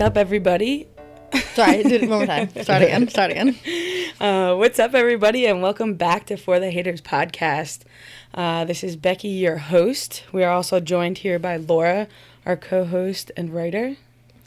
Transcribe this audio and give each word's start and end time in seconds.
What's 0.00 0.12
up, 0.12 0.16
everybody? 0.16 0.88
Sorry, 1.52 1.82
do 1.82 1.96
it 1.96 2.00
one 2.08 2.20
more 2.20 2.26
time. 2.26 2.48
Start 2.62 2.80
again. 2.80 3.06
Start 3.08 3.32
again. 3.32 3.54
Uh, 4.18 4.54
what's 4.54 4.78
up, 4.78 4.94
everybody, 4.94 5.44
and 5.44 5.60
welcome 5.60 5.92
back 5.92 6.24
to 6.28 6.38
For 6.38 6.58
the 6.58 6.70
Haters 6.70 7.02
podcast. 7.02 7.80
Uh, 8.32 8.64
this 8.64 8.82
is 8.82 8.96
Becky, 8.96 9.28
your 9.28 9.58
host. 9.58 10.24
We 10.32 10.42
are 10.42 10.50
also 10.50 10.80
joined 10.80 11.18
here 11.18 11.38
by 11.38 11.58
Laura, 11.58 12.08
our 12.46 12.56
co 12.56 12.86
host 12.86 13.30
and 13.36 13.52
writer. 13.52 13.96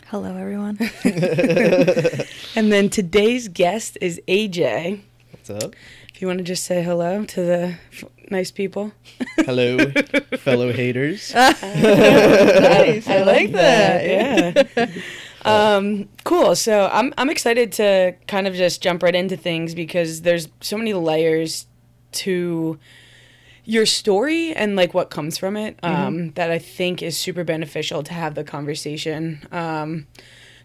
Hello, 0.07 0.35
everyone. 0.35 0.79
And 2.55 2.71
then 2.71 2.89
today's 2.89 3.47
guest 3.47 3.99
is 4.01 4.19
AJ. 4.27 5.01
What's 5.29 5.51
up? 5.51 5.75
If 6.11 6.19
you 6.19 6.25
want 6.25 6.39
to 6.39 6.43
just 6.43 6.63
say 6.63 6.81
hello 6.81 7.25
to 7.25 7.41
the 7.43 7.75
f- 7.91 8.05
nice 8.31 8.49
people. 8.49 8.91
Hello, 9.37 9.77
fellow 10.39 10.71
haters. 10.73 11.31
nice. 11.35 13.07
I 13.07 13.23
like 13.23 13.51
that. 13.51 14.03
Yeah. 14.75 14.87
Um, 15.45 16.09
cool. 16.23 16.55
So 16.55 16.89
I'm 16.91 17.13
I'm 17.17 17.29
excited 17.29 17.71
to 17.73 18.15
kind 18.27 18.47
of 18.47 18.53
just 18.53 18.81
jump 18.81 19.03
right 19.03 19.15
into 19.15 19.37
things 19.37 19.75
because 19.75 20.21
there's 20.21 20.47
so 20.61 20.77
many 20.77 20.93
layers 20.93 21.67
to 22.13 22.79
your 23.65 23.85
story 23.85 24.53
and 24.53 24.75
like 24.75 24.93
what 24.93 25.09
comes 25.09 25.37
from 25.37 25.55
it 25.55 25.79
um, 25.83 26.31
that 26.31 26.51
I 26.51 26.59
think 26.59 27.01
is 27.01 27.17
super 27.17 27.43
beneficial 27.43 28.03
to 28.03 28.13
have 28.13 28.35
the 28.35 28.43
conversation. 28.43 29.47
Um, 29.51 30.07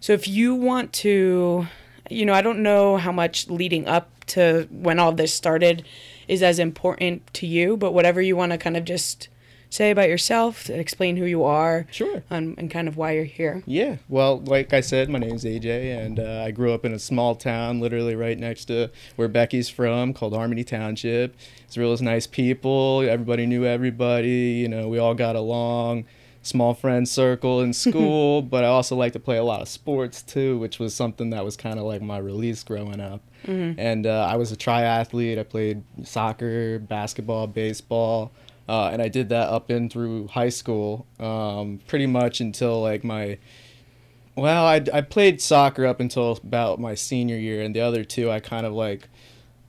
so 0.00 0.12
if 0.12 0.27
you 0.27 0.55
want 0.55 0.92
to, 0.95 1.67
you 2.11 2.27
know, 2.27 2.33
I 2.33 2.42
don't 2.42 2.62
know 2.62 2.97
how 2.97 3.12
much 3.12 3.48
leading 3.48 3.86
up 3.86 4.24
to 4.27 4.69
when 4.70 4.98
all 4.98 5.12
this 5.12 5.33
started 5.33 5.84
is 6.27 6.42
as 6.42 6.58
important 6.58 7.33
to 7.34 7.47
you, 7.47 7.77
but 7.77 7.92
whatever 7.92 8.20
you 8.20 8.36
want 8.36 8.52
to 8.52 8.58
kind 8.58 8.77
of 8.77 8.84
just 8.84 9.28
say 9.70 9.91
about 9.91 10.08
yourself, 10.08 10.70
explain 10.70 11.16
who 11.16 11.24
you 11.27 11.44
are, 11.44 11.86
Sure. 11.91 12.22
um, 12.30 12.55
and 12.58 12.70
kind 12.70 12.88
of 12.88 12.97
why 12.97 13.12
you're 13.12 13.24
here. 13.24 13.62
Yeah. 13.66 13.97
Well, 14.08 14.41
like 14.41 14.72
I 14.72 14.80
said, 14.80 15.08
my 15.11 15.19
name's 15.19 15.44
AJ, 15.44 15.94
and 16.05 16.19
uh, 16.20 16.42
I 16.47 16.50
grew 16.52 16.72
up 16.72 16.84
in 16.84 16.92
a 16.92 16.98
small 16.98 17.34
town, 17.34 17.80
literally 17.80 18.14
right 18.14 18.39
next 18.39 18.64
to 18.66 18.91
where 19.16 19.28
Becky's 19.28 19.69
from, 19.69 20.14
called 20.14 20.34
Harmony 20.34 20.64
Township. 20.64 21.36
It's 21.64 21.77
real 21.77 21.96
nice 21.98 22.27
people. 22.27 23.00
Everybody 23.02 23.46
knew 23.46 23.64
everybody. 23.64 24.28
You 24.62 24.69
know, 24.69 24.89
we 24.89 24.98
all 24.98 25.14
got 25.14 25.36
along. 25.36 26.05
Small 26.41 26.72
friend 26.72 27.06
circle 27.06 27.61
in 27.61 27.72
school, 27.74 28.41
but 28.41 28.64
I 28.64 28.69
also 28.69 28.96
like 28.96 29.12
to 29.14 29.20
play 29.20 29.36
a 29.36 29.44
lot 29.44 29.61
of 29.61 29.69
sports 29.69 30.22
too, 30.22 30.56
which 30.58 30.78
was 30.78 30.94
something 30.94 31.30
that 31.30 31.44
was 31.44 31.56
kind 31.56 31.78
of 31.78 31.84
like 31.84 32.00
my 32.00 32.16
release 32.16 32.62
growing 32.62 33.00
up. 33.00 33.20
And 33.44 34.06
uh, 34.06 34.27
I 34.30 34.36
was 34.36 34.52
a 34.52 34.56
triathlete. 34.56 35.39
I 35.39 35.42
played 35.42 35.83
soccer, 36.05 36.78
basketball, 36.78 37.46
baseball. 37.46 38.30
Uh, 38.69 38.91
and 38.92 39.00
I 39.00 39.08
did 39.08 39.30
that 39.30 39.48
up 39.48 39.70
in 39.70 39.88
through 39.88 40.28
high 40.28 40.50
school, 40.50 41.06
um, 41.19 41.80
pretty 41.86 42.06
much 42.06 42.41
until 42.41 42.83
like 42.83 43.02
my. 43.02 43.38
Well, 44.36 44.64
I, 44.64 44.84
I 44.92 45.00
played 45.00 45.41
soccer 45.41 45.84
up 45.84 45.98
until 45.98 46.33
about 46.33 46.78
my 46.78 46.94
senior 46.94 47.36
year, 47.36 47.62
and 47.62 47.74
the 47.74 47.80
other 47.80 48.05
two 48.05 48.30
I 48.30 48.41
kind 48.41 48.66
of 48.66 48.72
like 48.72 49.08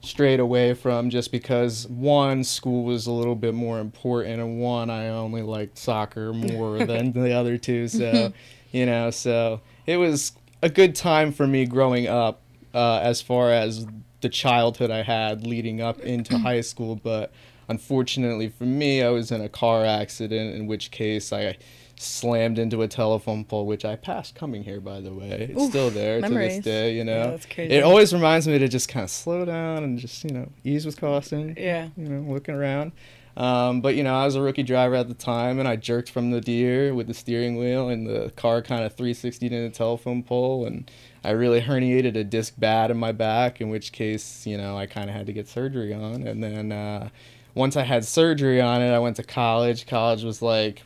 strayed 0.02 0.40
away 0.40 0.74
from 0.74 1.10
just 1.10 1.30
because 1.32 1.86
one 1.88 2.44
school 2.44 2.84
was 2.84 3.06
a 3.06 3.12
little 3.12 3.34
bit 3.34 3.54
more 3.54 3.80
important, 3.80 4.40
and 4.40 4.60
one 4.60 4.90
I 4.90 5.08
only 5.08 5.42
liked 5.42 5.78
soccer 5.78 6.32
more 6.32 6.78
than 6.84 7.12
the 7.12 7.32
other 7.32 7.56
two. 7.56 7.88
So, 7.88 8.32
you 8.70 8.86
know, 8.86 9.10
so 9.10 9.60
it 9.86 9.96
was 9.96 10.32
a 10.62 10.68
good 10.68 10.94
time 10.94 11.32
for 11.32 11.46
me 11.46 11.64
growing 11.64 12.06
up 12.06 12.42
uh, 12.74 13.00
as 13.02 13.20
far 13.22 13.50
as 13.50 13.86
the 14.20 14.28
childhood 14.28 14.90
I 14.90 15.02
had 15.02 15.46
leading 15.46 15.80
up 15.80 16.00
into 16.00 16.38
high 16.38 16.60
school, 16.60 16.96
but 16.96 17.32
unfortunately 17.70 18.48
for 18.48 18.64
me, 18.64 19.02
I 19.02 19.10
was 19.10 19.30
in 19.30 19.40
a 19.40 19.48
car 19.48 19.84
accident, 19.86 20.56
in 20.56 20.66
which 20.66 20.90
case 20.90 21.32
I 21.32 21.56
slammed 21.96 22.58
into 22.58 22.82
a 22.82 22.88
telephone 22.88 23.44
pole, 23.44 23.66
which 23.66 23.84
I 23.84 23.94
passed 23.94 24.34
coming 24.34 24.64
here, 24.64 24.80
by 24.80 25.00
the 25.00 25.12
way. 25.12 25.48
It's 25.50 25.62
Oof, 25.62 25.70
still 25.70 25.90
there 25.90 26.20
to 26.20 26.28
this 26.28 26.64
day, 26.64 26.94
you 26.94 27.04
know. 27.04 27.18
Yeah, 27.18 27.30
that's 27.30 27.46
crazy. 27.46 27.74
It 27.74 27.84
always 27.84 28.12
reminds 28.12 28.48
me 28.48 28.58
to 28.58 28.68
just 28.68 28.88
kind 28.88 29.04
of 29.04 29.10
slow 29.10 29.44
down 29.44 29.84
and 29.84 29.98
just, 29.98 30.24
you 30.24 30.30
know, 30.30 30.50
ease 30.64 30.84
with 30.84 31.00
caution. 31.00 31.54
Yeah. 31.56 31.90
You 31.96 32.08
know, 32.08 32.32
looking 32.32 32.54
around. 32.54 32.92
Um, 33.36 33.80
but 33.80 33.94
you 33.94 34.02
know, 34.02 34.14
I 34.14 34.24
was 34.24 34.34
a 34.34 34.42
rookie 34.42 34.64
driver 34.64 34.96
at 34.96 35.08
the 35.08 35.14
time, 35.14 35.58
and 35.58 35.68
I 35.68 35.76
jerked 35.76 36.10
from 36.10 36.30
the 36.30 36.40
deer 36.40 36.92
with 36.92 37.06
the 37.06 37.14
steering 37.14 37.56
wheel, 37.56 37.88
and 37.88 38.06
the 38.06 38.32
car 38.36 38.60
kind 38.60 38.84
of 38.84 38.96
360'd 38.96 39.44
into 39.44 39.62
the 39.62 39.70
telephone 39.70 40.22
pole, 40.22 40.66
and 40.66 40.90
I 41.22 41.30
really 41.30 41.60
herniated 41.60 42.16
a 42.16 42.24
disc 42.24 42.54
bad 42.58 42.90
in 42.90 42.96
my 42.96 43.12
back. 43.12 43.60
In 43.60 43.70
which 43.70 43.92
case, 43.92 44.46
you 44.46 44.58
know, 44.58 44.76
I 44.76 44.86
kind 44.86 45.08
of 45.08 45.14
had 45.14 45.26
to 45.26 45.32
get 45.32 45.48
surgery 45.48 45.94
on, 45.94 46.26
and 46.26 46.42
then 46.42 46.72
uh, 46.72 47.08
once 47.54 47.76
I 47.76 47.82
had 47.82 48.04
surgery 48.04 48.60
on 48.60 48.82
it, 48.82 48.90
I 48.92 48.98
went 48.98 49.16
to 49.16 49.22
college. 49.22 49.86
College 49.86 50.22
was 50.24 50.42
like 50.42 50.82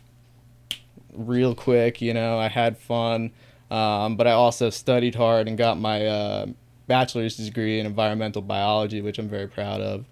real 1.12 1.54
quick, 1.54 2.00
you 2.00 2.14
know. 2.14 2.38
I 2.38 2.48
had 2.48 2.78
fun, 2.78 3.32
um, 3.70 4.16
but 4.16 4.26
I 4.26 4.32
also 4.32 4.70
studied 4.70 5.14
hard 5.14 5.48
and 5.48 5.56
got 5.58 5.78
my 5.78 6.06
uh, 6.06 6.46
bachelor's 6.86 7.36
degree 7.36 7.80
in 7.80 7.86
environmental 7.86 8.42
biology, 8.42 9.00
which 9.00 9.18
I'm 9.18 9.28
very 9.28 9.48
proud 9.48 9.80
of. 9.80 10.04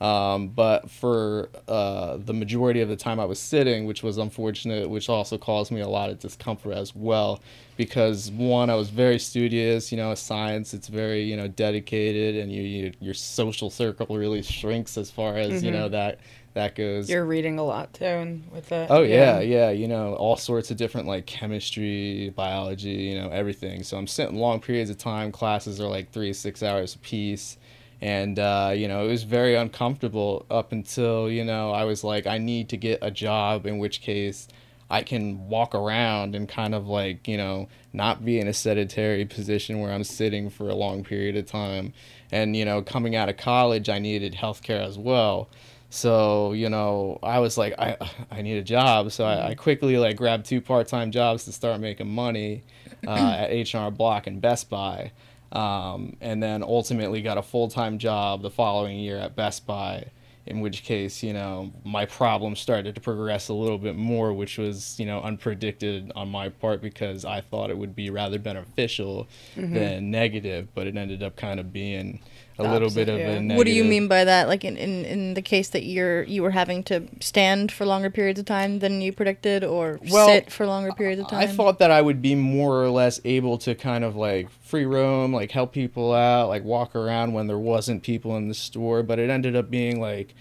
Um, 0.00 0.48
but 0.48 0.90
for 0.90 1.50
uh, 1.68 2.16
the 2.16 2.32
majority 2.32 2.80
of 2.80 2.88
the 2.88 2.96
time 2.96 3.20
I 3.20 3.26
was 3.26 3.38
sitting, 3.38 3.84
which 3.84 4.02
was 4.02 4.16
unfortunate, 4.16 4.88
which 4.88 5.10
also 5.10 5.36
caused 5.36 5.70
me 5.70 5.82
a 5.82 5.88
lot 5.88 6.08
of 6.08 6.18
discomfort 6.18 6.74
as 6.74 6.94
well, 6.94 7.42
because 7.76 8.30
one, 8.30 8.70
I 8.70 8.76
was 8.76 8.88
very 8.88 9.18
studious. 9.18 9.92
You 9.92 9.98
know, 9.98 10.14
science, 10.14 10.72
it's 10.72 10.88
very 10.88 11.22
you 11.22 11.36
know 11.36 11.48
dedicated, 11.48 12.36
and 12.36 12.50
you, 12.50 12.62
you 12.62 12.92
your 13.00 13.14
social 13.14 13.68
circle 13.68 14.16
really 14.16 14.42
shrinks 14.42 14.96
as 14.96 15.10
far 15.10 15.36
as 15.36 15.62
you 15.62 15.70
know 15.70 15.90
that 15.90 16.20
that 16.54 16.74
goes. 16.74 17.08
You're 17.08 17.24
reading 17.24 17.58
a 17.58 17.62
lot 17.62 17.92
too, 17.92 18.04
and 18.04 18.50
with 18.50 18.68
that. 18.70 18.90
Oh 18.90 19.02
yeah, 19.02 19.40
yeah, 19.40 19.70
you 19.70 19.86
know, 19.86 20.14
all 20.14 20.36
sorts 20.36 20.70
of 20.70 20.76
different 20.76 21.06
like 21.06 21.26
chemistry, 21.26 22.32
biology, 22.34 22.90
you 22.90 23.20
know, 23.20 23.28
everything. 23.28 23.82
So 23.82 23.96
I'm 23.96 24.06
sitting 24.06 24.36
long 24.36 24.60
periods 24.60 24.90
of 24.90 24.98
time. 24.98 25.30
Classes 25.30 25.80
are 25.80 25.88
like 25.88 26.10
three, 26.10 26.32
six 26.32 26.62
hours 26.62 26.94
a 26.94 26.98
piece. 26.98 27.58
And 28.02 28.38
uh, 28.38 28.72
you 28.74 28.88
know, 28.88 29.04
it 29.04 29.08
was 29.08 29.24
very 29.24 29.56
uncomfortable 29.56 30.46
up 30.50 30.72
until, 30.72 31.30
you 31.30 31.44
know, 31.44 31.70
I 31.72 31.84
was 31.84 32.02
like, 32.02 32.26
I 32.26 32.38
need 32.38 32.68
to 32.70 32.76
get 32.76 32.98
a 33.02 33.10
job, 33.10 33.66
in 33.66 33.78
which 33.78 34.00
case 34.00 34.48
I 34.90 35.02
can 35.02 35.48
walk 35.48 35.74
around 35.74 36.34
and 36.34 36.48
kind 36.48 36.74
of 36.74 36.88
like, 36.88 37.28
you 37.28 37.36
know, 37.36 37.68
not 37.92 38.24
be 38.24 38.40
in 38.40 38.48
a 38.48 38.52
sedentary 38.52 39.24
position 39.24 39.80
where 39.80 39.92
I'm 39.92 40.02
sitting 40.02 40.50
for 40.50 40.68
a 40.68 40.74
long 40.74 41.04
period 41.04 41.36
of 41.36 41.46
time. 41.46 41.92
And, 42.32 42.56
you 42.56 42.64
know, 42.64 42.82
coming 42.82 43.14
out 43.14 43.28
of 43.28 43.36
college, 43.36 43.88
I 43.88 44.00
needed 44.00 44.34
healthcare 44.34 44.84
as 44.84 44.98
well. 44.98 45.48
So, 45.90 46.52
you 46.52 46.68
know, 46.68 47.18
I 47.22 47.38
was 47.38 47.56
like, 47.58 47.74
I, 47.78 47.96
I 48.30 48.42
need 48.42 48.56
a 48.56 48.62
job. 48.62 49.12
So 49.12 49.24
I, 49.24 49.50
I 49.50 49.54
quickly 49.54 49.96
like 49.96 50.16
grabbed 50.16 50.46
two 50.46 50.60
part-time 50.60 51.10
jobs 51.10 51.44
to 51.44 51.52
start 51.52 51.80
making 51.80 52.08
money 52.08 52.62
uh, 53.06 53.36
at 53.38 53.50
H&R 53.50 53.90
Block 53.90 54.26
and 54.26 54.40
Best 54.40 54.70
Buy. 54.70 55.12
Um, 55.52 56.16
and 56.20 56.42
then 56.42 56.62
ultimately 56.62 57.22
got 57.22 57.36
a 57.38 57.42
full-time 57.42 57.98
job 57.98 58.42
the 58.42 58.50
following 58.50 58.98
year 58.98 59.18
at 59.18 59.34
Best 59.34 59.66
Buy 59.66 60.06
in 60.46 60.60
which 60.60 60.82
case, 60.82 61.22
you 61.22 61.32
know, 61.32 61.70
my 61.84 62.04
problem 62.06 62.56
started 62.56 62.94
to 62.94 63.00
progress 63.00 63.48
a 63.48 63.54
little 63.54 63.78
bit 63.78 63.94
more, 63.94 64.32
which 64.32 64.58
was, 64.58 64.98
you 64.98 65.06
know, 65.06 65.20
unpredicted 65.20 66.10
on 66.16 66.28
my 66.28 66.48
part 66.48 66.80
because 66.80 67.24
I 67.24 67.40
thought 67.40 67.70
it 67.70 67.78
would 67.78 67.94
be 67.94 68.10
rather 68.10 68.38
beneficial 68.38 69.28
than 69.54 70.10
negative, 70.10 70.68
but 70.74 70.86
it 70.86 70.96
ended 70.96 71.22
up 71.22 71.36
kind 71.36 71.60
of 71.60 71.72
being 71.72 72.20
a 72.60 72.62
little 72.62 72.86
opposite, 72.86 73.06
bit 73.06 73.08
of 73.08 73.18
yeah. 73.18 73.26
a 73.26 73.34
negative. 73.40 73.56
What 73.56 73.66
do 73.66 73.72
you 73.72 73.84
mean 73.84 74.08
by 74.08 74.24
that? 74.24 74.48
Like 74.48 74.64
in, 74.64 74.76
in, 74.76 75.04
in 75.04 75.34
the 75.34 75.42
case 75.42 75.70
that 75.70 75.84
you're 75.84 76.22
you 76.24 76.42
were 76.42 76.50
having 76.50 76.82
to 76.84 77.06
stand 77.20 77.72
for 77.72 77.86
longer 77.86 78.10
periods 78.10 78.38
of 78.38 78.46
time 78.46 78.78
than 78.78 79.00
you 79.00 79.12
predicted, 79.12 79.64
or 79.64 79.98
Well, 80.10 80.28
sit 80.28 80.52
for 80.52 80.66
longer 80.66 80.92
periods 80.92 81.22
of 81.22 81.28
time? 81.28 81.40
I 81.40 81.46
thought 81.46 81.78
that 81.78 81.90
I 81.90 82.02
would 82.02 82.22
be 82.22 82.34
more 82.34 82.82
or 82.82 82.90
less 82.90 83.20
able 83.24 83.58
to 83.58 83.74
kind 83.74 84.04
of 84.04 84.16
like 84.16 84.48
free 84.62 84.86
roam, 84.86 85.32
like 85.32 85.50
help 85.50 85.72
people 85.72 86.14
out, 86.14 86.48
like 86.48 86.64
walk 86.64 86.94
around 86.94 87.32
when 87.32 87.46
there 87.46 87.58
wasn't 87.58 88.02
people 88.02 88.36
in 88.36 88.48
the 88.48 88.54
store, 88.54 89.02
but 89.02 89.18
it 89.18 89.30
ended 89.30 89.56
up 89.56 89.70
being 89.70 90.00
like 90.00 90.34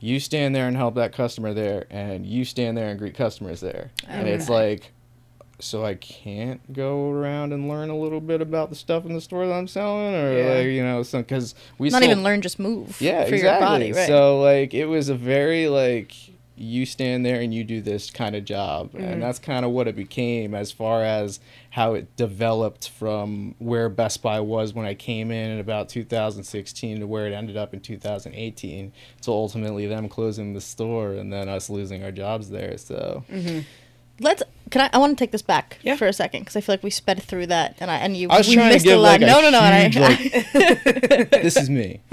you 0.00 0.18
stand 0.18 0.54
there 0.54 0.66
and 0.66 0.76
help 0.76 0.94
that 0.94 1.12
customer 1.12 1.52
there 1.52 1.86
and 1.90 2.26
you 2.26 2.44
stand 2.44 2.76
there 2.76 2.88
and 2.88 2.98
greet 2.98 3.14
customers 3.14 3.60
there. 3.60 3.90
And 4.08 4.26
it's 4.26 4.48
like 4.48 4.92
so 5.62 5.84
I 5.84 5.94
can't 5.94 6.72
go 6.72 7.10
around 7.10 7.52
and 7.52 7.68
learn 7.68 7.90
a 7.90 7.96
little 7.98 8.20
bit 8.20 8.40
about 8.40 8.70
the 8.70 8.76
stuff 8.76 9.04
in 9.06 9.12
the 9.14 9.20
store 9.20 9.46
that 9.46 9.52
I'm 9.54 9.68
selling 9.68 10.14
or 10.14 10.32
Yeah. 10.36 10.54
like, 10.54 10.66
you 10.66 10.82
know, 10.82 11.02
some 11.02 11.24
cuz 11.24 11.54
we 11.78 11.90
not 11.90 12.02
sold- 12.02 12.10
even 12.12 12.22
learn, 12.24 12.40
just 12.40 12.58
move. 12.58 13.00
yeah, 13.00 13.24
for 13.24 13.34
exactly. 13.34 13.38
your 13.40 13.60
body, 13.60 13.92
right? 13.92 14.06
So 14.06 14.40
like 14.40 14.74
it 14.74 14.86
was 14.86 15.08
a 15.08 15.14
very 15.14 15.68
like 15.68 16.12
you 16.62 16.84
stand 16.84 17.24
there 17.24 17.40
and 17.40 17.54
you 17.54 17.64
do 17.64 17.80
this 17.80 18.10
kind 18.10 18.36
of 18.36 18.44
job, 18.44 18.92
Mm-hmm. 18.92 19.02
and 19.02 19.22
that's 19.22 19.38
kind 19.38 19.64
of 19.64 19.70
what 19.70 19.88
it 19.88 19.96
became 19.96 20.54
as 20.54 20.70
far 20.70 21.02
as 21.02 21.40
how 21.70 21.94
it 21.94 22.14
developed 22.16 22.90
from 22.90 23.54
where 23.58 23.88
Best 23.88 24.20
Buy 24.22 24.40
was 24.40 24.74
when 24.74 24.84
I 24.84 24.92
came 24.92 25.30
in 25.30 25.52
in 25.52 25.58
about 25.58 25.88
2016 25.88 27.00
to 27.00 27.06
where 27.06 27.26
it 27.26 27.32
ended 27.32 27.56
up 27.56 27.72
in 27.72 27.80
2018. 27.80 28.92
So 29.22 29.32
ultimately 29.32 29.86
them 29.86 30.06
closing 30.10 30.52
the 30.52 30.60
store 30.60 31.12
and 31.14 31.32
then 31.32 31.48
us 31.48 31.70
losing 31.70 32.04
our 32.04 32.12
jobs 32.12 32.50
there. 32.50 32.76
So 32.76 33.24
Let's 34.20 34.42
can 34.70 34.82
I? 34.82 34.90
I 34.92 34.98
want 34.98 35.16
to 35.18 35.22
take 35.24 35.32
this 35.32 35.42
back 35.42 35.78
Yeah. 35.82 35.96
for 35.96 36.06
a 36.06 36.12
second 36.12 36.42
because 36.42 36.54
I 36.54 36.60
feel 36.60 36.74
like 36.74 36.82
we 36.82 36.90
sped 36.90 37.22
through 37.22 37.46
that, 37.46 37.76
and 37.80 37.90
I 37.90 37.96
and 37.96 38.16
you. 38.16 38.28
I 38.28 38.38
was 38.38 38.48
we 38.48 38.54
trying 38.54 38.68
to 38.68 38.74
missed 38.74 38.84
give 38.84 38.98
a 38.98 39.00
lot. 39.00 39.20
like 39.20 39.22
no, 39.22 39.40
no, 39.40 39.50
no. 39.50 39.60
huge, 39.60 39.96
I, 39.96 40.00
like, 40.08 41.30
this 41.42 41.56
is 41.56 41.68
me. 41.70 42.00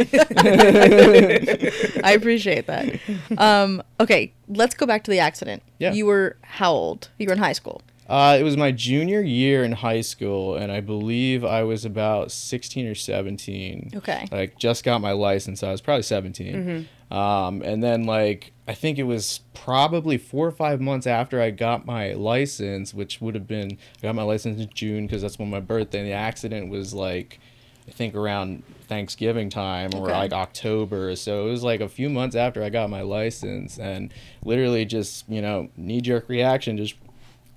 I 2.04 2.13
appreciate 2.18 2.68
that. 2.68 3.00
Um, 3.38 3.83
okay, 4.00 4.33
let's 4.48 4.75
go 4.75 4.86
back 4.86 5.04
to 5.06 5.12
the 5.12 5.19
accident. 5.19 5.62
Yeah. 5.80 5.94
You 5.94 6.06
were 6.06 6.38
how 6.42 6.71
old? 6.71 7.09
You 7.18 7.27
were 7.27 7.33
in 7.33 7.39
high 7.39 7.54
school. 7.54 7.81
Uh, 8.07 8.38
it 8.39 8.44
was 8.44 8.56
my 8.56 8.71
junior 8.71 9.21
year 9.21 9.65
in 9.65 9.74
high 9.74 10.00
school, 10.01 10.56
and 10.56 10.71
I 10.71 10.80
believe 10.80 11.44
I 11.44 11.63
was 11.63 11.83
about 11.83 12.31
16 12.31 12.88
or 12.88 12.95
17. 12.95 13.92
Okay. 13.95 14.25
Like, 14.31 14.57
just 14.57 14.86
got 14.86 15.01
my 15.01 15.12
license. 15.12 15.62
I 15.62 15.71
was 15.71 15.81
probably 15.81 16.04
17. 16.04 16.88
Um, 17.12 17.62
and 17.63 17.83
then, 17.83 18.06
like, 18.06 18.54
I 18.67 18.73
think 18.73 18.99
it 18.99 19.03
was 19.03 19.39
probably 19.53 20.17
four 20.17 20.45
or 20.45 20.51
five 20.51 20.81
months 20.81 21.07
after 21.07 21.41
I 21.41 21.51
got 21.51 21.85
my 21.85 22.13
license, 22.13 22.93
which 22.93 23.21
would 23.21 23.33
have 23.35 23.47
been, 23.47 23.77
I 24.03 24.07
got 24.07 24.15
my 24.15 24.23
license 24.23 24.59
in 24.61 24.69
June 24.73 25.05
because 25.07 25.21
that's 25.21 25.39
when 25.39 25.49
my 25.49 25.61
birthday, 25.61 25.99
and 25.99 26.07
the 26.07 26.11
accident 26.13 26.69
was 26.69 26.93
like, 26.93 27.39
I 27.87 27.91
think 27.91 28.13
around 28.15 28.63
Thanksgiving 28.89 29.49
time 29.49 29.91
or 29.95 30.03
Okay. 30.03 30.11
like 30.11 30.33
October. 30.33 31.15
So 31.15 31.47
it 31.47 31.51
was 31.51 31.63
like 31.63 31.79
a 31.79 31.87
few 31.87 32.09
months 32.09 32.35
after 32.35 32.61
I 32.61 32.69
got 32.69 32.89
my 32.89 33.01
license 33.01 33.79
and 33.79 34.13
literally 34.43 34.83
just, 34.83 35.29
you 35.29 35.41
know, 35.41 35.69
knee 35.77 36.01
jerk 36.01 36.27
reaction, 36.27 36.75
just 36.77 36.95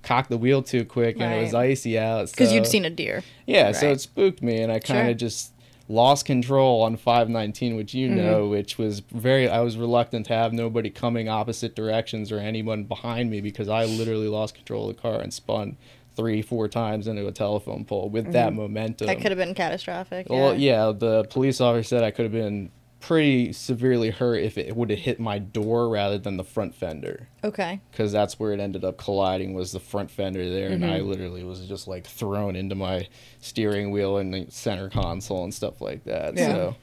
cocked 0.02 0.30
the 0.30 0.38
wheel 0.38 0.62
too 0.62 0.84
quick 0.84 1.20
and 1.20 1.32
it 1.32 1.42
was 1.42 1.54
icy 1.54 1.98
out. 1.98 2.30
Because 2.30 2.52
you'd 2.52 2.66
seen 2.68 2.84
a 2.84 2.90
deer. 2.90 3.24
Yeah, 3.46 3.72
so 3.72 3.90
it 3.90 4.00
spooked 4.00 4.42
me 4.42 4.62
and 4.62 4.70
I 4.70 4.78
kind 4.78 5.08
of 5.08 5.14
Sure. 5.14 5.28
just 5.28 5.52
lost 5.90 6.24
control 6.24 6.82
on 6.82 6.96
519, 6.96 7.76
which 7.76 7.94
you 7.94 8.08
mm-hmm. 8.08 8.16
know, 8.16 8.48
which 8.48 8.78
was 8.78 9.00
very, 9.00 9.48
I 9.48 9.60
was 9.60 9.76
reluctant 9.76 10.26
to 10.26 10.34
have 10.34 10.52
nobody 10.52 10.88
coming 10.88 11.28
opposite 11.28 11.74
directions 11.74 12.30
or 12.30 12.38
anyone 12.38 12.84
behind 12.84 13.30
me 13.30 13.40
because 13.40 13.68
I 13.68 13.84
literally 13.84 14.28
lost 14.28 14.54
control 14.54 14.88
of 14.88 14.96
the 14.96 15.02
car 15.02 15.20
and 15.20 15.34
spun 15.34 15.76
three, 16.14 16.42
four 16.42 16.68
times 16.68 17.08
into 17.08 17.26
a 17.26 17.32
telephone 17.32 17.84
pole 17.84 18.08
with 18.08 18.32
that 18.32 18.50
mm-hmm. 18.50 18.60
momentum. 18.60 19.08
That 19.08 19.20
could 19.20 19.32
have 19.32 19.38
been 19.38 19.54
catastrophic. 19.54 20.28
Well, 20.30 20.54
yeah, 20.54 20.92
the 20.96 21.24
police 21.24 21.60
officer 21.60 21.82
said 21.82 22.04
I 22.04 22.12
could 22.12 22.24
have 22.24 22.32
been 22.32 22.70
pretty 23.00 23.52
severely 23.52 24.10
hurt 24.10 24.36
if 24.36 24.58
it 24.58 24.76
would 24.76 24.90
have 24.90 24.98
hit 24.98 25.18
my 25.18 25.38
door 25.38 25.88
rather 25.88 26.18
than 26.18 26.36
the 26.36 26.44
front 26.44 26.74
fender 26.74 27.28
Okay. 27.42 27.80
because 27.90 28.12
that's 28.12 28.38
where 28.38 28.52
it 28.52 28.60
ended 28.60 28.84
up 28.84 28.98
colliding 28.98 29.54
was 29.54 29.72
the 29.72 29.80
front 29.80 30.10
fender 30.10 30.48
there 30.50 30.68
and 30.68 30.84
i 30.84 30.98
mm-hmm. 30.98 31.08
literally 31.08 31.42
was 31.42 31.60
just 31.66 31.88
like 31.88 32.06
thrown 32.06 32.54
into 32.56 32.74
my 32.74 33.08
steering 33.40 33.90
wheel 33.90 34.18
and 34.18 34.32
the 34.34 34.46
center 34.50 34.90
console 34.90 35.42
and 35.44 35.54
stuff 35.54 35.80
like 35.80 36.04
that 36.04 36.36
Yeah. 36.36 36.46
so 36.52 36.76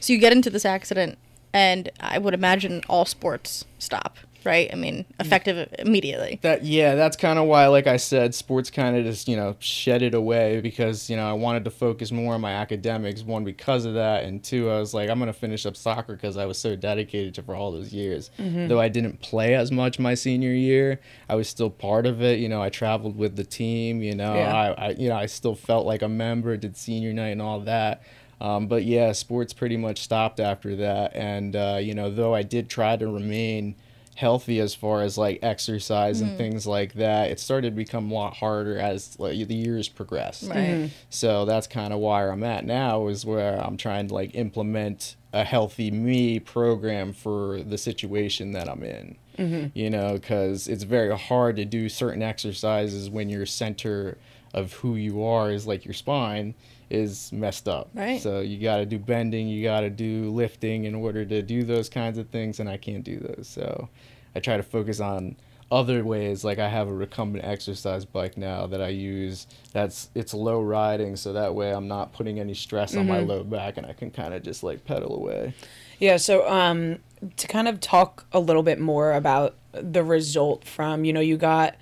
So 0.00 0.12
you 0.12 0.18
get 0.18 0.32
into 0.32 0.48
this 0.50 0.64
accident, 0.64 1.18
and 1.52 1.90
I 2.00 2.16
would 2.18 2.32
imagine 2.32 2.80
all 2.88 3.04
sports 3.04 3.64
stop, 3.78 4.16
right? 4.44 4.70
I 4.72 4.76
mean, 4.76 5.04
effective 5.18 5.72
immediately. 5.78 6.38
that 6.42 6.64
yeah 6.64 6.94
that's 6.94 7.16
kind 7.16 7.38
of 7.38 7.46
why 7.46 7.66
like 7.66 7.86
i 7.86 7.96
said 7.96 8.34
sports 8.34 8.70
kind 8.70 8.96
of 8.96 9.04
just 9.04 9.28
you 9.28 9.36
know 9.36 9.56
shed 9.58 10.02
it 10.02 10.14
away 10.14 10.60
because 10.60 11.08
you 11.10 11.16
know 11.16 11.28
i 11.28 11.32
wanted 11.32 11.64
to 11.64 11.70
focus 11.70 12.10
more 12.12 12.34
on 12.34 12.40
my 12.40 12.52
academics 12.52 13.22
one 13.22 13.44
because 13.44 13.84
of 13.84 13.94
that 13.94 14.24
and 14.24 14.42
two 14.42 14.70
i 14.70 14.78
was 14.78 14.94
like 14.94 15.10
i'm 15.10 15.18
going 15.18 15.26
to 15.32 15.38
finish 15.38 15.66
up 15.66 15.76
soccer 15.76 16.14
because 16.14 16.36
i 16.36 16.44
was 16.46 16.58
so 16.58 16.74
dedicated 16.76 17.34
to 17.34 17.42
for 17.42 17.54
all 17.54 17.70
those 17.72 17.92
years 17.92 18.30
though 18.38 18.80
i 18.80 18.88
didn't 18.88 19.20
play 19.20 19.54
as 19.54 19.70
much 19.72 19.98
my 19.98 20.14
senior 20.14 20.52
year 20.52 21.00
i 21.28 21.34
was 21.34 21.48
still 21.48 21.70
part 21.70 22.06
of 22.06 22.22
it 22.22 22.38
you 22.38 22.48
know 22.48 22.62
i 22.62 22.68
traveled 22.68 23.16
with 23.16 23.36
the 23.36 23.44
team 23.44 24.02
you 24.02 24.14
know 24.14 24.34
Yeah. 24.34 24.54
I, 24.78 24.86
I 24.86 24.90
you 24.90 25.08
know 25.08 25.16
i 25.16 25.26
still 25.26 25.54
felt 25.54 25.86
like 25.86 26.02
a 26.02 26.08
member 26.08 26.56
did 26.56 26.76
senior 26.76 27.12
night 27.12 27.28
and 27.30 27.42
all 27.42 27.60
that 27.60 28.02
um, 28.40 28.68
but 28.68 28.84
yeah 28.84 29.12
sports 29.12 29.52
pretty 29.52 29.76
much 29.76 30.00
stopped 30.00 30.40
after 30.40 30.76
that 30.76 31.14
and 31.14 31.54
uh, 31.56 31.78
you 31.80 31.94
know 31.94 32.10
though 32.10 32.34
i 32.34 32.42
did 32.42 32.68
try 32.70 32.96
to 32.96 33.06
remain 33.06 33.74
healthy 34.20 34.60
as 34.60 34.74
far 34.74 35.00
as 35.00 35.16
like 35.16 35.38
exercise 35.42 36.20
and 36.20 36.32
mm. 36.32 36.36
things 36.36 36.66
like 36.66 36.92
that 36.92 37.30
it 37.30 37.40
started 37.40 37.70
to 37.70 37.76
become 37.76 38.10
a 38.10 38.14
lot 38.14 38.36
harder 38.36 38.78
as 38.78 39.18
like 39.18 39.48
the 39.48 39.54
years 39.54 39.88
progressed. 39.88 40.46
Right. 40.46 40.56
Mm-hmm. 40.56 40.86
so 41.08 41.46
that's 41.46 41.66
kind 41.66 41.94
of 41.94 42.00
where 42.00 42.30
i'm 42.30 42.44
at 42.44 42.66
now 42.66 43.08
is 43.08 43.24
where 43.24 43.56
i'm 43.56 43.78
trying 43.78 44.08
to 44.08 44.14
like 44.14 44.34
implement 44.34 45.16
a 45.32 45.42
healthy 45.42 45.90
me 45.90 46.38
program 46.38 47.14
for 47.14 47.62
the 47.62 47.78
situation 47.78 48.52
that 48.52 48.68
i'm 48.68 48.82
in. 48.82 49.16
Mm-hmm. 49.38 49.66
You 49.72 49.88
know 49.88 50.12
because 50.12 50.68
it's 50.68 50.82
very 50.82 51.16
hard 51.16 51.56
to 51.56 51.64
do 51.64 51.88
certain 51.88 52.22
exercises 52.22 53.08
when 53.08 53.30
your 53.30 53.46
center 53.46 54.18
of 54.52 54.74
who 54.74 54.96
you 54.96 55.24
are 55.24 55.50
is 55.50 55.66
like 55.66 55.86
your 55.86 55.94
spine 55.94 56.54
is 56.90 57.32
messed 57.32 57.68
up. 57.68 57.88
Right. 57.94 58.20
so 58.20 58.40
you 58.40 58.60
got 58.60 58.78
to 58.78 58.84
do 58.84 58.98
bending 58.98 59.48
you 59.48 59.62
got 59.62 59.80
to 59.80 59.90
do 59.90 60.30
lifting 60.30 60.84
in 60.84 60.94
order 60.94 61.24
to 61.24 61.40
do 61.40 61.62
those 61.62 61.88
kinds 61.88 62.18
of 62.18 62.28
things 62.28 62.60
and 62.60 62.68
i 62.68 62.76
can't 62.76 63.04
do 63.04 63.18
those. 63.18 63.48
So 63.48 63.88
i 64.34 64.40
try 64.40 64.56
to 64.56 64.62
focus 64.62 65.00
on 65.00 65.36
other 65.70 66.04
ways 66.04 66.42
like 66.42 66.58
i 66.58 66.68
have 66.68 66.88
a 66.88 66.92
recumbent 66.92 67.44
exercise 67.44 68.04
bike 68.04 68.36
now 68.36 68.66
that 68.66 68.82
i 68.82 68.88
use 68.88 69.46
that's 69.72 70.08
it's 70.16 70.34
low 70.34 70.60
riding 70.60 71.14
so 71.14 71.32
that 71.32 71.54
way 71.54 71.72
i'm 71.72 71.86
not 71.86 72.12
putting 72.12 72.40
any 72.40 72.54
stress 72.54 72.96
on 72.96 73.06
my 73.06 73.20
low 73.20 73.44
back 73.44 73.76
and 73.76 73.86
i 73.86 73.92
can 73.92 74.10
kind 74.10 74.34
of 74.34 74.42
just 74.42 74.62
like 74.62 74.84
pedal 74.84 75.14
away 75.14 75.54
Yeah, 76.00 76.16
so 76.16 76.48
um, 76.50 76.98
to 77.36 77.46
kind 77.46 77.68
of 77.68 77.78
talk 77.78 78.24
a 78.32 78.40
little 78.40 78.62
bit 78.62 78.80
more 78.80 79.12
about 79.12 79.54
the 79.72 80.02
result 80.02 80.64
from, 80.66 81.04
you 81.04 81.12
know, 81.12 81.20
you 81.20 81.36
got 81.36 81.76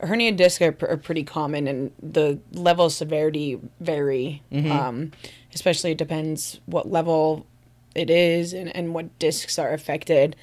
a 0.00 0.06
hernia 0.06 0.32
disc 0.32 0.62
are, 0.62 0.72
pr- 0.72 0.86
are 0.86 0.96
pretty 0.96 1.22
common 1.22 1.68
and 1.68 1.92
the 2.02 2.38
level 2.52 2.86
of 2.86 2.92
severity 2.92 3.60
vary. 3.78 4.42
Um, 4.50 5.12
especially 5.54 5.90
it 5.92 5.98
depends 5.98 6.60
what 6.64 6.90
level 6.90 7.44
it 7.94 8.08
is 8.08 8.54
and, 8.54 8.74
and 8.74 8.94
what 8.94 9.16
discs 9.18 9.58
are 9.58 9.72
affected. 9.74 10.34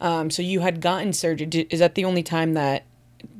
Um, 0.00 0.30
so 0.30 0.42
you 0.42 0.60
had 0.60 0.80
gotten 0.80 1.12
surgery. 1.12 1.66
Is 1.70 1.80
that 1.80 1.94
the 1.94 2.04
only 2.04 2.22
time 2.22 2.54
that? 2.54 2.84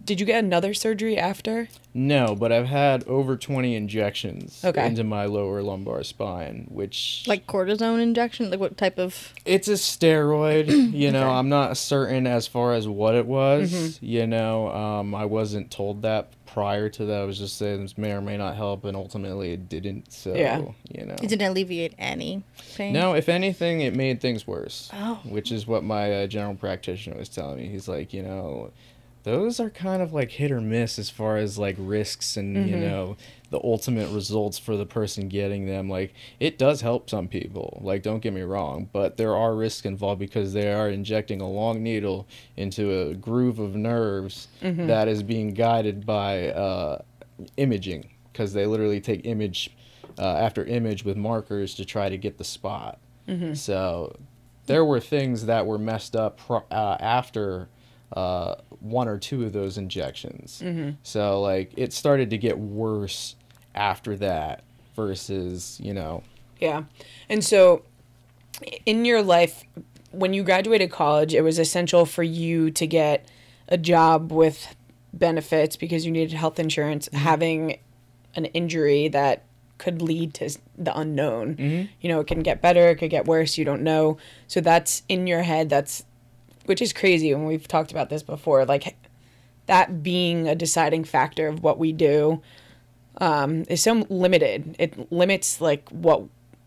Did 0.05 0.21
you 0.21 0.27
get 0.27 0.43
another 0.45 0.75
surgery 0.75 1.17
after? 1.19 1.69
no 1.99 2.35
but 2.35 2.53
i've 2.53 2.67
had 2.67 3.03
over 3.09 3.39
20 3.39 3.75
injections 3.75 4.63
Okay. 4.63 4.87
into 4.87 5.03
my 5.03 5.25
lower 5.25 5.63
lumbar 5.63 6.05
spine 6.05 6.67
which 6.71 7.25
Like 7.27 7.47
cortisone 7.47 8.03
injection? 8.03 8.51
Like 8.51 8.61
what 8.61 8.77
type 8.77 8.99
of? 8.99 9.33
It's 9.47 9.67
a 9.69 9.73
steroid, 9.73 10.69
you 10.93 11.11
know. 11.11 11.31
I'm 11.31 11.49
not 11.49 11.77
certain 11.79 12.27
as 12.27 12.47
far 12.47 12.75
as 12.75 12.87
what 12.87 13.15
it 13.15 13.27
was. 13.27 13.73
Mm-hmm. 13.73 14.05
You 14.05 14.27
know, 14.27 14.69
um, 14.73 15.15
I 15.15 15.25
wasn't 15.25 15.71
told 15.71 16.03
that 16.03 16.29
prior 16.45 16.89
to 16.91 17.05
that. 17.07 17.23
I 17.23 17.25
was 17.25 17.39
just 17.39 17.57
saying 17.57 17.81
this 17.83 17.97
may 17.97 18.13
or 18.13 18.21
may 18.21 18.37
not 18.37 18.57
help, 18.57 18.85
and 18.85 18.95
ultimately 18.97 19.53
it 19.53 19.69
didn't. 19.69 20.13
So, 20.13 20.35
Yeah. 20.35 20.63
you 20.91 21.07
know. 21.07 21.15
It 21.15 21.29
didn't 21.29 21.47
alleviate 21.49 21.95
any 21.99 22.43
pain. 22.77 22.93
No, 22.93 23.15
if 23.15 23.29
anything, 23.31 23.81
it 23.81 23.95
made 23.95 24.21
things 24.21 24.47
worse. 24.47 24.91
Oh. 24.93 25.21
Which 25.25 25.51
is 25.51 25.67
what 25.67 25.83
my 25.83 26.13
uh, 26.13 26.27
general 26.27 26.55
practitioner 26.57 27.17
was 27.17 27.29
telling 27.31 27.57
me. 27.59 27.69
He's 27.69 27.89
like, 27.89 28.13
you 28.13 28.23
know, 28.23 28.71
those 29.27 29.59
are 29.59 29.71
kind 29.71 30.01
of 30.01 30.13
like 30.13 30.31
hit 30.31 30.53
or 30.53 30.61
miss 30.61 31.01
as 31.01 31.11
far 31.11 31.37
as 31.37 31.59
like 31.59 31.75
risks 31.79 32.37
and, 32.37 32.57
Mm-hmm. 32.57 32.69
you 32.69 32.77
know, 32.79 33.17
the 33.51 33.59
ultimate 33.63 34.09
results 34.11 34.57
for 34.57 34.77
the 34.77 34.87
person 34.87 35.29
getting 35.29 35.67
them. 35.67 35.91
Like, 35.91 36.15
it 36.39 36.59
does 36.59 36.81
help 36.81 37.11
some 37.11 37.27
people. 37.27 37.81
Like, 37.83 38.03
don't 38.05 38.21
get 38.21 38.33
me 38.33 38.43
wrong. 38.43 38.89
But 38.93 39.17
there 39.17 39.35
are 39.35 39.55
risks 39.57 39.85
involved 39.85 40.21
because 40.21 40.53
they 40.53 40.73
are 40.73 40.89
injecting 40.89 41.41
a 41.41 41.49
long 41.49 41.83
needle 41.83 42.29
into 42.57 42.93
a 42.93 43.15
groove 43.15 43.59
of 43.59 43.75
nerves 43.75 44.47
Mm-hmm. 44.63 44.87
that 44.87 45.09
is 45.09 45.25
being 45.25 45.51
guided 45.55 46.07
by 46.07 46.51
uh, 46.51 47.03
imaging 47.57 48.11
because 48.33 48.53
they 48.53 48.65
literally 48.67 49.01
take 49.01 49.27
image 49.27 49.75
uh, 50.21 50.23
after 50.23 50.65
image 50.65 51.05
with 51.05 51.17
markers 51.17 51.75
to 51.75 51.85
try 51.85 52.09
to 52.09 52.17
get 52.17 52.39
the 52.39 52.45
spot. 52.45 52.99
So 53.55 54.17
there 54.67 54.85
were 54.85 55.01
things 55.01 55.47
that 55.47 55.67
were 55.67 55.79
messed 55.79 56.15
up 56.15 56.39
pro- 56.39 56.63
uh, 56.71 56.97
after 57.01 57.69
uh, 58.13 58.55
one 58.81 59.09
or 59.09 59.19
two 59.19 59.45
of 59.45 59.53
those 59.53 59.79
injections. 59.79 60.63
Mm-hmm. 60.65 60.91
So 61.03 61.41
like 61.41 61.73
it 61.77 61.93
started 61.93 62.31
to 62.31 62.39
get 62.39 62.59
worse 62.59 63.37
after 63.75 64.17
that 64.17 64.63
versus 64.95 65.79
you 65.83 65.93
know 65.93 66.23
Yeah. 66.61 66.85
And 67.29 67.45
so 67.45 67.83
in 68.85 69.05
your 69.05 69.23
life, 69.23 69.63
when 70.11 70.33
you 70.33 70.43
graduated 70.43 70.91
college, 70.91 71.35
it 71.35 71.43
was 71.43 71.59
essential 71.59 72.07
for 72.07 72.23
you 72.23 72.71
to 72.73 72.87
get 72.87 73.27
a 73.69 73.77
job 73.77 74.33
with 74.33 74.75
benefits 75.13 75.77
because 75.77 76.07
you 76.07 76.13
needed 76.13 76.33
health 76.33 76.59
insurance, 76.59 77.09
mm-hmm. 77.09 77.19
having 77.19 77.79
an 78.35 78.47
injury 78.47 79.09
that 79.09 79.45
could 79.79 80.01
lead 80.01 80.33
to 80.35 80.57
the 80.79 80.99
unknown. 80.99 81.57
Mm-hmm. 81.57 81.87
You 82.01 82.09
know, 82.09 82.21
it 82.21 82.27
can 82.27 82.41
get 82.41 82.63
better, 82.63 82.89
it 82.89 82.97
could 82.97 83.11
get 83.11 83.27
worse, 83.27 83.59
you 83.59 83.65
don't 83.65 83.83
know. 83.83 84.17
So 84.47 84.61
that's 84.61 85.03
in 85.09 85.27
your 85.27 85.43
head, 85.43 85.69
that's 85.69 86.05
which 86.67 86.83
is 86.83 86.93
crazy 86.93 87.33
when 87.35 87.47
we've 87.47 87.69
talked 87.69 87.91
about 87.91 88.11
this 88.11 88.23
before, 88.23 88.65
like 88.65 88.97
that 89.67 90.03
being 90.03 90.49
a 90.49 90.55
deciding 90.55 91.05
factor 91.05 91.49
of 91.49 91.63
what 91.63 91.79
we 91.79 91.93
do 91.93 92.43
um, 93.21 93.65
is 93.69 93.83
so 93.83 94.07
limited. 94.09 94.77
It 94.79 95.11
limits 95.11 95.61
like 95.61 95.89
what 95.91 96.23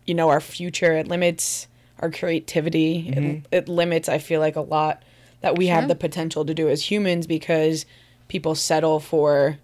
you 0.06 0.14
know 0.14 0.28
our 0.28 0.40
future. 0.40 0.92
It 0.92 1.08
limits 1.08 1.68
our 2.00 2.10
creativity. 2.10 3.08
It, 3.08 3.46
it 3.50 3.68
limits. 3.68 4.08
I 4.08 4.18
feel 4.18 4.40
like 4.40 4.56
a 4.56 4.60
lot 4.60 5.02
that 5.40 5.56
we 5.56 5.68
have 5.68 5.88
the 5.88 5.94
potential 5.94 6.44
to 6.44 6.54
do 6.54 6.68
as 6.68 6.90
humans 6.90 7.26
because 7.26 7.86
people 8.28 8.54
settle 8.54 9.00
for 9.00 9.58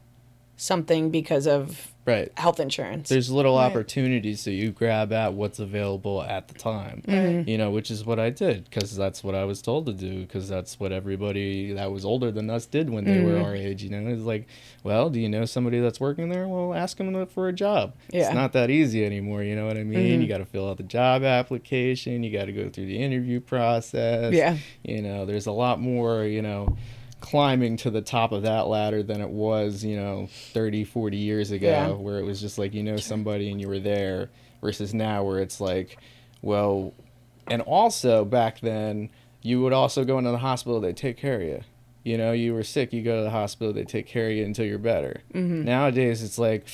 something 0.56 1.10
because 1.10 1.46
of 1.46 1.92
right. 2.06 2.32
health 2.38 2.60
insurance. 2.60 3.08
There's 3.08 3.30
little 3.30 3.56
Right. 3.56 3.66
opportunities, 3.66 4.44
that 4.44 4.52
you 4.52 4.70
grab 4.70 5.12
at 5.12 5.34
what's 5.34 5.58
available 5.58 6.22
at 6.22 6.48
the 6.48 6.54
time. 6.54 7.02
Right. 7.06 7.16
Mm-hmm. 7.16 7.48
You 7.48 7.58
know, 7.58 7.70
which 7.70 7.90
is 7.90 8.04
what 8.06 8.18
I 8.18 8.30
did 8.30 8.64
because 8.64 8.96
that's 8.96 9.22
what 9.22 9.34
I 9.34 9.44
was 9.44 9.60
told 9.60 9.86
to 9.86 9.92
do 9.92 10.22
because 10.22 10.48
that's 10.48 10.80
what 10.80 10.92
everybody 10.92 11.72
that 11.72 11.92
was 11.92 12.04
older 12.04 12.30
than 12.30 12.48
us 12.48 12.66
did 12.66 12.88
when 12.88 13.04
they 13.04 13.20
were 13.20 13.32
mm-hmm. 13.32 13.44
our 13.44 13.54
age. 13.54 13.82
You 13.82 13.90
know, 13.90 14.08
it's 14.08 14.22
like, 14.22 14.46
well, 14.82 15.10
do 15.10 15.20
you 15.20 15.28
know 15.28 15.44
somebody 15.44 15.80
that's 15.80 16.00
working 16.00 16.30
there? 16.30 16.48
Well, 16.48 16.72
ask 16.72 16.96
them 16.96 17.26
for 17.26 17.48
a 17.48 17.52
job. 17.52 17.94
Yeah. 18.10 18.26
It's 18.26 18.34
not 18.34 18.52
that 18.54 18.70
easy 18.70 19.04
anymore. 19.04 19.42
You 19.42 19.56
know 19.56 19.66
what 19.66 19.76
I 19.76 19.84
mean? 19.84 19.98
Mm-hmm. 19.98 20.22
You 20.22 20.28
got 20.28 20.38
to 20.38 20.46
fill 20.46 20.70
out 20.70 20.78
the 20.78 20.84
job 20.84 21.22
application. 21.22 22.22
You 22.22 22.36
got 22.36 22.46
to 22.46 22.52
go 22.52 22.70
through 22.70 22.86
the 22.86 23.02
interview 23.02 23.40
process. 23.40 24.32
Yeah. 24.32 24.56
You 24.82 25.02
know, 25.02 25.26
there's 25.26 25.46
a 25.46 25.52
lot 25.52 25.80
more. 25.80 26.24
You 26.24 26.42
know. 26.42 26.76
Climbing 27.30 27.76
to 27.78 27.90
the 27.90 28.02
top 28.02 28.30
of 28.32 28.42
that 28.42 28.68
ladder 28.68 29.02
than 29.02 29.20
it 29.20 29.28
was, 29.30 29.82
you 29.84 29.96
know, 29.96 30.28
30, 30.52 30.84
40 30.84 31.16
years 31.16 31.50
ago, 31.50 31.66
Yeah. 31.68 31.88
where 31.92 32.18
it 32.18 32.24
was 32.24 32.40
just 32.40 32.56
like 32.56 32.72
you 32.72 32.82
know 32.84 32.96
somebody 32.98 33.50
and 33.50 33.60
you 33.60 33.66
were 33.68 33.80
there, 33.80 34.30
versus 34.60 34.94
now 34.94 35.24
where 35.24 35.40
it's 35.40 35.60
like, 35.60 35.98
well, 36.40 36.94
and 37.48 37.62
also 37.62 38.24
back 38.24 38.60
then 38.60 39.10
you 39.42 39.60
would 39.60 39.72
also 39.72 40.04
go 40.04 40.18
into 40.18 40.30
the 40.30 40.38
hospital 40.38 40.80
they 40.80 40.92
take 40.92 41.16
care 41.16 41.36
of 41.40 41.42
you 41.46 41.60
you 42.02 42.16
know 42.18 42.32
you 42.32 42.52
were 42.52 42.64
sick 42.64 42.92
you 42.92 43.00
go 43.02 43.16
to 43.18 43.22
the 43.22 43.30
hospital 43.30 43.72
they 43.72 43.84
take 43.84 44.06
care 44.06 44.26
of 44.28 44.32
you 44.32 44.44
until 44.44 44.64
you're 44.66 44.78
better 44.78 45.20
Mm-hmm. 45.32 45.64
nowadays 45.64 46.22
it's 46.24 46.36
like 46.38 46.64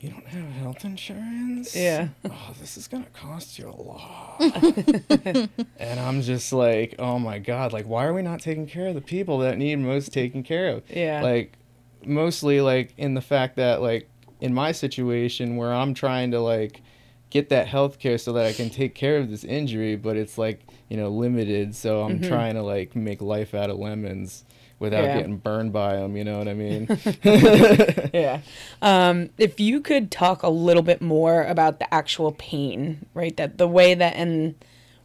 you 0.00 0.10
don't 0.10 0.26
have 0.26 0.50
health 0.52 0.84
insurance? 0.84 1.76
Yeah. 1.76 2.08
oh 2.24 2.54
this 2.58 2.76
is 2.76 2.88
gonna 2.88 3.06
cost 3.12 3.58
you 3.58 3.68
a 3.68 3.76
lot. 3.76 4.40
And 5.78 5.98
i'm 6.00 6.22
just 6.22 6.52
like 6.52 6.94
oh 6.98 7.18
my 7.18 7.38
god 7.38 7.72
like 7.72 7.86
why 7.86 8.04
are 8.04 8.12
we 8.12 8.22
not 8.22 8.40
taking 8.40 8.66
care 8.66 8.88
of 8.88 8.94
the 8.94 9.00
people 9.00 9.38
that 9.38 9.58
need 9.58 9.76
most 9.76 10.12
taken 10.12 10.42
care 10.42 10.68
of? 10.68 10.82
Yeah. 10.90 11.22
like 11.22 11.58
mostly 12.04 12.60
like 12.60 12.94
in 12.96 13.14
the 13.14 13.20
fact 13.20 13.56
that 13.56 13.82
like 13.82 14.08
in 14.40 14.54
my 14.54 14.72
situation 14.72 15.56
where 15.56 15.72
i'm 15.72 15.94
trying 15.94 16.30
to 16.30 16.40
like 16.40 16.82
get 17.28 17.48
that 17.50 17.68
health 17.68 17.98
care 17.98 18.18
so 18.18 18.32
that 18.32 18.46
i 18.46 18.52
can 18.52 18.70
take 18.70 18.94
care 18.94 19.18
of 19.18 19.30
this 19.30 19.44
injury 19.44 19.96
but 19.96 20.16
it's 20.16 20.38
like 20.38 20.60
you 20.88 20.96
know 20.96 21.08
limited 21.08 21.74
so 21.74 22.02
i'm 22.02 22.18
mm-hmm. 22.18 22.28
trying 22.28 22.54
to 22.54 22.62
like 22.62 22.96
make 22.96 23.20
life 23.20 23.54
out 23.54 23.70
of 23.70 23.78
lemons 23.78 24.44
without 24.80 25.04
Yeah. 25.04 25.18
getting 25.18 25.36
burned 25.36 25.72
by 25.72 25.94
them 25.96 26.16
you 26.16 26.24
know 26.24 26.38
what 26.38 26.48
i 26.48 26.54
mean 26.54 26.88
yeah. 28.12 28.40
Um, 28.82 29.30
if 29.38 29.60
you 29.60 29.80
could 29.80 30.10
talk 30.10 30.42
a 30.42 30.48
little 30.48 30.82
bit 30.82 31.00
more 31.02 31.42
about 31.44 31.78
the 31.80 31.92
actual 31.94 32.32
pain, 32.32 33.04
right? 33.12 33.36
That 33.36 33.58
the 33.58 33.68
way 33.68 33.92
that 33.94 34.14
and 34.16 34.54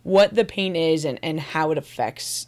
what 0.04 0.34
the 0.34 0.46
pain 0.46 0.76
is 0.78 1.04
and, 1.04 1.20
and 1.22 1.40
how 1.42 1.72
it 1.72 1.78
affects 1.78 2.48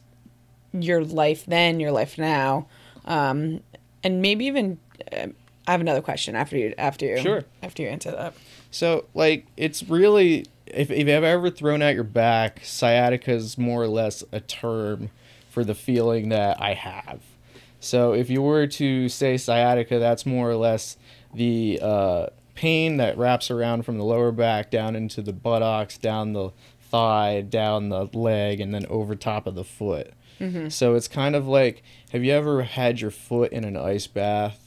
your 0.72 1.04
life 1.04 1.46
then, 1.46 1.80
your 1.82 1.92
life 1.92 2.18
now. 2.18 2.68
Um, 3.04 3.60
and 4.04 4.22
maybe 4.22 4.46
even 4.46 4.80
uh, 5.12 5.28
I 5.68 5.72
have 5.72 5.82
another 5.82 6.02
question 6.02 6.34
after 6.36 6.56
you 6.58 6.74
after 6.78 7.06
you 7.06 7.18
Sure. 7.18 7.44
after 7.62 7.84
you 7.84 7.90
answer 7.90 8.12
that. 8.12 8.34
So, 8.72 9.06
like, 9.14 9.46
it's 9.58 9.84
really 9.84 10.46
if, 10.66 10.90
if 10.90 11.00
you've 11.00 11.10
ever 11.10 11.50
thrown 11.50 11.82
out 11.82 11.94
your 11.96 12.04
back, 12.06 12.62
sciatica 12.64 13.32
is 13.34 13.58
more 13.58 13.82
or 13.84 13.88
less 13.90 14.24
a 14.32 14.40
term 14.40 15.10
for 15.58 15.64
the 15.64 15.74
feeling 15.74 16.30
that 16.30 16.62
I 16.62 16.76
have. 16.76 17.20
So, 17.80 18.14
if 18.14 18.30
you 18.30 18.44
were 18.44 18.68
to 18.68 19.10
say 19.10 19.38
sciatica, 19.38 19.98
that's 19.98 20.24
more 20.24 20.48
or 20.52 20.56
less 20.56 20.98
the 21.34 21.80
uh, 21.82 22.28
pain 22.54 22.98
that 22.98 23.18
wraps 23.18 23.50
around 23.50 23.82
from 23.82 23.98
the 23.98 24.04
lower 24.04 24.32
back 24.32 24.70
down 24.70 24.96
into 24.96 25.24
the 25.24 25.34
buttocks, 25.34 25.98
down 25.98 26.34
the 26.34 26.52
thigh, 26.80 27.42
down 27.42 27.90
the 27.90 28.06
leg, 28.14 28.60
and 28.60 28.72
then 28.72 28.86
over 28.86 29.16
top 29.16 29.48
of 29.48 29.56
the 29.56 29.64
foot. 29.64 30.14
So, 30.70 30.94
it's 30.94 31.08
kind 31.08 31.36
of 31.36 31.48
like 31.48 31.82
have 32.12 32.24
you 32.24 32.34
ever 32.34 32.62
had 32.62 33.02
your 33.02 33.10
foot 33.10 33.52
in 33.52 33.64
an 33.64 33.76
ice 33.76 34.06
bath? 34.06 34.64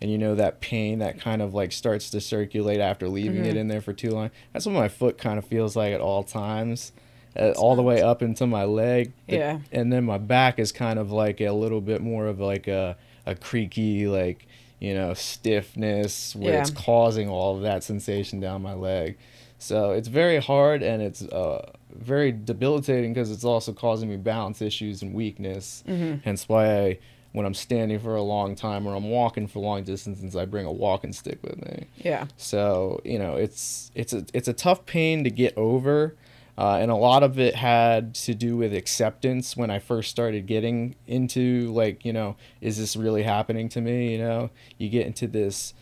and 0.00 0.10
you 0.10 0.18
know 0.18 0.34
that 0.34 0.60
pain 0.60 0.98
that 0.98 1.20
kind 1.20 1.40
of 1.40 1.54
like 1.54 1.70
starts 1.70 2.10
to 2.10 2.20
circulate 2.20 2.80
after 2.80 3.08
leaving 3.08 3.44
it 3.44 3.56
in 3.56 3.68
there 3.68 3.80
for 3.80 3.92
too 3.92 4.10
long. 4.10 4.32
That's 4.52 4.66
what 4.66 4.74
my 4.74 4.88
foot 4.88 5.16
kind 5.16 5.38
of 5.38 5.44
feels 5.44 5.76
like 5.76 5.94
at 5.94 6.00
all 6.00 6.24
times, 6.24 6.90
uh, 7.36 7.50
all 7.56 7.76
the 7.76 7.82
way 7.82 8.02
up 8.02 8.22
into 8.22 8.46
my 8.46 8.64
leg. 8.64 9.12
The- 9.28 9.36
Yeah. 9.36 9.58
and 9.72 9.92
then 9.92 10.04
my 10.04 10.18
back 10.18 10.58
is 10.58 10.72
kind 10.72 10.98
of 10.98 11.10
like 11.10 11.40
a 11.40 11.50
little 11.52 11.80
bit 11.80 12.00
more 12.02 12.26
of 12.26 12.40
like 12.40 12.68
a 12.68 12.96
a 13.26 13.34
creaky 13.36 14.06
like 14.08 14.46
you 14.80 14.94
know 14.94 15.14
stiffness 15.62 16.34
where 16.36 16.54
it's 16.60 16.70
causing 16.70 17.28
all 17.28 17.56
of 17.56 17.62
that 17.62 17.84
sensation 17.84 18.40
down 18.40 18.62
my 18.62 18.74
leg. 18.74 19.16
So 19.58 19.92
it's 19.92 20.08
very 20.08 20.38
hard 20.40 20.82
and 20.82 21.00
it's 21.00 21.22
uh, 21.22 21.70
very 21.94 22.32
debilitating 22.32 23.12
because 23.14 23.30
it's 23.30 23.44
also 23.44 23.72
causing 23.72 24.08
me 24.10 24.16
balance 24.16 24.60
issues 24.60 25.02
and 25.02 25.14
weakness. 25.14 25.84
Hence 26.24 26.48
why 26.48 26.80
I, 26.80 26.98
when 27.30 27.46
I'm 27.46 27.54
standing 27.54 28.00
for 28.00 28.16
a 28.16 28.22
long 28.22 28.56
time 28.56 28.86
or 28.88 28.96
I'm 28.96 29.08
walking 29.08 29.46
for 29.46 29.60
long 29.60 29.84
distances, 29.84 30.34
I 30.34 30.46
bring 30.46 30.66
a 30.66 30.72
walking 30.72 31.12
stick 31.12 31.38
with 31.42 31.64
me. 31.64 31.86
Yeah. 31.98 32.26
So 32.36 33.00
you 33.04 33.20
know, 33.20 33.36
it's 33.36 33.92
it's 33.94 34.12
a 34.12 34.24
it's 34.34 34.48
a 34.48 34.52
tough 34.52 34.84
pain 34.84 35.22
to 35.22 35.30
get 35.30 35.56
over, 35.56 36.16
uh, 36.58 36.78
and 36.80 36.90
a 36.90 36.96
lot 36.96 37.22
of 37.22 37.38
it 37.38 37.54
had 37.54 38.14
to 38.14 38.34
do 38.34 38.56
with 38.56 38.74
acceptance 38.74 39.56
when 39.56 39.70
I 39.70 39.78
first 39.78 40.10
started 40.10 40.46
getting 40.46 40.94
into 41.06 41.72
like 41.72 42.04
you 42.04 42.12
know, 42.12 42.36
is 42.60 42.78
this 42.78 42.96
really 42.96 43.22
happening 43.22 43.68
to 43.70 43.80
me? 43.80 44.12
You 44.12 44.18
know, 44.18 44.50
you 44.78 44.88
get 44.88 45.06
into 45.06 45.26
this. 45.26 45.74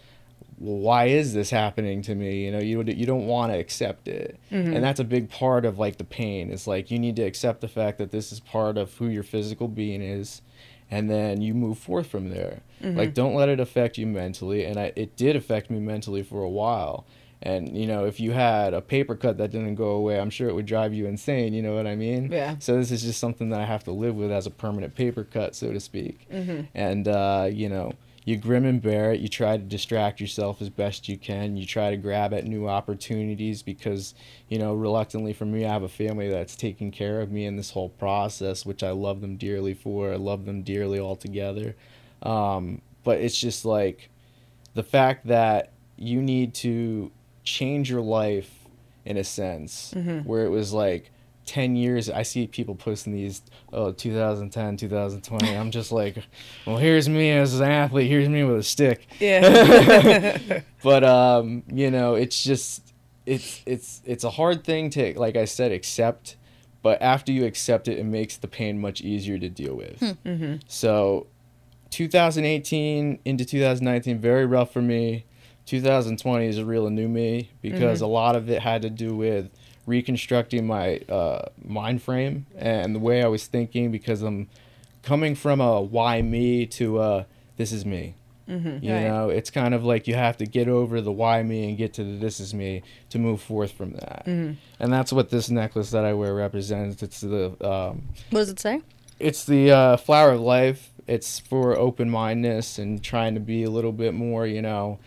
Well, 0.59 0.77
why 0.77 1.07
is 1.07 1.33
this 1.33 1.49
happening 1.51 2.03
to 2.03 2.15
me? 2.15 2.45
You 2.45 2.53
know, 2.53 2.59
you 2.59 2.83
you 2.83 3.07
don't 3.07 3.27
want 3.27 3.51
to 3.53 3.59
accept 3.59 4.09
it, 4.09 4.39
and 4.75 4.85
that's 4.85 5.01
a 5.01 5.05
big 5.05 5.31
part 5.31 5.65
of 5.65 5.79
like 5.79 5.97
the 5.97 6.05
pain. 6.05 6.51
It's 6.53 6.67
like 6.67 6.91
you 6.91 6.99
need 6.99 7.17
to 7.17 7.23
accept 7.23 7.63
the 7.63 7.69
fact 7.69 7.99
that 7.99 8.11
this 8.11 8.31
is 8.31 8.41
part 8.41 8.77
of 8.77 8.95
who 8.95 9.07
your 9.09 9.23
physical 9.23 9.69
being 9.69 10.03
is, 10.03 10.43
and 10.91 11.09
then 11.11 11.41
you 11.41 11.55
move 11.55 11.79
forth 11.79 12.07
from 12.09 12.29
there. 12.29 12.61
Like, 12.97 13.15
don't 13.15 13.35
let 13.35 13.49
it 13.49 13.59
affect 13.61 13.99
you 13.99 14.07
mentally. 14.07 14.65
And 14.65 14.79
I, 14.79 14.93
it 14.97 15.17
did 15.17 15.35
affect 15.37 15.71
me 15.71 15.79
mentally 15.81 16.23
for 16.23 16.43
a 16.43 16.49
while. 16.49 17.05
And 17.43 17.77
you 17.77 17.87
know, 17.87 18.05
if 18.05 18.21
you 18.21 18.33
had 18.33 18.75
a 18.75 18.81
paper 18.81 19.17
cut 19.17 19.39
that 19.39 19.51
didn't 19.51 19.77
go 19.77 19.91
away, 19.91 20.21
I'm 20.21 20.31
sure 20.31 20.49
it 20.49 20.55
would 20.55 20.67
drive 20.67 20.93
you 20.93 21.07
insane. 21.07 21.55
You 21.55 21.63
know 21.63 21.75
what 21.75 21.87
I 21.87 21.97
mean? 21.97 22.31
Yeah. 22.31 22.57
So 22.59 22.77
this 22.77 22.91
is 22.91 23.03
just 23.03 23.19
something 23.19 23.49
that 23.51 23.61
I 23.61 23.65
have 23.65 23.85
to 23.85 23.93
live 23.93 24.15
with 24.15 24.31
as 24.31 24.47
a 24.47 24.51
permanent 24.51 24.95
paper 24.95 25.25
cut, 25.25 25.55
so 25.55 25.73
to 25.73 25.81
speak. 25.81 26.27
And 26.75 27.09
uh, 27.09 27.49
you 27.51 27.69
know, 27.69 27.93
you 28.25 28.37
grim 28.37 28.65
and 28.67 28.83
bear 28.83 29.13
it. 29.13 29.21
You 29.21 29.29
try 29.29 29.57
to 29.57 29.63
distract 29.63 30.21
yourself 30.21 30.61
as 30.61 30.69
best 30.69 31.09
you 31.09 31.17
can. 31.17 31.57
You 31.57 31.65
try 31.65 31.91
to 31.91 31.97
grab 31.97 32.35
at 32.35 32.45
new 32.45 32.69
opportunities 32.69 33.63
because, 33.63 34.15
you 34.49 34.59
know, 34.59 34.75
reluctantly 34.75 35.33
for 35.33 35.47
me, 35.47 35.65
I 35.65 35.73
have 35.73 35.83
a 35.83 35.89
family 35.89 36.29
that's 36.29 36.55
taking 36.55 36.91
care 36.91 37.21
of 37.21 37.33
me 37.33 37.47
in 37.47 37.57
this 37.57 37.71
whole 37.71 37.89
process, 37.89 38.67
which 38.67 38.83
I 38.83 38.91
love 38.91 39.21
them 39.23 39.37
dearly 39.37 39.75
for. 39.75 40.13
I 40.13 40.17
love 40.17 40.45
them 40.45 40.63
dearly 40.63 41.01
altogether. 41.01 41.75
Um, 42.23 42.83
but 43.03 43.19
it's 43.21 43.39
just 43.39 43.65
like 43.65 44.11
the 44.75 44.83
fact 44.83 45.27
that 45.27 45.73
you 45.97 46.21
need 46.21 46.55
to 46.55 47.11
change 47.51 47.91
your 47.91 48.01
life 48.01 48.67
in 49.05 49.17
a 49.17 49.25
sense 49.25 49.93
mm-hmm. 49.97 50.19
where 50.29 50.45
it 50.45 50.51
was 50.51 50.73
like 50.73 51.11
10 51.47 51.75
years 51.75 52.09
i 52.09 52.23
see 52.23 52.47
people 52.47 52.75
posting 52.75 53.13
these 53.13 53.43
oh 53.73 53.91
2010 53.91 54.77
2020 54.77 55.57
i'm 55.57 55.71
just 55.71 55.91
like 55.91 56.23
well 56.67 56.77
here's 56.77 57.09
me 57.09 57.31
as 57.31 57.59
an 57.59 57.71
athlete 57.71 58.09
here's 58.09 58.29
me 58.29 58.45
with 58.45 58.59
a 58.59 58.63
stick. 58.63 59.07
Yeah. 59.19 60.61
but 60.83 61.03
um 61.03 61.63
you 61.67 61.91
know 61.91 62.15
it's 62.15 62.43
just 62.43 62.93
it's 63.27 63.63
it's 63.67 64.01
it's 64.05 64.23
a 64.23 64.31
hard 64.31 64.65
thing 64.65 64.91
to 64.91 65.19
like 65.19 65.37
i 65.37 65.45
said 65.45 65.73
accept 65.73 66.37
but 66.83 67.01
after 67.03 67.33
you 67.33 67.45
accept 67.47 67.89
it 67.89 67.99
it 67.99 68.05
makes 68.05 68.37
the 68.37 68.49
pain 68.49 68.81
much 68.81 69.01
easier 69.01 69.39
to 69.39 69.49
deal 69.49 69.75
with. 69.75 69.99
Hmm. 69.99 70.29
Mm-hmm. 70.29 70.55
So 70.69 71.27
2018 71.91 73.19
into 73.25 73.45
2019 73.45 74.19
very 74.19 74.47
rough 74.47 74.73
for 74.73 74.83
me 74.83 75.25
2020 75.67 76.47
is 76.47 76.59
a 76.59 76.65
real 76.65 76.89
new 76.91 77.09
me 77.09 77.51
because 77.63 78.01
a 78.01 78.07
lot 78.07 78.37
of 78.37 78.49
it 78.51 78.63
had 78.63 78.83
to 78.83 78.91
do 78.91 79.15
with 79.15 79.51
reconstructing 79.87 80.67
my 80.67 80.99
uh, 81.09 81.47
mind 81.65 82.03
frame 82.03 82.47
and 82.57 82.95
the 82.95 82.99
way 82.99 83.23
i 83.23 83.27
was 83.27 83.47
thinking 83.47 83.91
because 83.91 84.23
i'm 84.23 84.49
coming 85.03 85.35
from 85.35 85.61
a 85.61 85.81
why 85.81 86.23
me 86.23 86.67
to 86.67 87.01
a 87.01 87.27
this 87.57 87.73
is 87.73 87.85
me 87.85 88.15
you 88.47 88.55
Right. 88.57 88.83
know 88.83 89.29
it's 89.29 89.49
kind 89.51 89.75
of 89.75 89.85
like 89.85 90.09
you 90.09 90.15
have 90.17 90.37
to 90.39 90.47
get 90.47 90.69
over 90.69 91.01
the 91.01 91.13
why 91.13 91.43
me 91.43 91.69
and 91.69 91.79
get 91.79 91.95
to 91.95 92.05
the 92.05 92.19
this 92.19 92.41
is 92.41 92.53
me 92.53 92.83
to 93.11 93.19
move 93.19 93.41
forth 93.41 93.71
from 93.73 93.93
that 93.93 94.23
and 94.27 94.57
that's 94.93 95.13
what 95.13 95.31
this 95.31 95.51
necklace 95.51 95.91
that 95.93 96.05
i 96.05 96.13
wear 96.13 96.35
represents 96.35 97.01
it's 97.03 97.21
the 97.21 97.47
um, 97.67 98.03
What 98.31 98.41
does 98.41 98.51
it 98.51 98.59
say? 98.61 98.81
it's 99.21 99.45
the 99.45 99.71
uh, 99.71 99.97
flower 99.99 100.31
of 100.33 100.41
life. 100.41 100.91
It's 101.07 101.39
for 101.39 101.77
open 101.77 102.09
mindedness 102.09 102.79
and 102.79 103.03
trying 103.05 103.35
to 103.35 103.41
be 103.41 103.65
a 103.65 103.71
little 103.71 103.93
bit 103.93 104.15
more, 104.15 104.47
you 104.47 104.63
know, 104.63 104.99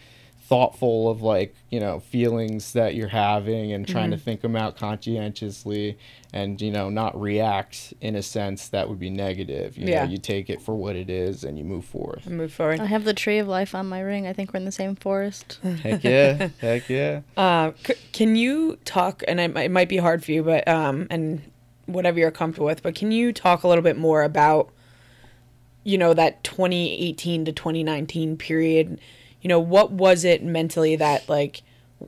thoughtful 0.53 1.09
of 1.09 1.23
like, 1.23 1.55
you 1.71 1.79
know, 1.79 1.99
feelings 1.99 2.73
that 2.73 2.93
you're 2.93 3.07
having 3.07 3.73
and 3.73 3.87
trying 3.87 4.11
to 4.11 4.17
think 4.17 4.41
them 4.41 4.55
out 4.55 4.77
conscientiously 4.77 5.97
and, 6.31 6.61
you 6.61 6.69
know, 6.69 6.89
not 6.91 7.19
react 7.19 7.91
in 8.01 8.15
a 8.15 8.21
sense 8.21 8.67
that 8.69 8.87
would 8.87 8.99
be 8.99 9.09
negative. 9.09 9.75
You 9.75 9.87
Yeah. 9.87 10.05
know, 10.05 10.11
you 10.11 10.19
take 10.19 10.51
it 10.51 10.61
for 10.61 10.75
what 10.75 10.95
it 10.95 11.09
is 11.09 11.43
and 11.43 11.57
you 11.57 11.63
move 11.63 11.85
forth. 11.85 12.27
Move 12.27 12.53
forward. 12.53 12.79
I 12.79 12.85
have 12.85 13.03
the 13.03 13.15
tree 13.15 13.39
of 13.39 13.47
life 13.47 13.73
on 13.73 13.87
my 13.89 13.99
ring. 13.99 14.27
I 14.27 14.33
think 14.33 14.53
we're 14.53 14.59
in 14.59 14.65
the 14.65 14.71
same 14.71 14.95
forest. 14.95 15.57
Heck 15.81 16.03
yeah. 16.03 16.49
Heck 16.61 16.87
yeah. 16.87 17.21
Uh, 17.35 17.71
c- 17.83 17.95
can 18.11 18.35
you 18.35 18.77
talk? 18.85 19.23
And 19.27 19.39
it, 19.39 19.55
might- 19.55 19.63
it 19.65 19.71
might 19.71 19.89
be 19.89 19.97
hard 19.97 20.23
for 20.23 20.31
you, 20.33 20.43
but 20.43 20.67
um, 20.67 21.07
and 21.09 21.41
whatever 21.87 22.19
you're 22.19 22.29
comfortable 22.29 22.67
with. 22.67 22.83
But 22.83 22.93
can 22.93 23.11
you 23.11 23.33
talk 23.33 23.63
a 23.63 23.67
little 23.67 23.83
bit 23.83 23.97
more 23.97 24.21
about 24.21 24.69
you 25.85 25.97
know, 25.97 26.13
that 26.13 26.41
2018 26.45 27.43
to 27.43 27.51
2019 27.51 28.37
period, 28.37 29.01
you 29.43 29.49
know, 29.49 29.59
what 29.59 29.91
was 29.91 30.23
it 30.23 30.43
mentally 30.43 30.95
that 30.95 31.29
like 31.29 31.61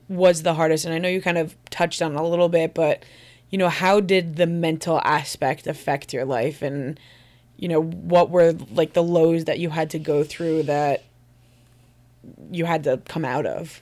was 0.07 0.41
the 0.41 0.55
hardest? 0.55 0.85
And 0.85 0.93
I 0.93 0.97
know 0.97 1.09
you 1.09 1.21
kind 1.21 1.37
of 1.37 1.55
touched 1.69 2.01
on 2.01 2.15
a 2.15 2.27
little 2.27 2.49
bit, 2.49 2.73
but 2.73 3.03
you 3.51 3.59
know, 3.59 3.69
how 3.69 3.99
did 3.99 4.37
the 4.37 4.47
mental 4.47 4.99
aspect 5.03 5.67
affect 5.67 6.13
your 6.13 6.25
life 6.25 6.63
and 6.63 6.99
you 7.57 7.67
know, 7.67 7.81
what 7.81 8.29
were 8.29 8.53
like 8.71 8.93
the 8.93 9.03
lows 9.03 9.45
that 9.45 9.59
you 9.59 9.69
had 9.69 9.89
to 9.91 9.99
go 9.99 10.23
through 10.23 10.63
that 10.63 11.03
you 12.51 12.65
had 12.65 12.83
to 12.85 12.97
come 13.07 13.23
out 13.23 13.45
of? 13.45 13.81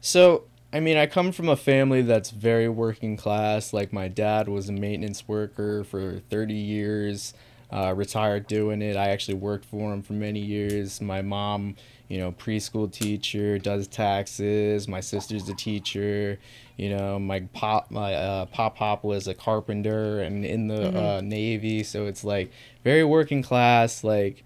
So, 0.00 0.44
I 0.72 0.80
mean, 0.80 0.96
I 0.96 1.06
come 1.06 1.32
from 1.32 1.48
a 1.48 1.56
family 1.56 2.02
that's 2.02 2.30
very 2.30 2.68
working 2.68 3.16
class. 3.16 3.72
Like, 3.72 3.92
my 3.92 4.08
dad 4.08 4.48
was 4.48 4.68
a 4.68 4.72
maintenance 4.72 5.28
worker 5.28 5.84
for 5.84 6.20
30 6.30 6.54
years, 6.54 7.34
uh, 7.70 7.94
retired 7.96 8.46
doing 8.46 8.82
it. 8.82 8.96
I 8.96 9.08
actually 9.08 9.34
worked 9.34 9.64
for 9.64 9.92
him 9.92 10.02
for 10.02 10.14
many 10.14 10.40
years. 10.40 11.00
My 11.00 11.22
mom, 11.22 11.76
you 12.08 12.18
know, 12.18 12.32
preschool 12.32 12.90
teacher, 12.90 13.58
does 13.58 13.86
taxes. 13.86 14.86
My 14.88 15.00
sister's 15.00 15.48
a 15.48 15.54
teacher. 15.54 16.38
You 16.76 16.90
know, 16.90 17.18
my 17.18 17.40
pop, 17.52 17.90
my 17.90 18.14
uh, 18.14 18.46
pop 18.46 18.76
pop 18.76 19.04
was 19.04 19.26
a 19.28 19.34
carpenter 19.34 20.20
and 20.20 20.44
in 20.44 20.68
the 20.68 20.98
uh, 20.98 21.20
Navy. 21.22 21.82
So 21.82 22.06
it's 22.06 22.24
like 22.24 22.50
very 22.82 23.04
working 23.04 23.42
class. 23.42 24.04
Like, 24.04 24.44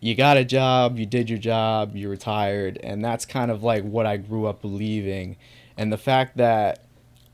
you 0.00 0.14
got 0.14 0.38
a 0.38 0.44
job, 0.44 0.98
you 0.98 1.04
did 1.04 1.28
your 1.28 1.38
job, 1.38 1.94
you 1.94 2.08
retired, 2.08 2.78
and 2.82 3.04
that's 3.04 3.26
kind 3.26 3.50
of 3.50 3.62
like 3.62 3.84
what 3.84 4.06
I 4.06 4.16
grew 4.16 4.46
up 4.46 4.62
believing. 4.62 5.36
And 5.76 5.92
the 5.92 5.98
fact 5.98 6.38
that 6.38 6.84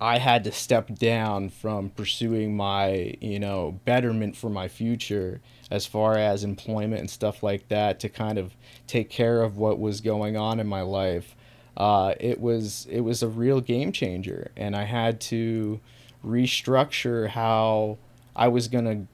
I 0.00 0.18
had 0.18 0.44
to 0.44 0.52
step 0.52 0.94
down 0.94 1.48
from 1.48 1.90
pursuing 1.90 2.56
my, 2.56 3.14
you 3.20 3.38
know, 3.38 3.80
betterment 3.84 4.36
for 4.36 4.50
my 4.50 4.68
future 4.68 5.40
as 5.70 5.87
far 5.87 6.16
as 6.16 6.44
employment 6.44 7.00
and 7.00 7.11
stuff 7.11 7.42
like 7.42 7.68
that 7.68 7.99
to 8.00 8.08
kind 8.08 8.38
of 8.38 8.54
take 8.87 9.11
care 9.11 9.42
of 9.42 9.56
what 9.56 9.78
was 9.78 10.00
going 10.00 10.37
on 10.37 10.61
in 10.61 10.66
my 10.66 10.82
life. 10.82 11.35
Uh, 11.76 12.14
it 12.20 12.40
was 12.40 12.87
it 12.90 13.00
was 13.00 13.23
a 13.23 13.28
real 13.28 13.61
game 13.61 13.92
changer, 13.92 14.50
and 14.56 14.75
I 14.76 14.85
had 14.85 15.20
to 15.23 15.80
restructure 16.25 17.28
how 17.28 17.99
I 18.35 18.49
was 18.49 18.68
gonna 18.68 19.06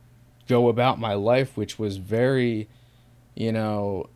go 0.49 0.69
about 0.69 1.01
my 1.01 1.15
life, 1.15 1.57
which 1.57 1.79
was 1.79 1.97
very 1.97 2.69
you 3.35 3.51
know, 3.51 4.11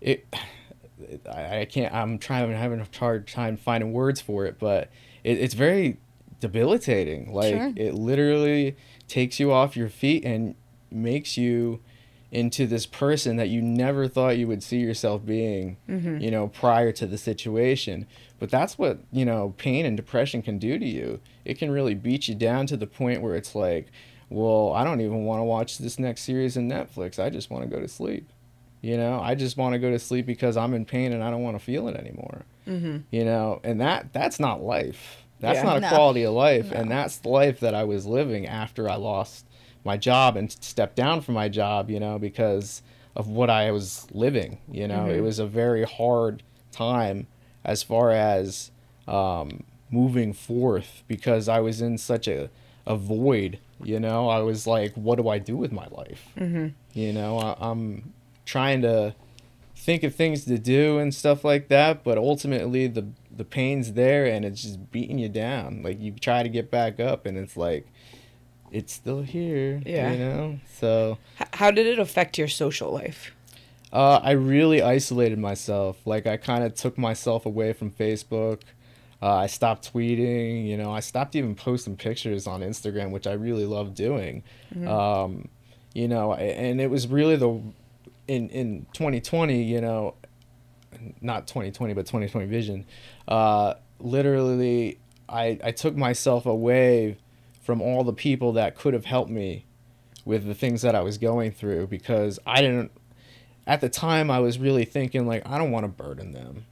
it. 0.00 0.26
I, 1.30 1.60
I 1.60 1.64
can't. 1.64 1.92
I'm 1.94 2.18
trying. 2.18 2.44
I'm 2.44 2.52
having 2.56 2.80
a 2.80 2.86
hard 2.98 3.26
time 3.28 3.56
finding 3.56 3.92
words 3.92 4.20
for 4.20 4.46
it, 4.46 4.58
but 4.58 4.90
it, 5.24 5.38
it's 5.38 5.54
very 5.54 5.98
debilitating. 6.40 7.32
Like 7.32 7.54
Sure. 7.54 7.72
it 7.76 7.94
literally 7.94 8.76
takes 9.08 9.38
you 9.38 9.52
off 9.52 9.76
your 9.76 9.88
feet 9.88 10.24
and 10.24 10.54
makes 10.92 11.36
you 11.36 11.80
into 12.32 12.64
this 12.66 12.86
person 12.86 13.36
that 13.36 13.48
you 13.48 13.60
never 13.60 14.06
thought 14.06 14.38
you 14.38 14.46
would 14.46 14.62
see 14.62 14.78
yourself 14.78 15.24
being. 15.26 15.76
You 15.88 16.30
know, 16.30 16.48
prior 16.48 16.92
to 16.92 17.06
the 17.06 17.18
situation. 17.18 18.06
But 18.38 18.50
that's 18.50 18.78
what 18.78 19.00
you 19.12 19.24
know. 19.24 19.54
Pain 19.58 19.84
and 19.84 19.96
depression 19.96 20.40
can 20.42 20.58
do 20.58 20.78
to 20.78 20.86
you. 20.86 21.20
It 21.44 21.58
can 21.58 21.70
really 21.70 21.94
beat 21.94 22.28
you 22.28 22.34
down 22.34 22.66
to 22.68 22.76
the 22.76 22.86
point 22.86 23.20
where 23.22 23.34
it's 23.34 23.54
like, 23.54 23.88
well, 24.28 24.72
I 24.72 24.84
don't 24.84 25.00
even 25.00 25.24
want 25.24 25.40
to 25.40 25.44
watch 25.44 25.78
this 25.78 25.98
next 25.98 26.22
series 26.22 26.56
in 26.56 26.68
Netflix. 26.68 27.18
I 27.18 27.30
just 27.30 27.50
want 27.50 27.64
to 27.64 27.70
go 27.70 27.80
to 27.80 27.88
sleep. 27.88 28.30
You 28.80 28.96
know, 28.96 29.20
I 29.20 29.34
just 29.34 29.56
want 29.58 29.74
to 29.74 29.78
go 29.78 29.90
to 29.90 29.98
sleep 29.98 30.24
because 30.24 30.56
I'm 30.56 30.72
in 30.72 30.84
pain 30.86 31.12
and 31.12 31.22
I 31.22 31.30
don't 31.30 31.42
want 31.42 31.58
to 31.58 31.62
feel 31.64 31.86
it 31.88 31.96
anymore. 31.96 32.42
Mm-hmm. 32.66 32.98
You 33.10 33.24
know, 33.24 33.60
and 33.64 33.80
that 33.80 34.12
that's 34.12 34.38
not 34.40 34.62
life. 34.62 35.18
That's 35.40 35.58
Yeah. 35.58 35.64
not 35.64 35.76
a 35.78 35.80
No. 35.80 35.88
quality 35.88 36.22
of 36.22 36.32
life, 36.34 36.70
and 36.70 36.90
that's 36.90 37.16
the 37.18 37.28
life 37.28 37.60
that 37.60 37.74
I 37.74 37.84
was 37.84 38.06
living 38.06 38.46
after 38.46 38.88
I 38.88 38.94
lost 38.96 39.44
my 39.84 39.96
job 39.96 40.36
and 40.36 40.50
stepped 40.50 40.96
down 40.96 41.20
from 41.20 41.34
my 41.34 41.48
job. 41.48 41.90
You 41.90 42.00
know, 42.00 42.18
because 42.18 42.82
of 43.16 43.28
what 43.28 43.50
I 43.50 43.70
was 43.70 44.06
living. 44.12 44.58
You 44.70 44.88
know, 44.88 45.08
it 45.08 45.20
was 45.20 45.38
a 45.38 45.46
very 45.46 45.84
hard 45.84 46.42
time 46.72 47.26
as 47.64 47.82
far 47.82 48.10
as 48.10 48.70
um, 49.08 49.64
moving 49.90 50.32
forth 50.32 51.02
because 51.08 51.48
I 51.48 51.60
was 51.60 51.80
in 51.80 51.98
such 51.98 52.28
a, 52.28 52.50
a 52.86 52.96
void. 52.96 53.58
You 53.82 53.98
know, 53.98 54.28
I 54.28 54.40
was 54.40 54.66
like, 54.66 54.94
what 54.94 55.16
do 55.16 55.28
I 55.28 55.38
do 55.38 55.56
with 55.56 55.72
my 55.72 55.86
life? 55.90 56.28
Mm-hmm. 56.38 56.68
You 56.92 57.12
know, 57.12 57.38
I, 57.38 57.56
I'm 57.60 58.12
trying 58.44 58.82
to 58.82 59.14
think 59.74 60.02
of 60.02 60.14
things 60.14 60.44
to 60.44 60.58
do 60.58 60.98
and 60.98 61.14
stuff 61.14 61.44
like 61.44 61.68
that, 61.68 62.04
but 62.04 62.18
ultimately 62.18 62.86
the 62.86 63.06
the 63.34 63.44
pain's 63.44 63.94
there 63.94 64.26
and 64.26 64.44
it's 64.44 64.62
just 64.62 64.90
beating 64.90 65.18
you 65.18 65.28
down. 65.28 65.82
Like 65.82 65.98
you 66.00 66.12
try 66.12 66.42
to 66.42 66.48
get 66.48 66.70
back 66.70 67.00
up 67.00 67.24
and 67.24 67.38
it's 67.38 67.56
like 67.56 67.86
it's 68.72 68.92
still 68.92 69.22
here. 69.22 69.80
Yeah. 69.84 70.12
You 70.12 70.18
know? 70.18 70.58
So 70.78 71.18
H- 71.40 71.48
how 71.54 71.70
did 71.70 71.86
it 71.86 71.98
affect 71.98 72.38
your 72.38 72.48
social 72.48 72.92
life? 72.92 73.32
uh, 73.92 74.20
I 74.22 74.32
really 74.32 74.82
isolated 74.82 75.38
myself. 75.38 75.98
Like 76.06 76.26
I 76.26 76.36
kind 76.36 76.62
of 76.64 76.74
took 76.74 76.96
myself 76.96 77.46
away 77.46 77.72
from 77.72 77.90
Facebook. 77.90 78.60
Uh, 79.22 79.34
I 79.34 79.46
stopped 79.48 79.92
tweeting. 79.92 80.66
You 80.66 80.76
know, 80.78 80.92
I 80.92 81.00
stopped 81.00 81.34
even 81.36 81.54
posting 81.54 81.96
pictures 81.96 82.46
on 82.46 82.60
Instagram, 82.60 83.10
which 83.10 83.26
I 83.26 83.32
really 83.32 83.66
love 83.66 83.94
doing. 83.94 84.42
Um, 84.86 85.48
you 85.92 86.06
know, 86.08 86.34
and 86.34 86.80
it 86.80 86.88
was 86.88 87.06
really 87.08 87.36
the 87.36 87.60
in 88.28 88.48
in 88.50 88.86
2020. 88.94 89.62
You 89.62 89.80
know, 89.80 90.14
not 91.20 91.46
2020, 91.48 91.92
but 91.94 92.06
2020 92.06 92.46
vision. 92.46 92.86
Uh, 93.28 93.74
literally, 93.98 94.98
I 95.28 95.58
I 95.64 95.72
took 95.72 95.96
myself 95.96 96.46
away 96.46 97.18
from 97.70 97.80
all 97.80 98.02
the 98.02 98.12
people 98.12 98.52
that 98.54 98.74
could 98.74 98.92
have 98.94 99.04
helped 99.04 99.30
me 99.30 99.64
with 100.24 100.44
the 100.44 100.54
things 100.56 100.82
that 100.82 100.96
I 100.96 101.02
was 101.02 101.18
going 101.18 101.52
through 101.52 101.86
because 101.86 102.40
I 102.44 102.60
didn't 102.62 102.90
at 103.64 103.80
the 103.80 103.88
time 103.88 104.28
I 104.28 104.40
was 104.40 104.58
really 104.58 104.84
thinking 104.84 105.24
like 105.24 105.48
I 105.48 105.56
don't 105.56 105.70
want 105.70 105.84
to 105.84 105.88
burden 105.88 106.32
them. 106.32 106.66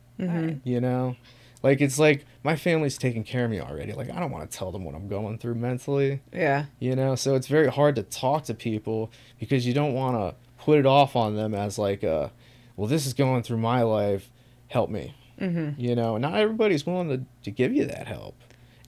You 0.65 0.81
know? 0.81 1.15
Like 1.63 1.81
it's 1.81 2.01
like 2.01 2.27
my 2.43 2.57
family's 2.57 2.99
taking 2.99 3.23
care 3.23 3.45
of 3.45 3.51
me 3.53 3.61
already. 3.61 3.93
Like 3.93 4.11
I 4.11 4.19
don't 4.19 4.33
want 4.33 4.51
to 4.51 4.59
tell 4.59 4.73
them 4.73 4.85
what 4.85 4.97
I'm 4.97 5.07
going 5.07 5.39
through 5.39 5.55
mentally, 5.55 6.21
Yeah. 6.33 6.65
you 6.81 6.97
know? 6.97 7.15
So 7.15 7.37
it's 7.37 7.47
very 7.47 7.69
hard 7.69 7.95
to 7.95 8.03
talk 8.03 8.43
to 8.47 8.55
people 8.55 9.13
because 9.39 9.65
you 9.69 9.75
don't 9.75 9.95
want 9.95 10.17
to 10.17 10.35
put 10.65 10.81
it 10.81 10.87
off 10.87 11.15
on 11.15 11.37
them 11.37 11.55
as 11.55 11.79
like 11.79 12.03
a 12.03 12.33
well 12.75 12.89
this 12.89 13.07
is 13.07 13.15
going 13.15 13.45
through 13.45 13.59
my 13.59 13.83
life, 13.83 14.33
help 14.67 14.91
me. 14.91 15.15
Mm-hmm. 15.41 15.81
You 15.81 15.95
know, 15.95 16.17
not 16.17 16.35
everybody's 16.35 16.85
willing 16.85 17.09
to 17.11 17.25
to 17.45 17.53
give 17.53 17.73
you 17.73 17.85
that 17.85 18.09
help. 18.09 18.35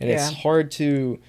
And 0.01 0.11
it's 0.11 0.33
hard 0.33 0.73
to 0.73 1.21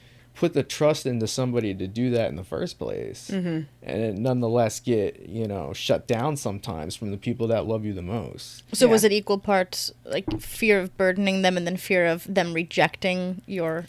put 0.41 0.53
the 0.53 0.63
trust 0.63 1.05
into 1.05 1.27
somebody 1.27 1.71
to 1.75 1.85
do 1.87 2.09
that 2.09 2.27
in 2.29 2.35
the 2.35 2.43
first 2.43 2.79
place 2.79 3.29
Mm-hmm. 3.31 3.59
and 3.83 4.01
it 4.07 4.15
nonetheless 4.17 4.79
get 4.79 5.29
you 5.29 5.47
know 5.47 5.71
shut 5.73 6.07
down 6.07 6.35
sometimes 6.35 6.95
from 6.95 7.11
the 7.11 7.17
people 7.27 7.45
that 7.47 7.67
love 7.67 7.85
you 7.85 7.93
the 7.93 8.01
most 8.01 8.63
So 8.73 8.87
was 8.87 9.03
it 9.03 9.11
equal 9.11 9.37
parts 9.37 9.91
like 10.03 10.27
fear 10.41 10.79
of 10.79 10.97
burdening 10.97 11.43
them 11.43 11.57
and 11.57 11.65
then 11.67 11.77
fear 11.77 12.07
of 12.07 12.25
them 12.37 12.53
rejecting 12.53 13.41
your, 13.45 13.85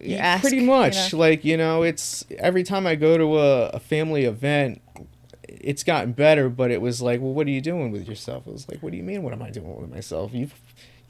your 0.00 0.16
Yeah, 0.16 0.24
ask? 0.24 0.40
pretty 0.42 0.56
you 0.58 0.62
much 0.78 1.12
know? 1.12 1.18
like 1.18 1.44
you 1.44 1.56
know 1.58 1.82
it's 1.82 2.24
every 2.38 2.62
time 2.64 2.86
i 2.86 2.94
go 2.94 3.18
to 3.18 3.38
a, 3.38 3.50
a 3.70 3.80
family 3.80 4.24
event 4.24 4.80
it's 5.46 5.84
gotten 5.84 6.12
better 6.12 6.48
but 6.48 6.70
it 6.70 6.80
was 6.80 7.02
like 7.02 7.20
well 7.20 7.34
what 7.34 7.46
are 7.46 7.50
you 7.50 7.60
doing 7.60 7.90
with 7.92 8.08
yourself 8.08 8.46
it 8.46 8.52
was 8.52 8.66
like 8.70 8.82
what 8.82 8.90
do 8.92 8.96
you 8.96 9.04
mean 9.04 9.22
what 9.22 9.34
am 9.34 9.42
i 9.42 9.50
doing 9.50 9.76
with 9.80 9.90
myself 9.90 10.32
you 10.32 10.48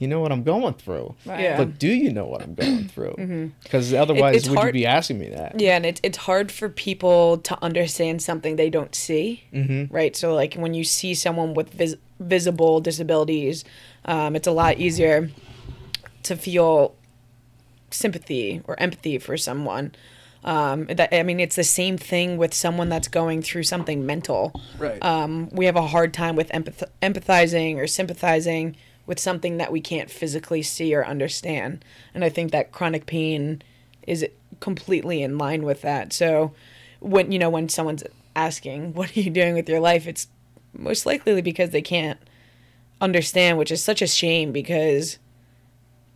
you 0.02 0.08
know 0.12 0.20
what 0.24 0.32
i'm 0.34 0.42
going 0.54 0.74
through 0.82 1.06
Right. 1.24 1.40
Yeah. 1.46 1.56
but 1.60 1.68
do 1.84 1.90
you 2.02 2.10
know 2.16 2.26
what 2.32 2.40
i'm 2.44 2.54
going 2.62 2.84
through 2.94 3.14
because 3.62 3.86
otherwise 4.04 4.36
it's 4.36 4.48
would 4.48 4.58
hard- 4.58 4.74
you 4.74 4.82
be 4.82 4.86
asking 4.98 5.18
me 5.22 5.28
that 5.38 5.50
Yeah, 5.64 5.76
and 5.78 5.84
it's 5.90 6.00
it's 6.08 6.18
hard 6.28 6.46
for 6.58 6.68
people 6.68 7.38
to 7.48 7.54
understand 7.68 8.16
something 8.28 8.52
they 8.56 8.70
don't 8.78 8.94
see, 9.06 9.26
mm-hmm. 9.58 9.82
right? 9.98 10.14
So 10.22 10.26
like 10.42 10.52
when 10.64 10.72
you 10.78 10.84
see 10.98 11.12
someone 11.14 11.50
with 11.58 11.68
vis- 11.80 11.96
visible 12.36 12.74
disabilities, 12.88 13.56
um, 14.12 14.30
it's 14.38 14.48
a 14.54 14.56
lot 14.62 14.74
easier 14.86 15.16
to 16.28 16.32
feel 16.46 16.74
sympathy 17.90 18.60
or 18.66 18.78
empathy 18.80 19.18
for 19.18 19.36
someone. 19.36 19.92
Um, 20.44 20.86
that 20.86 21.14
I 21.14 21.22
mean, 21.22 21.38
it's 21.38 21.54
the 21.56 21.62
same 21.80 21.96
thing 21.96 22.36
with 22.36 22.52
someone 22.52 22.88
that's 22.88 23.06
going 23.08 23.42
through 23.42 23.62
something 23.62 24.04
mental. 24.04 24.52
right 24.78 24.98
Um, 25.04 25.48
we 25.52 25.66
have 25.66 25.76
a 25.76 25.86
hard 25.86 26.12
time 26.12 26.34
with 26.36 26.48
empath- 26.50 26.90
empathizing 27.00 27.76
or 27.76 27.86
sympathizing 27.86 28.74
with 29.06 29.18
something 29.18 29.56
that 29.56 29.72
we 29.72 29.80
can't 29.80 30.10
physically 30.10 30.62
see 30.62 30.94
or 30.94 31.04
understand. 31.04 31.84
And 32.14 32.24
I 32.24 32.28
think 32.28 32.52
that 32.52 32.72
chronic 32.72 33.06
pain 33.06 33.62
is 34.06 34.26
completely 34.60 35.22
in 35.22 35.38
line 35.38 35.62
with 35.62 35.82
that. 35.82 36.12
So 36.12 36.52
when 37.00 37.32
you 37.32 37.38
know 37.38 37.50
when 37.50 37.68
someone's 37.68 38.04
asking, 38.36 38.94
"What 38.94 39.16
are 39.16 39.20
you 39.20 39.30
doing 39.30 39.54
with 39.54 39.68
your 39.68 39.80
life?" 39.80 40.06
it's 40.06 40.28
most 40.72 41.04
likely 41.06 41.40
because 41.42 41.70
they 41.70 41.82
can't 41.82 42.18
understand, 43.00 43.58
which 43.58 43.70
is 43.70 43.82
such 43.82 44.00
a 44.02 44.06
shame 44.06 44.52
because 44.52 45.18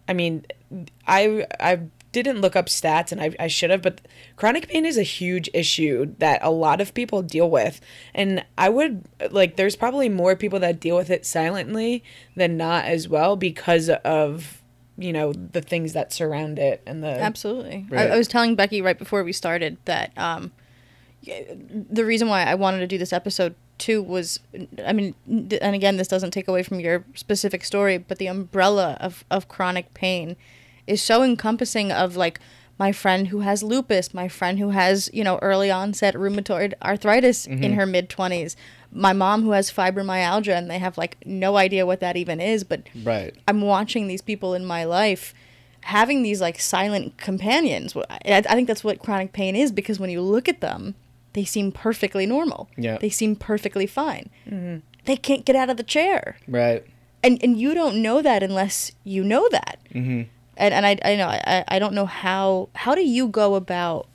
I 0.08 0.12
mean, 0.12 0.46
I 1.06 1.46
I 1.60 1.80
didn't 2.22 2.40
look 2.40 2.56
up 2.56 2.66
stats 2.66 3.12
and 3.12 3.20
I, 3.20 3.34
I 3.38 3.46
should 3.48 3.70
have, 3.70 3.82
but 3.82 4.00
chronic 4.36 4.68
pain 4.68 4.84
is 4.84 4.98
a 4.98 5.02
huge 5.02 5.48
issue 5.54 6.14
that 6.18 6.40
a 6.42 6.50
lot 6.50 6.80
of 6.80 6.94
people 6.94 7.22
deal 7.22 7.50
with. 7.50 7.80
And 8.14 8.44
I 8.56 8.68
would 8.68 9.04
like 9.30 9.56
there's 9.56 9.76
probably 9.76 10.08
more 10.08 10.36
people 10.36 10.60
that 10.60 10.80
deal 10.80 10.96
with 10.96 11.10
it 11.10 11.26
silently 11.26 12.02
than 12.34 12.56
not 12.56 12.84
as 12.84 13.08
well 13.08 13.36
because 13.36 13.88
of 13.88 14.62
you 14.98 15.12
know 15.12 15.32
the 15.32 15.60
things 15.60 15.92
that 15.92 16.12
surround 16.12 16.58
it 16.58 16.82
and 16.86 17.02
the 17.02 17.08
Absolutely. 17.08 17.86
I, 17.90 17.94
Right. 17.94 18.10
I 18.10 18.16
was 18.16 18.28
telling 18.28 18.54
Becky 18.54 18.80
right 18.80 18.98
before 18.98 19.22
we 19.24 19.32
started 19.32 19.76
that 19.84 20.16
um, 20.16 20.52
the 21.22 22.04
reason 22.04 22.28
why 22.28 22.44
I 22.44 22.54
wanted 22.54 22.78
to 22.80 22.86
do 22.86 22.98
this 22.98 23.12
episode 23.12 23.54
too 23.78 24.02
was, 24.02 24.40
I 24.84 24.92
mean, 24.92 25.14
and 25.26 25.74
again, 25.74 25.96
this 25.96 26.08
doesn't 26.08 26.30
take 26.30 26.48
away 26.48 26.62
from 26.62 26.80
your 26.80 27.04
specific 27.14 27.64
story, 27.64 27.98
but 27.98 28.18
the 28.18 28.26
umbrella 28.26 28.96
of, 29.00 29.24
of 29.30 29.48
chronic 29.48 29.92
pain 29.92 30.36
is 30.86 31.02
so 31.02 31.22
encompassing 31.22 31.90
of 31.92 32.16
like 32.16 32.40
my 32.78 32.92
friend 32.92 33.28
who 33.28 33.40
has 33.40 33.62
lupus, 33.62 34.12
my 34.12 34.28
friend 34.28 34.58
who 34.58 34.70
has, 34.70 35.08
you 35.12 35.24
know, 35.24 35.38
early 35.40 35.70
onset 35.70 36.14
rheumatoid 36.14 36.74
arthritis 36.82 37.46
in 37.46 37.72
her 37.72 37.86
mid 37.86 38.08
20s, 38.10 38.54
my 38.92 39.12
mom 39.14 39.42
who 39.42 39.52
has 39.52 39.70
fibromyalgia 39.72 40.56
and 40.56 40.70
they 40.70 40.78
have 40.78 40.98
like 40.98 41.16
no 41.24 41.56
idea 41.56 41.86
what 41.86 42.00
that 42.00 42.16
even 42.16 42.40
is, 42.40 42.64
but 42.64 42.82
Right. 43.02 43.34
I'm 43.48 43.62
watching 43.62 44.08
these 44.08 44.20
people 44.22 44.52
in 44.54 44.64
my 44.66 44.84
life 44.84 45.32
having 45.82 46.22
these 46.22 46.40
like 46.40 46.60
silent 46.60 47.16
companions. 47.16 47.96
I, 47.96 48.18
I 48.26 48.40
think 48.42 48.68
that's 48.68 48.84
what 48.84 48.98
chronic 48.98 49.32
pain 49.32 49.56
is 49.56 49.72
because 49.72 49.98
when 49.98 50.10
you 50.10 50.20
look 50.20 50.46
at 50.48 50.60
them, 50.60 50.96
they 51.32 51.44
seem 51.44 51.72
perfectly 51.72 52.26
normal. 52.26 52.68
Yeah. 52.76 52.98
They 52.98 53.10
seem 53.10 53.36
perfectly 53.36 53.86
fine. 53.86 54.28
They 55.06 55.16
can't 55.16 55.44
get 55.44 55.56
out 55.56 55.70
of 55.70 55.76
the 55.78 55.82
chair. 55.82 56.36
Right. 56.48 56.84
And, 57.22 57.42
and 57.42 57.58
you 57.58 57.72
don't 57.72 58.02
know 58.02 58.20
that 58.20 58.42
unless 58.42 58.92
you 59.04 59.24
know 59.24 59.48
that. 59.50 59.78
hmm 59.92 60.22
And, 60.56 60.72
and 60.72 60.86
I, 60.86 60.98
I 61.04 61.16
know 61.16 61.28
I, 61.28 61.64
I 61.68 61.78
don't 61.78 61.94
know 61.94 62.06
how 62.06 62.68
how 62.74 62.94
do 62.94 63.06
you 63.06 63.28
go 63.28 63.54
about 63.54 64.08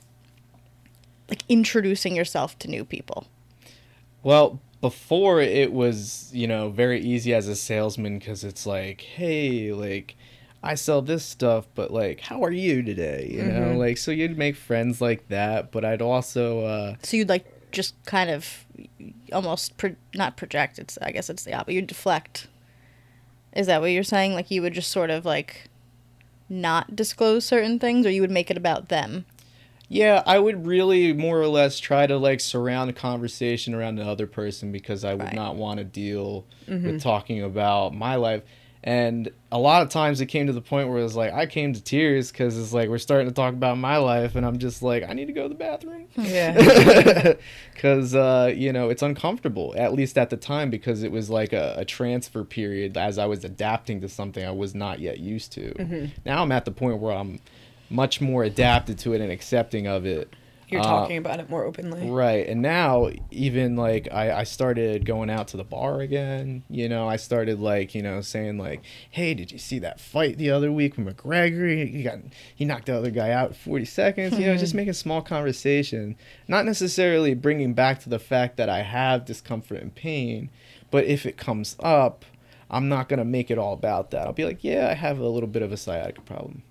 like 1.28 1.42
introducing 1.48 2.16
yourself 2.16 2.58
to 2.60 2.68
new 2.68 2.84
people? 2.84 3.26
Well, 4.22 4.60
before 4.80 5.40
it 5.40 5.72
was, 5.72 6.30
you 6.32 6.46
know, 6.46 6.68
very 6.68 7.00
easy 7.00 7.32
as 7.32 7.48
a 7.48 7.56
salesman 7.56 8.18
because 8.18 8.44
it's 8.44 8.66
like, 8.66 9.00
hey, 9.00 9.72
like, 9.72 10.16
I 10.62 10.74
sell 10.74 11.02
this 11.02 11.24
stuff, 11.24 11.66
but 11.74 11.92
like, 11.92 12.20
how 12.20 12.42
are 12.42 12.50
you 12.50 12.82
today? 12.82 13.28
You 13.32 13.44
know, 13.44 13.76
like, 13.76 13.96
so 13.96 14.10
you'd 14.10 14.36
make 14.36 14.56
friends 14.56 15.00
like 15.00 15.28
that, 15.28 15.72
but 15.72 15.84
I'd 15.84 16.02
also, 16.02 16.60
uh, 16.64 16.96
So 17.02 17.16
you'd 17.16 17.28
like 17.28 17.46
just 17.72 17.94
kind 18.04 18.30
of 18.30 18.66
almost 19.32 19.76
pro- 19.76 19.96
not 20.14 20.36
project. 20.36 20.78
It's 20.78 20.98
I 21.00 21.10
guess 21.12 21.30
it's 21.30 21.44
the 21.44 21.54
opposite. 21.54 21.74
You 21.74 21.82
deflect. 21.82 22.48
Is 23.54 23.66
that 23.66 23.80
what 23.80 23.90
you're 23.90 24.02
saying? 24.02 24.34
Like 24.34 24.50
you 24.50 24.62
would 24.62 24.74
just 24.74 24.90
sort 24.90 25.10
of 25.10 25.24
like 25.24 25.68
not 26.52 26.94
disclose 26.94 27.44
certain 27.44 27.78
things, 27.78 28.06
or 28.06 28.10
you 28.10 28.20
would 28.20 28.30
make 28.30 28.50
it 28.50 28.56
about 28.56 28.88
them. 28.88 29.24
yeah, 29.88 30.22
I 30.26 30.38
would 30.38 30.66
really 30.66 31.12
more 31.12 31.38
or 31.40 31.48
less 31.48 31.78
try 31.78 32.06
to 32.06 32.16
like 32.16 32.40
surround 32.40 32.88
a 32.88 32.92
conversation 32.94 33.74
around 33.74 33.96
the 33.96 34.04
other 34.04 34.26
person 34.26 34.72
because 34.72 35.04
I 35.04 35.12
would 35.14 35.24
Right. 35.24 35.34
not 35.34 35.56
want 35.56 35.78
to 35.78 35.84
deal 35.84 36.46
mm-hmm. 36.66 36.86
with 36.92 37.02
talking 37.02 37.42
about 37.42 37.94
my 37.94 38.14
life. 38.14 38.42
And 38.84 39.30
a 39.52 39.58
lot 39.58 39.82
of 39.82 39.90
times 39.90 40.20
it 40.20 40.26
came 40.26 40.48
to 40.48 40.52
the 40.52 40.60
point 40.60 40.88
where 40.88 40.98
it 40.98 41.04
was 41.04 41.14
like 41.14 41.32
I 41.32 41.46
came 41.46 41.72
to 41.72 41.80
tears 41.80 42.32
because 42.32 42.58
it's 42.58 42.72
like 42.72 42.88
we're 42.88 42.98
starting 42.98 43.28
to 43.28 43.34
talk 43.34 43.54
about 43.54 43.78
my 43.78 43.96
life, 43.98 44.34
and 44.34 44.44
I'm 44.44 44.58
just 44.58 44.82
like 44.82 45.04
I 45.08 45.12
need 45.12 45.26
to 45.26 45.32
go 45.32 45.44
to 45.44 45.48
the 45.48 45.54
bathroom. 45.54 46.08
Yeah. 46.16 47.34
because 47.74 48.14
uh, 48.14 48.52
you 48.54 48.72
know 48.72 48.88
it's 48.90 49.02
uncomfortable 49.02 49.74
at 49.76 49.92
least 49.92 50.16
at 50.18 50.30
the 50.30 50.36
time 50.36 50.70
because 50.70 51.02
it 51.02 51.10
was 51.10 51.30
like 51.30 51.52
a, 51.52 51.74
a 51.78 51.84
transfer 51.84 52.44
period 52.44 52.96
as 52.96 53.18
i 53.18 53.26
was 53.26 53.44
adapting 53.44 54.00
to 54.00 54.08
something 54.08 54.44
i 54.44 54.50
was 54.50 54.74
not 54.74 55.00
yet 55.00 55.18
used 55.18 55.52
to 55.52 56.10
now 56.24 56.42
i'm 56.42 56.52
at 56.52 56.64
the 56.64 56.70
point 56.70 56.98
where 57.00 57.12
i'm 57.12 57.40
much 57.90 58.20
more 58.20 58.44
adapted 58.44 58.98
to 58.98 59.12
it 59.14 59.20
and 59.20 59.32
accepting 59.32 59.86
of 59.86 60.06
it 60.06 60.32
You're 60.72 60.80
Uh, 60.80 60.84
talking 60.84 61.16
about 61.18 61.38
it 61.40 61.48
more 61.50 61.64
openly. 61.64 62.08
right 62.10 62.46
and 62.48 62.62
now 62.62 63.10
even 63.30 63.76
like 63.76 64.08
I, 64.12 64.32
I 64.40 64.44
started 64.44 65.04
going 65.04 65.30
out 65.30 65.48
to 65.48 65.56
the 65.56 65.64
bar 65.64 66.00
again 66.00 66.62
you 66.70 66.88
know 66.88 67.08
i 67.08 67.16
started 67.16 67.60
like 67.60 67.94
you 67.94 68.02
know 68.02 68.20
saying 68.22 68.58
like 68.58 68.82
hey 69.10 69.34
did 69.34 69.52
you 69.52 69.58
see 69.58 69.78
that 69.80 70.00
fight 70.00 70.38
the 70.38 70.50
other 70.50 70.72
week 70.72 70.96
with 70.96 71.06
mcgregor? 71.16 71.88
He 71.88 72.02
got 72.02 72.18
he 72.54 72.64
knocked 72.64 72.86
the 72.86 72.96
other 72.96 73.10
guy 73.10 73.30
out 73.30 73.48
in 73.50 73.54
40 73.54 73.84
seconds 73.84 74.38
you 74.38 74.46
know 74.46 74.56
just 74.56 74.74
making 74.74 74.94
small 74.94 75.22
conversation 75.22 76.16
not 76.48 76.64
necessarily 76.64 77.34
bringing 77.34 77.74
back 77.74 78.00
to 78.00 78.08
the 78.08 78.18
fact 78.18 78.56
that 78.56 78.68
i 78.68 78.82
have 78.82 79.24
discomfort 79.24 79.80
and 79.82 79.94
pain 79.94 80.50
but 80.90 81.04
if 81.04 81.26
it 81.26 81.36
comes 81.36 81.76
up 81.80 82.24
i'm 82.70 82.88
not 82.88 83.08
going 83.08 83.18
to 83.18 83.24
make 83.24 83.50
it 83.50 83.58
all 83.58 83.74
about 83.74 84.10
that. 84.12 84.26
I'll 84.26 84.32
be 84.32 84.44
like 84.46 84.64
yeah 84.64 84.88
i 84.88 84.94
have 84.94 85.18
a 85.18 85.28
little 85.28 85.48
bit 85.48 85.60
of 85.62 85.72
a 85.72 85.76
sciatica 85.76 86.22
problem 86.22 86.62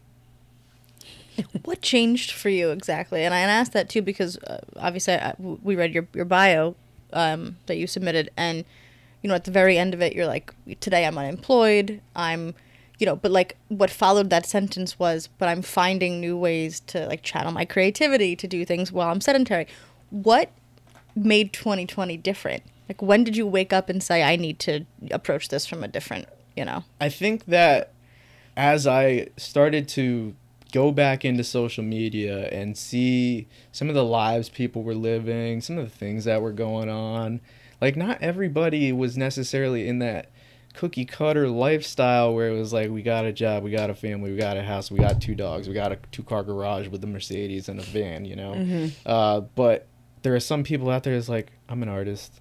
What 1.64 1.82
changed 1.82 2.32
for 2.32 2.50
you 2.50 2.72
exactly? 2.72 3.24
And 3.24 3.34
I 3.34 3.40
asked 3.40 3.74
that 3.74 3.90
too 3.90 4.02
because 4.02 4.38
uh, 4.40 4.62
obviously 4.78 5.16
I, 5.16 5.36
we 5.40 5.76
read 5.76 5.94
your 5.94 6.08
your 6.14 6.26
bio 6.26 6.76
um, 7.14 7.58
that 7.66 7.78
you 7.78 7.88
submitted, 7.88 8.32
and 8.38 8.66
you 9.22 9.28
know 9.28 9.36
at 9.36 9.46
the 9.46 9.52
very 9.52 9.78
end 9.78 9.94
of 9.94 10.02
it, 10.02 10.14
you're 10.14 10.28
like, 10.28 10.54
today 10.80 11.06
I'm 11.06 11.18
unemployed. 11.18 12.02
I'm, 12.16 12.56
you 13.00 13.06
know, 13.06 13.16
but 13.16 13.32
like 13.32 13.58
what 13.68 13.90
followed 13.90 14.30
that 14.30 14.46
sentence 14.46 14.98
was, 15.00 15.28
but 15.38 15.48
I'm 15.48 15.62
finding 15.62 16.20
new 16.20 16.38
ways 16.38 16.80
to 16.88 17.08
like 17.08 17.24
channel 17.24 17.52
my 17.52 17.66
creativity 17.66 18.36
to 18.36 18.48
do 18.48 18.66
things 18.66 18.92
while 18.92 19.10
I'm 19.10 19.22
sedentary. 19.22 19.68
What 20.10 20.52
made 21.16 21.54
2020 21.54 22.18
different? 22.18 22.64
Like 22.90 23.02
when 23.02 23.24
did 23.24 23.38
you 23.38 23.48
wake 23.48 23.74
up 23.74 23.90
and 23.90 24.04
say 24.04 24.24
I 24.24 24.36
need 24.36 24.60
to 24.60 24.86
approach 25.12 25.50
this 25.50 25.66
from 25.66 25.84
a 25.84 25.88
different, 25.88 26.28
you 26.56 26.66
know? 26.66 26.84
I 27.00 27.10
think 27.10 27.46
that 27.46 27.94
as 28.58 28.86
I 28.86 29.28
started 29.38 29.88
to 29.90 30.36
go 30.72 30.92
back 30.92 31.26
into 31.26 31.44
social 31.44 31.84
media 31.84 32.48
and 32.50 32.78
see 32.78 33.48
some 33.72 33.90
of 33.90 33.96
the 33.96 34.06
lives 34.06 34.50
people 34.50 34.84
were 34.84 34.96
living, 34.96 35.62
some 35.62 35.78
of 35.78 35.84
the 35.84 35.96
things 35.96 36.26
that 36.26 36.42
were 36.42 36.52
going 36.52 36.90
on, 36.90 37.42
like 37.80 37.96
not 37.96 38.22
everybody 38.22 38.92
was 38.92 39.18
necessarily 39.18 39.88
in 39.88 40.00
that 40.00 40.30
cookie 40.74 41.06
cutter 41.06 41.50
lifestyle 41.50 42.34
where 42.34 42.48
it 42.48 42.58
was 42.58 42.72
like 42.72 42.90
we 42.90 43.02
got 43.02 43.26
a 43.26 43.34
job, 43.34 43.64
we 43.64 43.72
got 43.72 43.90
a 43.90 43.96
family, 43.96 44.32
we 44.32 44.38
got 44.38 44.56
a 44.58 44.64
house, 44.64 44.90
we 44.90 45.00
got 45.00 45.22
two 45.22 45.36
dogs, 45.36 45.68
we 45.68 45.74
got 45.74 45.92
a 45.92 45.98
two 46.12 46.24
car 46.24 46.44
garage 46.44 46.88
with 46.88 47.04
a 47.04 47.08
Mercedes 47.08 47.68
and 47.68 47.80
a 47.80 47.84
van, 47.84 48.26
you 48.26 48.36
know. 48.36 48.54
Uh, 49.06 49.42
but 49.42 49.88
there 50.22 50.34
are 50.36 50.40
some 50.40 50.64
people 50.64 50.90
out 50.90 51.04
there 51.04 51.16
that's 51.16 51.30
like 51.30 51.52
I'm 51.68 51.84
an 51.84 51.90
artist. 51.90 52.40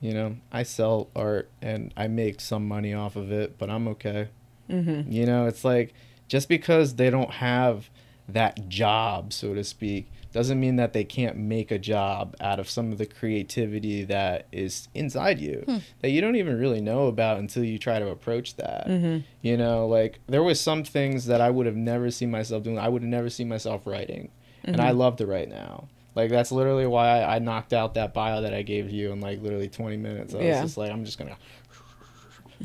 You 0.00 0.14
know, 0.14 0.36
I 0.50 0.62
sell 0.62 1.10
art 1.14 1.50
and 1.60 1.92
I 1.94 2.08
make 2.08 2.40
some 2.40 2.66
money 2.66 2.94
off 2.94 3.16
of 3.16 3.30
it, 3.30 3.58
but 3.58 3.68
I'm 3.68 3.86
okay. 3.88 4.28
Mm-hmm. 4.70 5.12
You 5.12 5.26
know, 5.26 5.46
it's 5.46 5.62
like 5.62 5.92
just 6.30 6.48
because 6.48 6.94
they 6.94 7.10
don't 7.10 7.32
have 7.32 7.90
that 8.28 8.68
job, 8.68 9.32
so 9.32 9.52
to 9.52 9.64
speak, 9.64 10.08
doesn't 10.32 10.60
mean 10.60 10.76
that 10.76 10.92
they 10.92 11.02
can't 11.02 11.36
make 11.36 11.72
a 11.72 11.78
job 11.78 12.36
out 12.40 12.60
of 12.60 12.70
some 12.70 12.92
of 12.92 12.98
the 12.98 13.06
creativity 13.06 14.04
that 14.04 14.46
is 14.52 14.86
inside 14.94 15.40
you 15.40 15.64
that 16.02 16.10
you 16.10 16.20
don't 16.20 16.36
even 16.36 16.56
really 16.56 16.80
know 16.80 17.08
about 17.08 17.38
until 17.38 17.64
you 17.64 17.80
try 17.80 17.98
to 17.98 18.06
approach 18.06 18.54
that. 18.54 18.86
Mm-hmm. 18.86 19.26
You 19.42 19.56
know, 19.56 19.88
like 19.88 20.20
there 20.28 20.44
was 20.44 20.60
some 20.60 20.84
things 20.84 21.26
that 21.26 21.40
I 21.40 21.50
would 21.50 21.66
have 21.66 21.74
never 21.74 22.12
seen 22.12 22.30
myself 22.30 22.62
doing. 22.62 22.78
I 22.78 22.88
would 22.88 23.02
have 23.02 23.10
never 23.10 23.28
seen 23.28 23.48
myself 23.48 23.84
writing, 23.84 24.30
and 24.62 24.80
I 24.80 24.92
love 24.92 25.16
to 25.16 25.26
write 25.26 25.48
now. 25.48 25.88
Like 26.14 26.30
that's 26.30 26.52
literally 26.52 26.86
why 26.86 27.22
I, 27.22 27.36
I 27.36 27.38
knocked 27.40 27.72
out 27.72 27.94
that 27.94 28.14
bio 28.14 28.42
that 28.42 28.54
I 28.54 28.62
gave 28.62 28.88
you 28.88 29.10
in 29.10 29.20
like 29.20 29.42
literally 29.42 29.68
20 29.68 29.96
minutes. 29.96 30.32
I 30.32 30.38
was 30.38 30.60
just 30.60 30.76
like, 30.76 30.92
I'm 30.92 31.04
just 31.04 31.18
gonna 31.18 31.36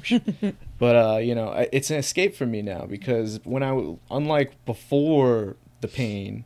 but 0.80 0.96
uh, 0.96 1.18
you 1.18 1.36
know, 1.36 1.50
I- 1.50 1.70
it's 1.72 1.90
an 1.92 1.98
escape 1.98 2.36
for 2.36 2.46
me 2.46 2.62
now 2.62 2.86
because 2.86 3.40
when 3.44 3.64
I, 3.64 3.96
unlike 4.12 4.54
before 4.66 5.56
the 5.82 5.88
pain 5.88 6.46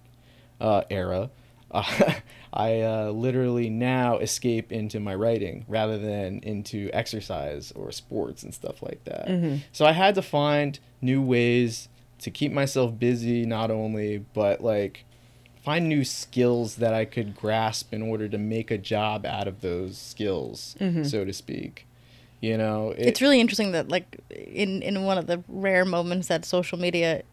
uh, 0.62 0.84
era, 0.90 1.30
uh, 1.72 2.14
I 2.54 2.82
uh, 2.82 3.12
literally 3.12 3.70
now 3.70 4.18
escape 4.18 4.72
into 4.72 5.00
my 5.00 5.14
writing 5.16 5.66
rather 5.68 5.98
than 5.98 6.40
into 6.40 6.90
exercise 6.94 7.72
or 7.74 7.92
sports 7.92 8.44
and 8.44 8.54
stuff 8.54 8.82
like 8.82 9.04
that. 9.06 9.28
Mm-hmm. 9.28 9.58
So 9.72 9.86
I 9.86 9.92
had 9.92 10.16
to 10.16 10.22
find 10.22 10.80
new 11.02 11.22
ways 11.22 11.90
to 12.20 12.32
keep 12.32 12.52
myself 12.52 12.98
busy, 12.98 13.46
not 13.46 13.70
only 13.72 14.26
but 14.34 14.62
like 14.64 15.06
find 15.64 15.88
new 15.88 16.04
skills 16.04 16.78
that 16.78 16.94
I 16.94 17.06
could 17.06 17.36
grasp 17.36 17.94
in 17.94 18.02
order 18.02 18.28
to 18.30 18.38
make 18.38 18.72
a 18.72 18.78
job 18.78 19.26
out 19.26 19.48
of 19.48 19.62
those 19.62 19.98
skills, 19.98 20.76
Mhm. 20.80 21.06
so 21.06 21.24
to 21.26 21.34
speak. 21.34 21.86
You 22.42 22.58
know, 22.58 22.92
it- 22.98 23.08
it's 23.08 23.22
really 23.22 23.40
interesting 23.42 23.72
that 23.74 23.90
like 23.90 24.18
in 24.30 24.82
in 24.82 25.04
one 25.04 25.18
of 25.18 25.28
the 25.28 25.44
rare 25.48 25.86
moments 25.86 26.28
that 26.28 26.46
social 26.46 26.78
media 26.80 27.24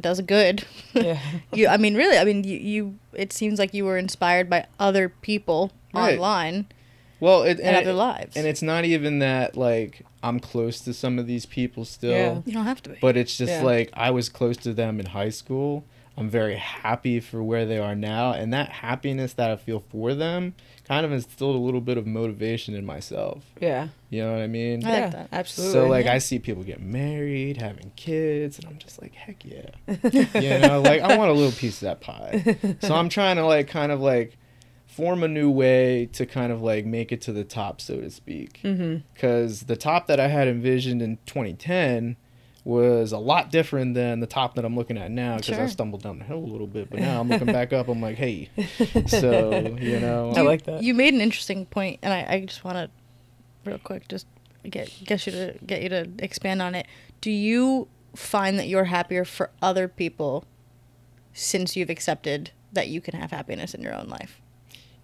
does 0.00 0.20
good 0.20 0.64
Yeah. 0.94 1.18
you 1.54 1.68
i 1.68 1.78
mean 1.78 1.94
really 1.94 2.18
i 2.18 2.24
mean 2.24 2.44
you, 2.44 2.58
you 2.58 2.98
it 3.14 3.32
seems 3.32 3.58
like 3.58 3.72
you 3.72 3.84
were 3.86 3.96
inspired 3.96 4.50
by 4.50 4.66
other 4.78 5.08
people 5.08 5.72
Right. 5.94 6.14
online 6.18 6.66
well, 7.18 7.44
it, 7.44 7.52
and, 7.52 7.60
and, 7.60 7.76
other 7.76 7.90
it- 7.92 7.94
lives 7.94 8.36
and 8.36 8.46
it's 8.46 8.60
not 8.60 8.84
even 8.84 9.20
that 9.20 9.56
like 9.56 10.02
I'm 10.22 10.38
close 10.40 10.80
to 10.80 10.92
some 10.92 11.18
of 11.18 11.26
these 11.26 11.46
people 11.46 11.84
still, 11.86 12.10
Yeah. 12.10 12.40
you 12.44 12.52
don't 12.52 12.64
have 12.66 12.82
to 12.82 12.90
be 12.90 12.96
but 13.00 13.16
it's 13.16 13.36
just 13.38 13.52
Yeah. 13.52 13.62
like 13.62 13.90
I 13.94 14.10
was 14.10 14.28
close 14.28 14.56
to 14.58 14.74
them 14.74 15.00
in 15.00 15.06
high 15.06 15.30
school. 15.30 15.84
I'm 16.18 16.30
very 16.30 16.56
happy 16.56 17.20
for 17.20 17.42
where 17.42 17.66
they 17.66 17.78
are 17.78 17.94
now, 17.94 18.32
and 18.32 18.52
that 18.54 18.70
happiness 18.70 19.34
that 19.34 19.50
I 19.50 19.56
feel 19.56 19.80
for 19.90 20.14
them 20.14 20.54
kind 20.86 21.04
of 21.04 21.12
instilled 21.12 21.56
a 21.56 21.58
little 21.58 21.80
bit 21.80 21.98
of 21.98 22.06
motivation 22.06 22.74
in 22.74 22.86
myself. 22.86 23.44
Yeah. 23.60 23.88
You 24.08 24.22
know 24.22 24.32
what 24.32 24.40
I 24.40 24.46
mean? 24.46 24.86
I 24.86 24.88
like 24.88 24.98
yeah. 24.98 25.10
that. 25.10 25.28
Absolutely. 25.32 25.72
So 25.72 25.86
like 25.88 26.04
yeah. 26.06 26.14
I 26.14 26.18
see 26.18 26.38
people 26.38 26.62
get 26.62 26.80
married, 26.80 27.60
having 27.60 27.92
kids, 27.96 28.58
and 28.58 28.66
I'm 28.68 28.78
just 28.78 29.02
like, 29.02 29.14
heck 29.14 29.44
yeah. 29.44 29.70
you 30.40 30.58
know, 30.58 30.80
like 30.80 31.02
I 31.02 31.18
want 31.18 31.30
a 31.30 31.34
little 31.34 31.52
piece 31.52 31.82
of 31.82 31.86
that 31.86 32.00
pie. 32.00 32.56
So 32.80 32.94
I'm 32.94 33.08
trying 33.08 33.36
to 33.36 33.44
like 33.44 33.68
kind 33.68 33.92
of 33.92 34.00
like 34.00 34.38
form 34.86 35.22
a 35.22 35.28
new 35.28 35.50
way 35.50 36.06
to 36.12 36.24
kind 36.24 36.50
of 36.50 36.62
like 36.62 36.86
make 36.86 37.12
it 37.12 37.20
to 37.22 37.32
the 37.32 37.44
top, 37.44 37.80
so 37.80 38.00
to 38.00 38.10
speak. 38.10 38.60
Mm-hmm. 38.62 38.98
Because 39.12 39.62
the 39.62 39.76
top 39.76 40.06
that 40.06 40.18
I 40.18 40.28
had 40.28 40.48
envisioned 40.48 41.02
in 41.02 41.18
2010 41.26 42.16
was 42.66 43.12
a 43.12 43.18
lot 43.18 43.52
different 43.52 43.94
than 43.94 44.18
the 44.18 44.26
top 44.26 44.56
that 44.56 44.64
I'm 44.64 44.74
looking 44.74 44.98
at 44.98 45.08
now 45.10 45.36
because 45.36 45.56
I 45.56 45.66
stumbled 45.66 46.02
down 46.02 46.18
the 46.18 46.24
hill 46.24 46.38
a 46.38 46.50
little 46.50 46.66
bit. 46.66 46.90
But 46.90 46.98
now 46.98 47.20
I'm 47.20 47.28
looking 47.28 47.46
back 47.46 47.72
up. 47.72 47.86
I'm 47.88 48.00
like, 48.00 48.16
hey, 48.16 48.50
so 49.06 49.76
you 49.80 50.00
know, 50.00 50.32
I 50.36 50.40
like 50.40 50.64
that. 50.64 50.82
You 50.82 50.92
made 50.92 51.14
an 51.14 51.20
interesting 51.20 51.66
point, 51.66 52.00
and 52.02 52.12
I, 52.12 52.26
I 52.28 52.40
just 52.44 52.64
want 52.64 52.76
to, 52.76 53.70
real 53.70 53.78
quick, 53.78 54.08
just 54.08 54.26
get 54.68 54.92
get 55.04 55.26
you 55.26 55.32
to 55.32 55.54
get 55.64 55.82
you 55.82 55.88
to 55.90 56.10
expand 56.18 56.60
on 56.60 56.74
it. 56.74 56.88
Do 57.20 57.30
you 57.30 57.86
find 58.16 58.58
that 58.58 58.66
you're 58.66 58.84
happier 58.84 59.24
for 59.24 59.50
other 59.62 59.86
people 59.86 60.44
since 61.32 61.76
you've 61.76 61.90
accepted 61.90 62.50
that 62.72 62.88
you 62.88 63.00
can 63.00 63.14
have 63.14 63.30
happiness 63.30 63.74
in 63.74 63.82
your 63.82 63.94
own 63.94 64.08
life? 64.08 64.40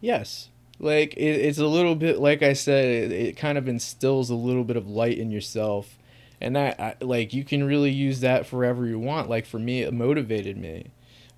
Yes. 0.01 0.48
Like 0.81 1.14
it, 1.14 1.20
it's 1.22 1.59
a 1.59 1.66
little 1.68 1.94
bit 1.94 2.18
like 2.18 2.42
I 2.42 2.55
said, 2.55 2.87
it, 2.87 3.12
it 3.12 3.37
kind 3.37 3.57
of 3.57 3.68
instills 3.68 4.31
a 4.31 4.35
little 4.35 4.64
bit 4.64 4.77
of 4.77 4.88
light 4.88 5.16
in 5.16 5.31
yourself, 5.31 5.96
and 6.42 6.55
that 6.57 6.78
I, 6.81 6.94
like 7.00 7.33
you 7.33 7.44
can 7.44 7.64
really 7.64 7.90
use 7.90 8.20
that 8.20 8.46
forever 8.46 8.87
you 8.87 8.98
want. 8.98 9.31
Like 9.31 9.46
for 9.46 9.59
me, 9.59 9.83
it 9.83 9.94
motivated 9.94 10.57
me, 10.59 10.90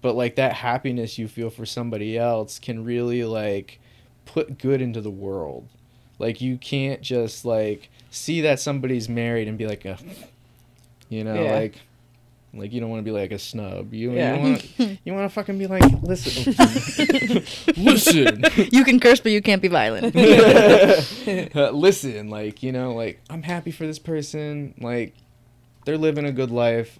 but 0.02 0.14
like 0.16 0.34
that 0.36 0.54
happiness 0.54 1.18
you 1.18 1.28
feel 1.28 1.50
for 1.50 1.64
somebody 1.66 2.18
else 2.18 2.58
can 2.58 2.84
really 2.84 3.22
like 3.24 3.80
put 4.24 4.58
good 4.58 4.80
into 4.82 5.00
the 5.00 5.10
world. 5.10 5.68
Like 6.18 6.40
you 6.40 6.56
can't 6.56 7.02
just 7.02 7.44
like 7.44 7.90
see 8.10 8.40
that 8.40 8.58
somebody's 8.60 9.08
married 9.08 9.46
and 9.48 9.58
be 9.58 9.66
like, 9.66 9.84
a, 9.84 9.98
you 11.08 11.22
know, 11.24 11.44
Yeah. 11.44 11.52
like. 11.52 11.80
Like 12.56 12.72
you 12.72 12.80
don't 12.80 12.90
want 12.90 13.00
to 13.00 13.04
be 13.04 13.10
like 13.10 13.32
a 13.32 13.38
snub. 13.38 13.92
You, 13.92 14.12
Yeah. 14.12 14.34
you 14.36 14.42
want 14.42 15.00
you 15.04 15.12
want 15.12 15.24
to 15.28 15.34
fucking 15.34 15.58
be 15.58 15.66
like 15.66 15.82
listen, 16.02 16.54
listen. 17.76 18.44
You 18.72 18.84
can 18.84 19.00
curse, 19.00 19.20
but 19.20 19.32
you 19.32 19.42
can't 19.42 19.62
be 19.62 19.68
violent. 19.68 20.14
Uh, 21.54 21.70
listen, 21.70 22.28
like, 22.30 22.62
you 22.62 22.72
know, 22.72 22.94
like, 22.94 23.20
I'm 23.30 23.42
happy 23.42 23.70
for 23.70 23.86
this 23.86 23.98
person. 23.98 24.74
Like, 24.80 25.14
they're 25.84 25.98
living 25.98 26.24
a 26.24 26.32
good 26.32 26.50
life. 26.50 26.98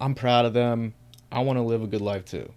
I'm 0.00 0.14
proud 0.14 0.44
of 0.44 0.52
them. 0.52 0.94
I 1.32 1.40
want 1.40 1.58
to 1.58 1.62
live 1.62 1.82
a 1.82 1.86
good 1.86 2.00
life 2.00 2.24
too. 2.24 2.50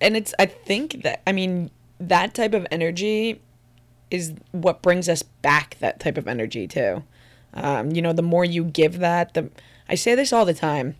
and 0.00 0.16
it's 0.16 0.34
i 0.40 0.46
think 0.46 1.02
that 1.02 1.22
i 1.28 1.32
mean 1.32 1.70
that 2.00 2.34
type 2.34 2.54
of 2.54 2.66
energy 2.72 3.40
is 4.10 4.34
what 4.52 4.82
brings 4.82 5.08
us 5.08 5.22
back 5.22 5.76
that 5.78 6.00
type 6.00 6.18
of 6.18 6.26
energy 6.26 6.66
too 6.66 7.04
um, 7.54 7.92
you 7.92 8.02
know 8.02 8.12
the 8.12 8.22
more 8.22 8.44
you 8.44 8.64
give 8.64 8.98
that 8.98 9.32
the 9.34 9.48
i 9.88 9.94
say 9.94 10.14
this 10.16 10.32
all 10.32 10.44
the 10.44 10.52
time 10.54 10.96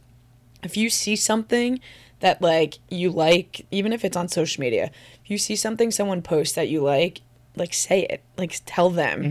if 0.67 0.77
you 0.77 0.91
see 0.91 1.17
something 1.17 1.81
that 2.21 2.43
like 2.43 2.79
you 2.91 3.11
like 3.11 3.67
even 3.71 3.93
if 3.93 4.05
it's 4.05 4.17
on 4.17 4.29
social 4.29 4.61
media 4.61 4.91
if 5.23 5.31
you 5.31 5.39
see 5.39 5.57
something 5.57 5.91
someone 5.91 6.23
posts 6.23 6.55
that 6.55 6.69
you 6.69 6.83
like 6.83 7.21
like 7.57 7.73
say 7.73 8.03
it 8.03 8.23
like 8.37 8.61
tell 8.67 8.91
them. 8.91 9.23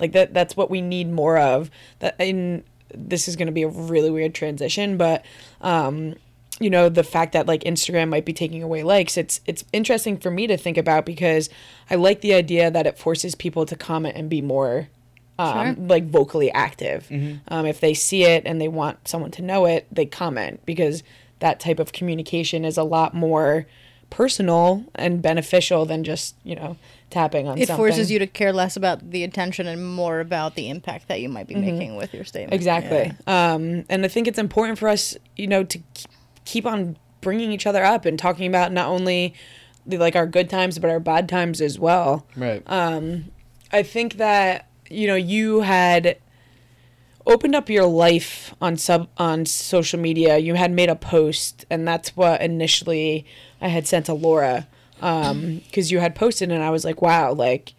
Like 0.00 0.12
that 0.12 0.34
that's 0.34 0.56
what 0.56 0.70
we 0.70 0.80
need 0.80 1.10
more 1.10 1.38
of. 1.38 1.70
That 1.98 2.16
in 2.18 2.64
this 2.94 3.28
is 3.28 3.36
going 3.36 3.46
to 3.46 3.52
be 3.52 3.62
a 3.62 3.68
really 3.68 4.10
weird 4.10 4.34
transition 4.34 4.96
but 4.96 5.24
um 5.60 6.14
you 6.60 6.70
know 6.70 6.88
the 6.88 7.02
fact 7.02 7.32
that 7.32 7.46
like 7.46 7.64
Instagram 7.64 8.08
might 8.08 8.24
be 8.24 8.32
taking 8.32 8.62
away 8.62 8.84
likes 8.84 9.16
it's 9.16 9.40
it's 9.46 9.64
interesting 9.72 10.16
for 10.16 10.30
me 10.30 10.46
to 10.46 10.56
think 10.56 10.78
about 10.78 11.04
because 11.04 11.50
I 11.90 11.96
like 11.96 12.20
the 12.20 12.34
idea 12.34 12.70
that 12.70 12.86
it 12.86 12.96
forces 12.98 13.34
people 13.34 13.66
to 13.66 13.76
comment 13.76 14.16
and 14.16 14.30
be 14.30 14.40
more 14.40 14.88
um, 15.38 15.74
Sure. 15.76 15.86
like 15.86 16.06
vocally 16.08 16.50
active 16.52 17.08
um, 17.48 17.66
if 17.66 17.80
they 17.80 17.94
see 17.94 18.24
it 18.24 18.42
and 18.46 18.60
they 18.60 18.68
want 18.68 19.08
someone 19.08 19.30
to 19.32 19.42
know 19.42 19.64
it 19.66 19.86
they 19.90 20.06
comment 20.06 20.60
because 20.64 21.02
that 21.40 21.58
type 21.60 21.78
of 21.78 21.92
communication 21.92 22.64
is 22.64 22.76
a 22.78 22.84
lot 22.84 23.14
more 23.14 23.66
personal 24.10 24.84
and 24.94 25.20
beneficial 25.22 25.84
than 25.86 26.04
just 26.04 26.36
you 26.44 26.54
know 26.54 26.76
tapping 27.10 27.48
on 27.48 27.58
it 27.58 27.66
something 27.66 27.76
forces 27.76 28.10
you 28.10 28.18
to 28.18 28.26
care 28.26 28.52
less 28.52 28.76
about 28.76 29.10
the 29.10 29.24
attention 29.24 29.66
and 29.66 29.94
more 29.94 30.20
about 30.20 30.54
the 30.54 30.68
impact 30.68 31.08
that 31.08 31.20
you 31.20 31.28
might 31.28 31.46
be 31.48 31.54
making 31.54 31.96
with 31.96 32.12
your 32.14 32.24
statement. 32.24 32.52
Exactly. 32.54 33.12
Um, 33.26 33.84
and 33.88 34.04
I 34.04 34.08
think 34.08 34.26
it's 34.26 34.38
important 34.38 34.78
for 34.78 34.88
us, 34.88 35.16
you 35.36 35.46
know, 35.46 35.62
to 35.64 35.80
keep 36.44 36.66
on 36.66 36.96
bringing 37.20 37.52
each 37.52 37.66
other 37.66 37.84
up 37.84 38.04
and 38.04 38.18
talking 38.18 38.46
about 38.46 38.72
not 38.72 38.88
only 38.88 39.34
the, 39.86 39.96
like 39.98 40.16
our 40.16 40.26
good 40.26 40.50
times 40.50 40.78
but 40.78 40.90
our 40.90 41.00
bad 41.00 41.28
times 41.28 41.60
as 41.60 41.78
well. 41.78 42.26
Right. 42.36 42.62
I 42.68 43.82
think 43.82 44.14
that 44.14 44.68
you 44.88 45.06
know 45.06 45.14
you 45.14 45.60
had 45.60 46.18
opened 47.26 47.54
up 47.54 47.70
your 47.70 47.86
life 47.86 48.54
on 48.60 48.76
sub 48.76 49.08
on 49.18 49.46
social 49.46 49.98
media. 49.98 50.38
You 50.38 50.54
had 50.54 50.72
made 50.72 50.88
a 50.88 50.96
post, 50.96 51.64
and 51.70 51.86
that's 51.86 52.16
what 52.16 52.40
initially 52.40 53.26
I 53.60 53.68
had 53.68 53.86
sent 53.86 54.06
to 54.06 54.14
Laura 54.14 54.66
because 54.96 55.90
you 55.90 56.00
had 56.00 56.14
posted, 56.14 56.50
and 56.50 56.62
I 56.62 56.70
was 56.70 56.84
like, 56.84 57.02
wow, 57.02 57.32
like 57.32 57.74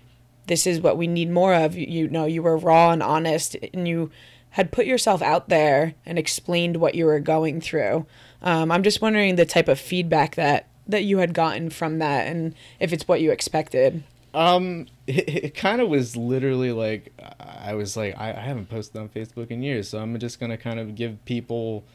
this 0.47 0.67
is 0.67 0.79
what 0.79 0.97
we 0.97 1.07
need 1.07 1.29
more 1.29 1.53
of. 1.53 1.75
You, 1.75 1.87
you 1.87 2.07
know, 2.07 2.25
you 2.25 2.43
were 2.43 2.57
raw 2.57 2.91
and 2.91 3.01
honest, 3.01 3.55
and 3.73 3.87
you 3.87 4.11
had 4.51 4.71
put 4.71 4.85
yourself 4.85 5.21
out 5.21 5.49
there 5.49 5.95
and 6.05 6.17
explained 6.17 6.77
what 6.77 6.95
you 6.95 7.05
were 7.05 7.19
going 7.19 7.61
through. 7.61 8.05
Um, 8.41 8.71
I'm 8.71 8.83
just 8.83 9.01
wondering 9.01 9.35
the 9.35 9.45
type 9.45 9.67
of 9.67 9.79
feedback 9.79 10.35
that 10.35 10.67
that 10.87 11.03
you 11.03 11.17
had 11.17 11.33
gotten 11.33 11.69
from 11.69 11.99
that, 11.99 12.27
and 12.27 12.53
if 12.79 12.93
it's 12.93 13.07
what 13.07 13.21
you 13.21 13.31
expected. 13.31 14.03
Um, 14.33 14.87
it, 15.07 15.45
it 15.45 15.55
kind 15.55 15.81
of 15.81 15.89
was 15.89 16.15
literally 16.15 16.71
like 16.71 17.13
I 17.39 17.73
was 17.73 17.95
like 17.95 18.17
I, 18.17 18.31
I 18.31 18.39
haven't 18.39 18.69
posted 18.69 19.01
on 19.01 19.09
Facebook 19.09 19.51
in 19.51 19.61
years, 19.61 19.89
so 19.89 19.99
I'm 19.99 20.17
just 20.19 20.39
gonna 20.39 20.57
kind 20.57 20.79
of 20.79 20.95
give 20.95 21.23
people 21.25 21.85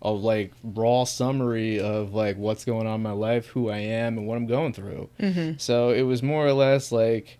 a 0.00 0.10
like 0.10 0.52
raw 0.62 1.04
summary 1.04 1.80
of 1.80 2.14
like 2.14 2.36
what's 2.36 2.64
going 2.64 2.86
on 2.86 2.96
in 2.96 3.02
my 3.02 3.12
life, 3.12 3.46
who 3.46 3.68
I 3.68 3.78
am, 3.78 4.18
and 4.18 4.26
what 4.26 4.36
I'm 4.36 4.46
going 4.46 4.72
through. 4.72 5.08
Mm-hmm. 5.18 5.58
So 5.58 5.90
it 5.90 6.02
was 6.02 6.22
more 6.22 6.46
or 6.46 6.52
less 6.52 6.92
like, 6.92 7.38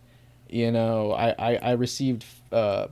you 0.48 0.70
know, 0.72 1.12
I 1.12 1.34
I, 1.38 1.56
I 1.56 1.70
received 1.72 2.24
uh, 2.50 2.88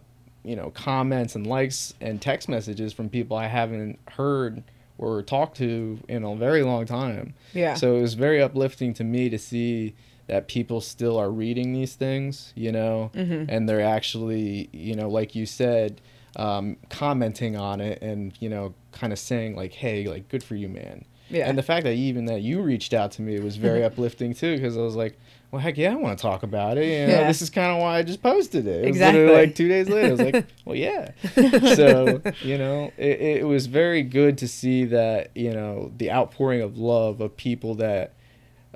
you 0.46 0.55
know, 0.55 0.70
comments 0.70 1.35
and 1.35 1.44
likes 1.44 1.92
and 2.01 2.22
text 2.22 2.49
messages 2.49 2.92
from 2.92 3.09
people 3.09 3.37
I 3.37 3.49
haven't 3.49 3.99
heard 4.12 4.62
or 4.96 5.20
talked 5.22 5.57
to 5.57 5.99
in 6.09 6.22
a 6.22 6.37
very 6.37 6.62
long 6.62 6.87
time. 6.87 7.35
Yeah. 7.53 7.75
So 7.75 7.96
it 7.96 8.01
was 8.01 8.14
very 8.14 8.40
uplifting 8.40 8.94
to 8.94 9.05
me 9.05 9.29
to 9.29 9.38
see 9.38 9.96
that 10.27 10.49
people 10.49 10.81
still 10.81 11.17
are 11.19 11.31
reading 11.31 11.73
these 11.73 11.95
things, 11.95 12.53
you 12.57 12.73
know, 12.73 13.11
and 13.15 13.69
they're 13.69 13.81
actually, 13.81 14.69
you 14.73 14.95
know, 14.95 15.09
like 15.09 15.35
you 15.35 15.47
said, 15.47 16.01
um, 16.37 16.77
commenting 16.91 17.57
on 17.57 17.81
it 17.81 18.03
and, 18.03 18.33
you 18.41 18.49
know, 18.49 18.75
kind 18.93 19.12
of 19.12 19.19
saying 19.19 19.55
like, 19.57 19.73
hey, 19.73 20.07
like, 20.07 20.29
good 20.29 20.43
for 20.43 20.55
you, 20.57 20.69
man. 20.69 21.05
Yeah. 21.29 21.49
And 21.49 21.57
the 21.59 21.62
fact 21.62 21.85
that 21.85 21.95
even 21.95 22.27
that 22.27 22.43
you 22.43 22.61
reached 22.61 22.93
out 22.95 23.11
to 23.12 23.23
me 23.23 23.41
was 23.41 23.57
very 23.69 23.83
uplifting 23.85 24.35
too, 24.35 24.57
because 24.57 24.77
I 24.77 24.81
was 24.81 24.97
like, 24.97 25.19
well, 25.51 25.61
heck 25.62 25.77
yeah, 25.79 25.93
I 25.93 25.95
want 25.95 26.19
to 26.19 26.23
talk 26.23 26.43
about 26.43 26.77
it. 26.77 26.85
You 26.87 27.07
know, 27.07 27.21
Yeah. 27.21 27.27
this 27.29 27.41
is 27.41 27.49
kind 27.51 27.71
of 27.73 27.79
why 27.81 27.99
I 27.99 28.03
just 28.03 28.21
posted 28.23 28.67
it. 28.67 28.85
It 28.85 28.89
Exactly. 28.89 29.27
like 29.29 29.55
two 29.55 29.69
days 29.69 29.89
later, 29.89 30.09
I 30.09 30.11
was 30.11 30.21
like, 30.21 30.47
well, 30.65 30.77
yeah. 30.77 31.12
so 31.75 32.21
you 32.43 32.59
know, 32.59 32.93
it, 32.99 33.21
it 33.21 33.47
was 33.47 33.67
very 33.67 34.03
good 34.03 34.39
to 34.39 34.49
see 34.49 34.85
that 34.87 35.31
you 35.37 35.53
know 35.53 35.93
the 35.97 36.11
outpouring 36.11 36.62
of 36.62 36.77
love 36.79 37.21
of 37.21 37.37
people 37.37 37.77
that 37.77 38.12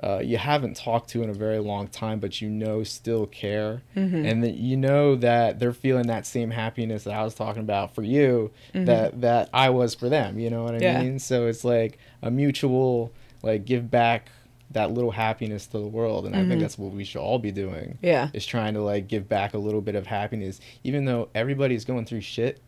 uh, 0.03 0.19
you 0.23 0.37
haven't 0.37 0.75
talked 0.75 1.09
to 1.11 1.21
in 1.21 1.29
a 1.29 1.33
very 1.33 1.59
long 1.59 1.87
time, 1.87 2.19
but 2.19 2.41
you 2.41 2.49
know 2.49 2.83
still 2.83 3.27
care, 3.27 3.81
Mm-hmm. 3.95 4.25
and 4.25 4.43
that 4.43 4.55
you 4.55 4.75
know 4.77 5.15
that 5.15 5.59
they're 5.59 5.73
feeling 5.73 6.07
that 6.07 6.25
same 6.25 6.49
happiness 6.51 7.03
that 7.03 7.13
I 7.13 7.23
was 7.23 7.35
talking 7.35 7.61
about 7.61 7.93
for 7.93 8.01
you, 8.03 8.51
that 8.73 9.21
that 9.21 9.49
I 9.53 9.69
was 9.69 9.93
for 9.95 10.09
them. 10.09 10.39
You 10.39 10.49
know 10.49 10.63
what 10.63 10.73
I 10.73 10.77
Mm-hmm. 10.77 10.83
Yeah. 10.83 11.01
mean? 11.03 11.19
So 11.19 11.45
it's 11.47 11.63
like 11.63 11.99
a 12.23 12.31
mutual 12.31 13.11
like 13.43 13.65
give 13.65 13.89
back 13.91 14.29
that 14.71 14.89
little 14.91 15.11
happiness 15.11 15.67
to 15.67 15.77
the 15.79 15.87
world, 15.87 16.25
and 16.25 16.35
I 16.35 16.47
think 16.47 16.61
that's 16.61 16.77
what 16.77 16.93
we 16.93 17.03
should 17.03 17.19
all 17.19 17.39
be 17.39 17.51
doing. 17.51 17.89
Mm-hmm. 17.97 18.05
Yeah. 18.05 18.29
is 18.33 18.45
trying 18.45 18.73
to 18.75 18.81
like 18.81 19.07
give 19.07 19.27
back 19.29 19.53
a 19.53 19.57
little 19.57 19.81
bit 19.81 19.95
of 19.95 20.07
happiness, 20.07 20.59
even 20.83 21.05
though 21.05 21.27
everybody's 21.35 21.83
going 21.85 22.05
through 22.05 22.21
shit. 22.21 22.59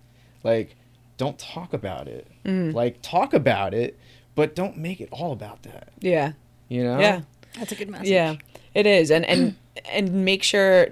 Like, 0.44 0.76
don't 1.18 1.40
talk 1.40 1.74
about 1.74 2.08
it. 2.10 2.28
Mm-hmm. 2.46 2.76
Like, 2.76 3.02
talk 3.02 3.34
about 3.34 3.74
it, 3.74 3.98
but 4.36 4.54
don't 4.56 4.78
make 4.78 5.00
it 5.00 5.08
all 5.12 5.32
about 5.32 5.64
that. 5.64 5.94
Yeah. 6.02 6.34
You 6.70 6.84
know? 6.84 7.00
Yeah. 7.00 7.22
That's 7.58 7.72
a 7.72 7.76
good 7.76 7.90
message. 7.90 8.10
Yeah, 8.10 8.36
it 8.74 8.86
is, 8.86 9.12
and 9.12 9.26
and 9.26 9.56
and 9.92 10.26
make 10.26 10.44
sure, 10.44 10.88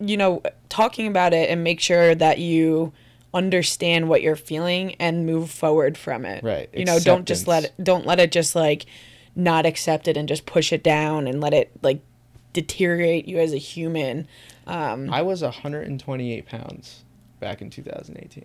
you 0.00 0.16
know, 0.16 0.42
talking 0.68 1.06
about 1.06 1.32
it 1.32 1.50
and 1.50 1.62
make 1.62 1.80
sure 1.80 2.14
that 2.14 2.38
you 2.38 2.92
understand 3.34 4.08
what 4.08 4.22
you're 4.22 4.36
feeling 4.36 4.94
and 4.98 5.26
move 5.26 5.50
forward 5.50 5.98
from 5.98 6.24
it. 6.24 6.42
Right, 6.42 6.70
You 6.72 6.84
know, 6.84 6.98
don't 6.98 7.26
just 7.26 7.46
let 7.46 7.64
it. 7.64 7.74
Don't 7.82 8.06
let 8.06 8.20
it 8.20 8.32
just 8.32 8.54
like 8.54 8.86
not 9.36 9.66
accept 9.66 10.08
it 10.08 10.16
and 10.16 10.28
just 10.28 10.46
push 10.46 10.72
it 10.72 10.82
down 10.82 11.26
and 11.26 11.40
let 11.40 11.52
it 11.52 11.70
like 11.82 12.00
deteriorate 12.52 13.28
you 13.28 13.38
as 13.38 13.52
a 13.52 13.58
human. 13.58 14.26
Um, 14.66 15.12
I 15.12 15.22
was 15.22 15.42
128 15.42 16.46
pounds 16.46 17.04
back 17.40 17.60
in 17.62 17.70
2018. 17.70 18.44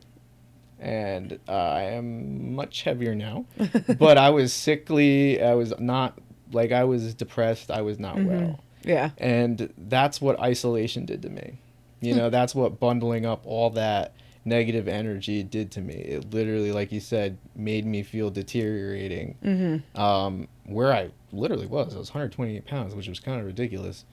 And 0.79 1.39
uh, 1.47 1.51
I 1.51 1.81
am 1.83 2.55
much 2.55 2.83
heavier 2.83 3.15
now. 3.15 3.45
but 3.97 4.17
I 4.17 4.29
was 4.31 4.51
sickly. 4.51 5.41
I 5.41 5.53
was 5.53 5.73
not, 5.79 6.19
like, 6.53 6.71
I 6.71 6.83
was 6.83 7.13
depressed. 7.13 7.71
I 7.71 7.81
was 7.81 7.99
not 7.99 8.21
well. 8.21 8.63
yeah. 8.83 9.11
And 9.17 9.73
that's 9.77 10.21
what 10.21 10.39
isolation 10.39 11.05
did 11.05 11.21
to 11.23 11.29
me. 11.29 11.59
You 12.01 12.15
know, 12.15 12.29
that's 12.29 12.53
what 12.53 12.79
bundling 12.79 13.25
up 13.25 13.43
all 13.45 13.69
that 13.71 14.13
negative 14.45 14.89
energy 14.89 15.41
did 15.41 15.71
to 15.71 15.81
me. 15.81 15.93
It 15.93 16.33
literally, 16.33 16.71
like 16.73 16.91
you 16.91 16.99
said, 16.99 17.37
made 17.55 17.85
me 17.85 18.03
feel 18.03 18.29
deteriorating. 18.29 19.37
Mm-hmm. 19.43 19.99
Um, 20.01 20.47
where 20.65 20.93
I 20.93 21.11
literally 21.31 21.65
was, 21.65 21.95
I 21.95 21.99
was 21.99 22.09
128 22.09 22.65
pounds, 22.65 22.93
which 22.93 23.07
was 23.07 23.19
kind 23.21 23.39
of 23.39 23.45
ridiculous. 23.45 24.03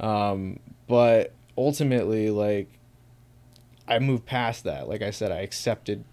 Um, 0.00 0.58
but 0.88 1.32
ultimately, 1.56 2.30
like, 2.30 2.68
I 3.88 4.00
moved 4.00 4.26
past 4.26 4.64
that. 4.64 4.88
Like 4.88 5.02
I 5.02 5.10
said, 5.10 5.30
I 5.30 5.38
accepted 5.42 6.04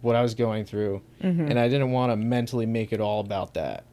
what 0.00 0.16
I 0.16 0.22
was 0.22 0.34
going 0.34 0.64
through, 0.64 1.02
and 1.48 1.58
I 1.58 1.68
didn't 1.68 1.92
want 1.92 2.10
to 2.10 2.16
mentally 2.16 2.66
make 2.66 2.92
it 2.92 3.00
all 3.00 3.20
about 3.20 3.54
that. 3.54 3.84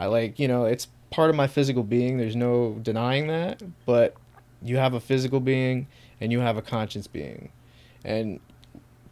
I 0.00 0.06
like, 0.06 0.38
you 0.38 0.48
know, 0.48 0.64
it's 0.64 0.88
part 1.10 1.28
of 1.28 1.36
my 1.36 1.46
physical 1.46 1.82
being. 1.82 2.16
There's 2.16 2.34
no 2.34 2.78
denying 2.82 3.26
that, 3.26 3.62
but 3.84 4.14
you 4.62 4.78
have 4.78 4.94
a 4.94 5.00
physical 5.00 5.40
being 5.40 5.86
and 6.20 6.32
you 6.32 6.40
have 6.40 6.56
a 6.56 6.62
conscience 6.62 7.06
being, 7.06 7.52
and 8.04 8.40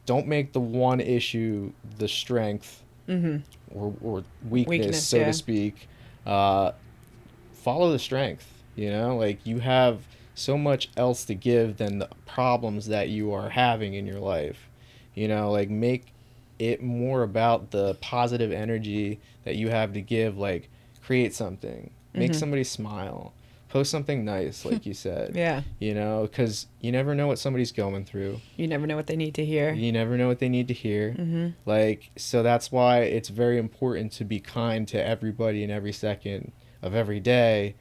don't 0.06 0.26
make 0.26 0.52
the 0.54 0.60
one 0.60 1.00
issue 1.00 1.72
the 1.98 2.08
strength 2.08 2.82
or, 3.74 3.94
or 4.02 4.24
weakness, 4.48 4.68
Weakness, 4.68 5.06
so 5.06 5.18
yeah. 5.18 5.26
to 5.26 5.32
speak. 5.34 5.88
Uh, 6.26 6.72
follow 7.52 7.92
the 7.92 7.98
strength. 7.98 8.46
You 8.74 8.90
know, 8.90 9.16
like 9.16 9.44
you 9.44 9.58
have 9.58 10.00
so 10.34 10.56
much 10.56 10.88
else 10.96 11.24
to 11.26 11.34
give 11.34 11.76
than 11.76 11.98
the 11.98 12.08
problems 12.26 12.86
that 12.86 13.08
you 13.08 13.32
are 13.34 13.50
having 13.50 13.94
in 13.94 14.06
your 14.06 14.20
life. 14.20 14.68
You 15.14 15.28
know, 15.28 15.50
like 15.50 15.68
make 15.68 16.06
it 16.58 16.82
more 16.82 17.22
about 17.22 17.70
the 17.72 17.94
positive 18.00 18.52
energy 18.52 19.20
that 19.44 19.56
you 19.56 19.68
have 19.68 19.92
to 19.94 20.00
give. 20.00 20.38
Like 20.38 20.70
create 21.08 21.34
something, 21.34 21.90
make 22.12 22.30
Mm-hmm. 22.32 22.38
somebody 22.38 22.64
smile, 22.64 23.32
post 23.70 23.90
something 23.90 24.24
nice, 24.26 24.64
like 24.66 24.84
you 24.84 24.92
said. 25.06 25.34
Yeah. 25.34 25.62
You 25.78 25.94
know, 25.94 26.22
because 26.22 26.66
you 26.82 26.92
never 26.92 27.14
know 27.14 27.26
what 27.26 27.38
somebody's 27.38 27.72
going 27.72 28.04
through. 28.04 28.40
You 28.56 28.66
never 28.68 28.86
know 28.86 28.96
what 28.96 29.06
they 29.06 29.16
need 29.16 29.34
to 29.36 29.44
hear. 29.44 29.72
You 29.72 29.90
never 29.90 30.16
know 30.18 30.28
what 30.28 30.38
they 30.38 30.48
need 30.50 30.68
to 30.68 30.74
hear. 30.74 31.12
Mm-hmm. 31.18 31.48
Like, 31.64 32.10
so 32.16 32.42
that's 32.42 32.70
why 32.70 33.00
it's 33.00 33.30
very 33.30 33.56
important 33.58 34.12
to 34.18 34.24
be 34.24 34.38
kind 34.40 34.86
to 34.88 34.98
everybody 35.14 35.62
in 35.64 35.70
every 35.70 35.92
second 35.92 36.52
of 36.82 36.94
every 36.94 37.20
day 37.20 37.74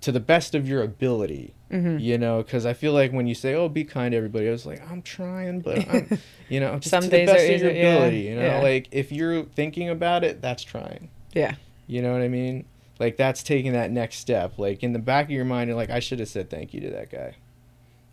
to 0.00 0.10
the 0.12 0.20
best 0.20 0.54
of 0.54 0.68
your 0.68 0.82
ability. 0.82 1.54
Mm-hmm. 1.70 1.98
You 1.98 2.18
know, 2.18 2.42
because 2.42 2.64
I 2.66 2.74
feel 2.74 2.92
like 2.92 3.10
when 3.12 3.26
you 3.26 3.34
say, 3.34 3.54
"Oh, 3.54 3.68
be 3.68 3.82
kind 3.84 4.12
to 4.12 4.16
everybody," 4.16 4.46
I 4.48 4.52
was 4.52 4.66
like, 4.66 4.80
"I'm 4.88 5.02
trying," 5.02 5.60
but 5.62 5.78
I'm, 5.88 6.18
you 6.48 6.60
know, 6.60 6.76
just 6.78 6.90
Some 6.90 7.02
to 7.02 7.10
days 7.10 7.26
the 7.28 7.32
best 7.34 7.42
are 7.50 7.54
of 7.54 7.60
your 7.60 7.70
easy- 7.70 7.78
yeah, 7.80 7.94
ability. 7.94 8.20
You 8.20 8.36
know, 8.36 8.46
yeah. 8.46 8.60
like 8.62 8.88
if 8.92 9.10
you're 9.10 9.42
thinking 9.44 9.88
about 9.88 10.22
it, 10.22 10.40
that's 10.40 10.62
trying. 10.62 11.08
Yeah. 11.34 11.56
You 11.86 12.02
know 12.02 12.12
what 12.12 12.22
I 12.22 12.28
mean? 12.28 12.64
Like 12.98 13.16
that's 13.16 13.42
taking 13.42 13.72
that 13.72 13.90
next 13.90 14.16
step. 14.18 14.58
Like 14.58 14.82
in 14.82 14.92
the 14.92 14.98
back 14.98 15.26
of 15.26 15.30
your 15.30 15.44
mind, 15.44 15.68
you're 15.68 15.76
like, 15.76 15.90
"I 15.90 16.00
should 16.00 16.18
have 16.18 16.28
said 16.28 16.50
thank 16.50 16.72
you 16.72 16.80
to 16.80 16.90
that 16.90 17.10
guy," 17.10 17.36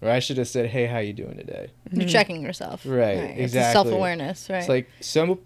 or 0.01 0.09
"I 0.09 0.19
should 0.19 0.37
have 0.37 0.47
said, 0.47 0.67
hey, 0.69 0.85
how 0.87 0.99
you 0.99 1.13
doing 1.13 1.37
today?" 1.37 1.71
You're 1.91 2.09
checking 2.09 2.41
yourself. 2.41 2.85
Right, 2.85 3.17
It's 3.17 3.53
exactly. 3.53 3.73
self 3.73 3.87
awareness, 3.87 4.49
right? 4.49 4.59
It's 4.59 4.69
like 4.69 4.89
so 4.99 5.39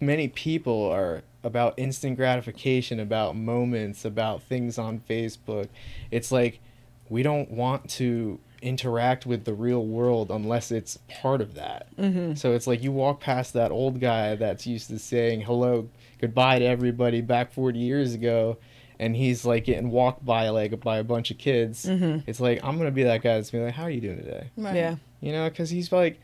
many 0.00 0.28
people 0.28 0.84
are 0.90 1.22
about 1.44 1.74
instant 1.76 2.16
gratification, 2.16 2.98
about 2.98 3.36
moments, 3.36 4.04
about 4.04 4.42
things 4.42 4.78
on 4.78 5.00
Facebook. 5.00 5.68
It's 6.10 6.32
like 6.32 6.60
we 7.08 7.22
don't 7.22 7.50
want 7.50 7.88
to 7.90 8.38
interact 8.60 9.24
with 9.24 9.44
the 9.44 9.54
real 9.54 9.84
world 9.86 10.30
unless 10.30 10.70
it's 10.70 10.98
part 11.08 11.40
of 11.40 11.54
that. 11.54 11.94
Mm-hmm. 11.96 12.34
So 12.34 12.52
it's 12.54 12.66
like 12.66 12.82
you 12.82 12.90
walk 12.90 13.20
past 13.20 13.52
that 13.52 13.70
old 13.70 14.00
guy 14.00 14.34
that's 14.34 14.66
used 14.66 14.88
to 14.88 14.98
saying 14.98 15.42
hello, 15.42 15.88
goodbye 16.20 16.58
to 16.58 16.64
everybody 16.64 17.20
back 17.20 17.52
40 17.52 17.78
years 17.78 18.14
ago. 18.14 18.58
And 19.00 19.14
he's 19.14 19.44
like 19.44 19.64
getting 19.64 19.90
walked 19.90 20.24
by 20.24 20.48
like 20.48 20.80
by 20.80 20.98
a 20.98 21.04
bunch 21.04 21.30
of 21.30 21.38
kids. 21.38 21.86
Mm-hmm. 21.86 22.28
It's 22.28 22.40
like 22.40 22.64
I'm 22.64 22.76
gonna 22.78 22.90
be 22.90 23.04
that 23.04 23.22
guy 23.22 23.34
that's 23.36 23.50
gonna 23.50 23.62
be 23.62 23.66
like, 23.66 23.74
"How 23.76 23.84
are 23.84 23.90
you 23.90 24.00
doing 24.00 24.16
today?" 24.16 24.48
Right. 24.56 24.74
Yeah. 24.74 24.96
you 25.20 25.30
know, 25.30 25.48
because 25.48 25.70
he's 25.70 25.92
like, 25.92 26.18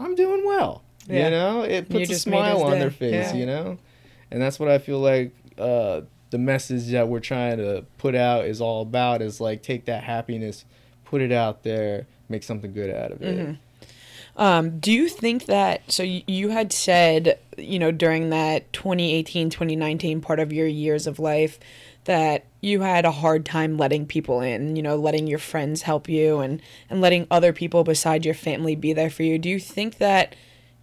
I'm 0.00 0.14
doing 0.14 0.42
well. 0.46 0.82
Yeah. 1.06 1.24
You 1.26 1.30
know, 1.30 1.62
it 1.62 1.90
You 1.90 1.98
puts 1.98 2.10
a 2.10 2.14
smile 2.18 2.54
his 2.64 2.72
on 2.72 2.78
their 2.78 2.90
face. 2.90 3.12
Yeah. 3.12 3.34
You 3.34 3.44
know, 3.44 3.78
and 4.30 4.40
that's 4.40 4.58
what 4.58 4.70
I 4.70 4.78
feel 4.78 5.00
like 5.00 5.34
uh, 5.58 6.00
the 6.30 6.38
message 6.38 6.90
that 6.92 7.08
we're 7.08 7.20
trying 7.20 7.58
to 7.58 7.84
put 7.98 8.14
out 8.14 8.46
is 8.46 8.58
all 8.62 8.80
about. 8.80 9.20
Is 9.20 9.38
like 9.38 9.62
take 9.62 9.84
that 9.84 10.02
happiness, 10.04 10.64
put 11.04 11.20
it 11.20 11.30
out 11.30 11.62
there, 11.62 12.06
make 12.30 12.42
something 12.42 12.72
good 12.72 12.88
out 12.88 13.12
of 13.12 13.20
it. 13.20 13.36
Mhm. 13.38 13.58
Um, 14.36 14.80
do 14.80 14.90
you 14.90 15.08
think 15.08 15.46
that 15.46 15.90
so 15.92 16.02
you, 16.02 16.48
had 16.48 16.72
said, 16.72 17.38
you 17.56 17.78
know, 17.78 17.92
during 17.92 18.30
that 18.30 18.72
2018, 18.72 19.50
2019 19.50 20.20
part 20.20 20.40
of 20.40 20.52
your 20.52 20.66
years 20.66 21.06
of 21.06 21.18
life 21.18 21.58
that 22.04 22.44
you 22.60 22.80
had 22.80 23.04
a 23.04 23.12
hard 23.12 23.46
time 23.46 23.78
letting 23.78 24.06
people 24.06 24.40
in, 24.40 24.76
you 24.76 24.82
know, 24.82 24.96
letting 24.96 25.26
your 25.26 25.38
friends 25.38 25.82
help 25.82 26.08
you 26.08 26.40
and 26.40 26.60
and 26.90 27.00
letting 27.00 27.26
other 27.30 27.52
people 27.52 27.84
beside 27.84 28.24
your 28.24 28.34
family 28.34 28.74
be 28.74 28.92
there 28.92 29.10
for 29.10 29.22
you. 29.22 29.38
Do 29.38 29.48
you 29.48 29.60
think 29.60 29.98
that 29.98 30.34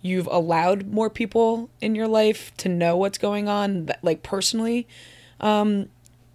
you've 0.02 0.28
allowed 0.28 0.88
more 0.88 1.10
people 1.10 1.70
in 1.80 1.94
your 1.94 2.08
life 2.08 2.56
to 2.58 2.70
know 2.70 2.98
what's 2.98 3.18
going 3.18 3.48
on 3.48 3.86
that, 3.86 4.04
like 4.04 4.24
personally 4.24 4.88
um 5.40 5.90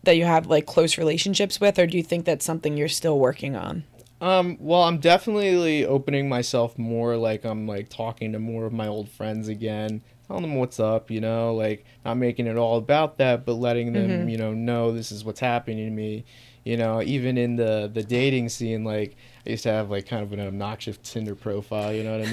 that 0.04 0.16
you 0.16 0.24
have 0.24 0.46
like 0.46 0.66
close 0.66 0.98
relationships 0.98 1.60
with 1.60 1.78
or 1.78 1.86
do 1.86 1.96
you 1.96 2.02
think 2.02 2.24
that's 2.24 2.44
something 2.44 2.76
you're 2.76 2.88
still 2.88 3.18
working 3.18 3.56
on? 3.56 3.82
Um, 4.20 4.56
well, 4.60 4.82
I'm 4.82 4.98
definitely 4.98 5.84
opening 5.84 6.28
myself 6.28 6.78
more. 6.78 7.16
Like 7.16 7.44
I'm 7.44 7.66
like 7.66 7.88
talking 7.88 8.32
to 8.32 8.38
more 8.38 8.64
of 8.64 8.72
my 8.72 8.86
old 8.88 9.08
friends 9.10 9.48
again, 9.48 10.00
telling 10.26 10.42
them 10.42 10.54
what's 10.56 10.80
up. 10.80 11.10
You 11.10 11.20
know, 11.20 11.54
like 11.54 11.84
not 12.04 12.16
making 12.16 12.46
it 12.46 12.56
all 12.56 12.78
about 12.78 13.18
that, 13.18 13.44
but 13.44 13.54
letting 13.54 13.92
them, 13.92 14.26
Mhm. 14.26 14.30
you 14.30 14.38
know, 14.38 14.52
know 14.52 14.92
this 14.92 15.12
is 15.12 15.24
what's 15.24 15.40
happening 15.40 15.84
to 15.84 15.90
me. 15.90 16.24
You 16.64 16.76
know, 16.76 17.00
even 17.02 17.36
in 17.38 17.56
the 17.56 17.90
the 17.92 18.02
dating 18.02 18.48
scene, 18.48 18.84
like 18.84 19.16
I 19.46 19.50
used 19.50 19.62
to 19.64 19.70
have 19.70 19.90
like 19.90 20.06
kind 20.08 20.22
of 20.22 20.32
an 20.32 20.40
obnoxious 20.40 20.98
Tinder 21.02 21.34
profile. 21.36 21.92
You 21.92 22.02
know 22.02 22.18
what 22.18 22.26
I 22.26 22.30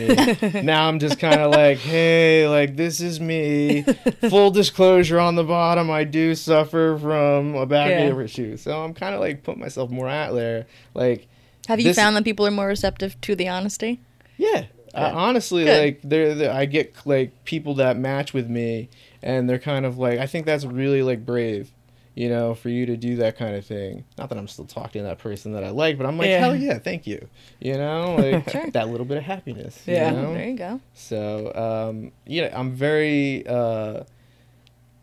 mean? 0.53 0.65
now 0.65 0.87
I'm 0.87 0.97
just 0.99 1.19
kind 1.19 1.41
of 1.41 1.51
like, 1.51 1.77
hey, 1.79 2.47
like 2.47 2.75
this 2.77 2.99
is 3.01 3.19
me. 3.19 3.83
Full 4.29 4.49
disclosure 4.51 5.19
on 5.19 5.35
the 5.35 5.43
bottom, 5.43 5.91
I 5.91 6.05
do 6.05 6.33
suffer 6.33 6.97
from 6.99 7.55
a 7.55 7.65
back 7.67 7.91
Yeah. 7.91 8.17
issue, 8.21 8.55
so 8.57 8.83
I'm 8.83 8.93
kind 8.95 9.13
of 9.13 9.19
like 9.21 9.43
putting 9.43 9.59
myself 9.61 9.91
more 9.91 10.07
out 10.07 10.33
there, 10.33 10.65
like. 10.93 11.27
Have 11.67 11.79
you 11.79 11.87
This- 11.87 11.95
found 11.97 12.15
that 12.15 12.23
people 12.23 12.45
are 12.47 12.51
more 12.51 12.67
receptive 12.67 13.19
to 13.21 13.35
the 13.35 13.47
honesty? 13.49 13.99
Yeah. 14.37 14.65
Uh, 14.93 15.11
honestly, 15.13 15.63
Good. 15.63 15.81
like 15.83 15.99
they're, 16.03 16.35
they're- 16.35 16.51
I 16.51 16.65
get 16.65 16.93
like 17.05 17.45
people 17.45 17.75
that 17.75 17.97
match 17.97 18.33
with 18.33 18.47
me, 18.49 18.89
and 19.23 19.49
they're 19.49 19.57
kind 19.59 19.85
of 19.85 19.97
like 19.97 20.19
I 20.19 20.27
think 20.27 20.45
that's 20.45 20.65
really 20.65 21.01
like 21.01 21.25
brave, 21.25 21.71
you 22.13 22.29
know, 22.29 22.53
for 22.53 22.69
you 22.69 22.85
to 22.85 22.95
do 22.95 23.15
that 23.15 23.35
kind 23.37 23.55
of 23.55 23.65
thing. 23.65 24.03
Not 24.19 24.29
that 24.29 24.37
I'm 24.37 24.47
still 24.47 24.65
talking 24.65 25.01
to 25.01 25.07
that 25.07 25.17
person 25.17 25.53
that 25.53 25.63
I 25.63 25.69
like, 25.71 25.97
but 25.97 26.05
I'm 26.05 26.17
like 26.19 26.27
Yeah. 26.27 26.39
hell 26.41 26.55
yeah, 26.55 26.77
thank 26.77 27.07
you, 27.07 27.27
you 27.59 27.73
know, 27.73 28.15
like 28.19 28.49
Sure. 28.51 28.69
that 28.69 28.89
little 28.89 29.05
bit 29.05 29.17
of 29.17 29.23
happiness. 29.23 29.81
Yeah. 29.87 30.11
You 30.11 30.17
know? 30.21 30.33
There 30.35 30.47
you 30.49 30.57
go. 30.57 30.79
So, 30.93 31.51
um, 31.55 32.11
yeah, 32.27 32.51
I'm 32.53 32.73
very 32.75 33.47
uh, 33.47 34.03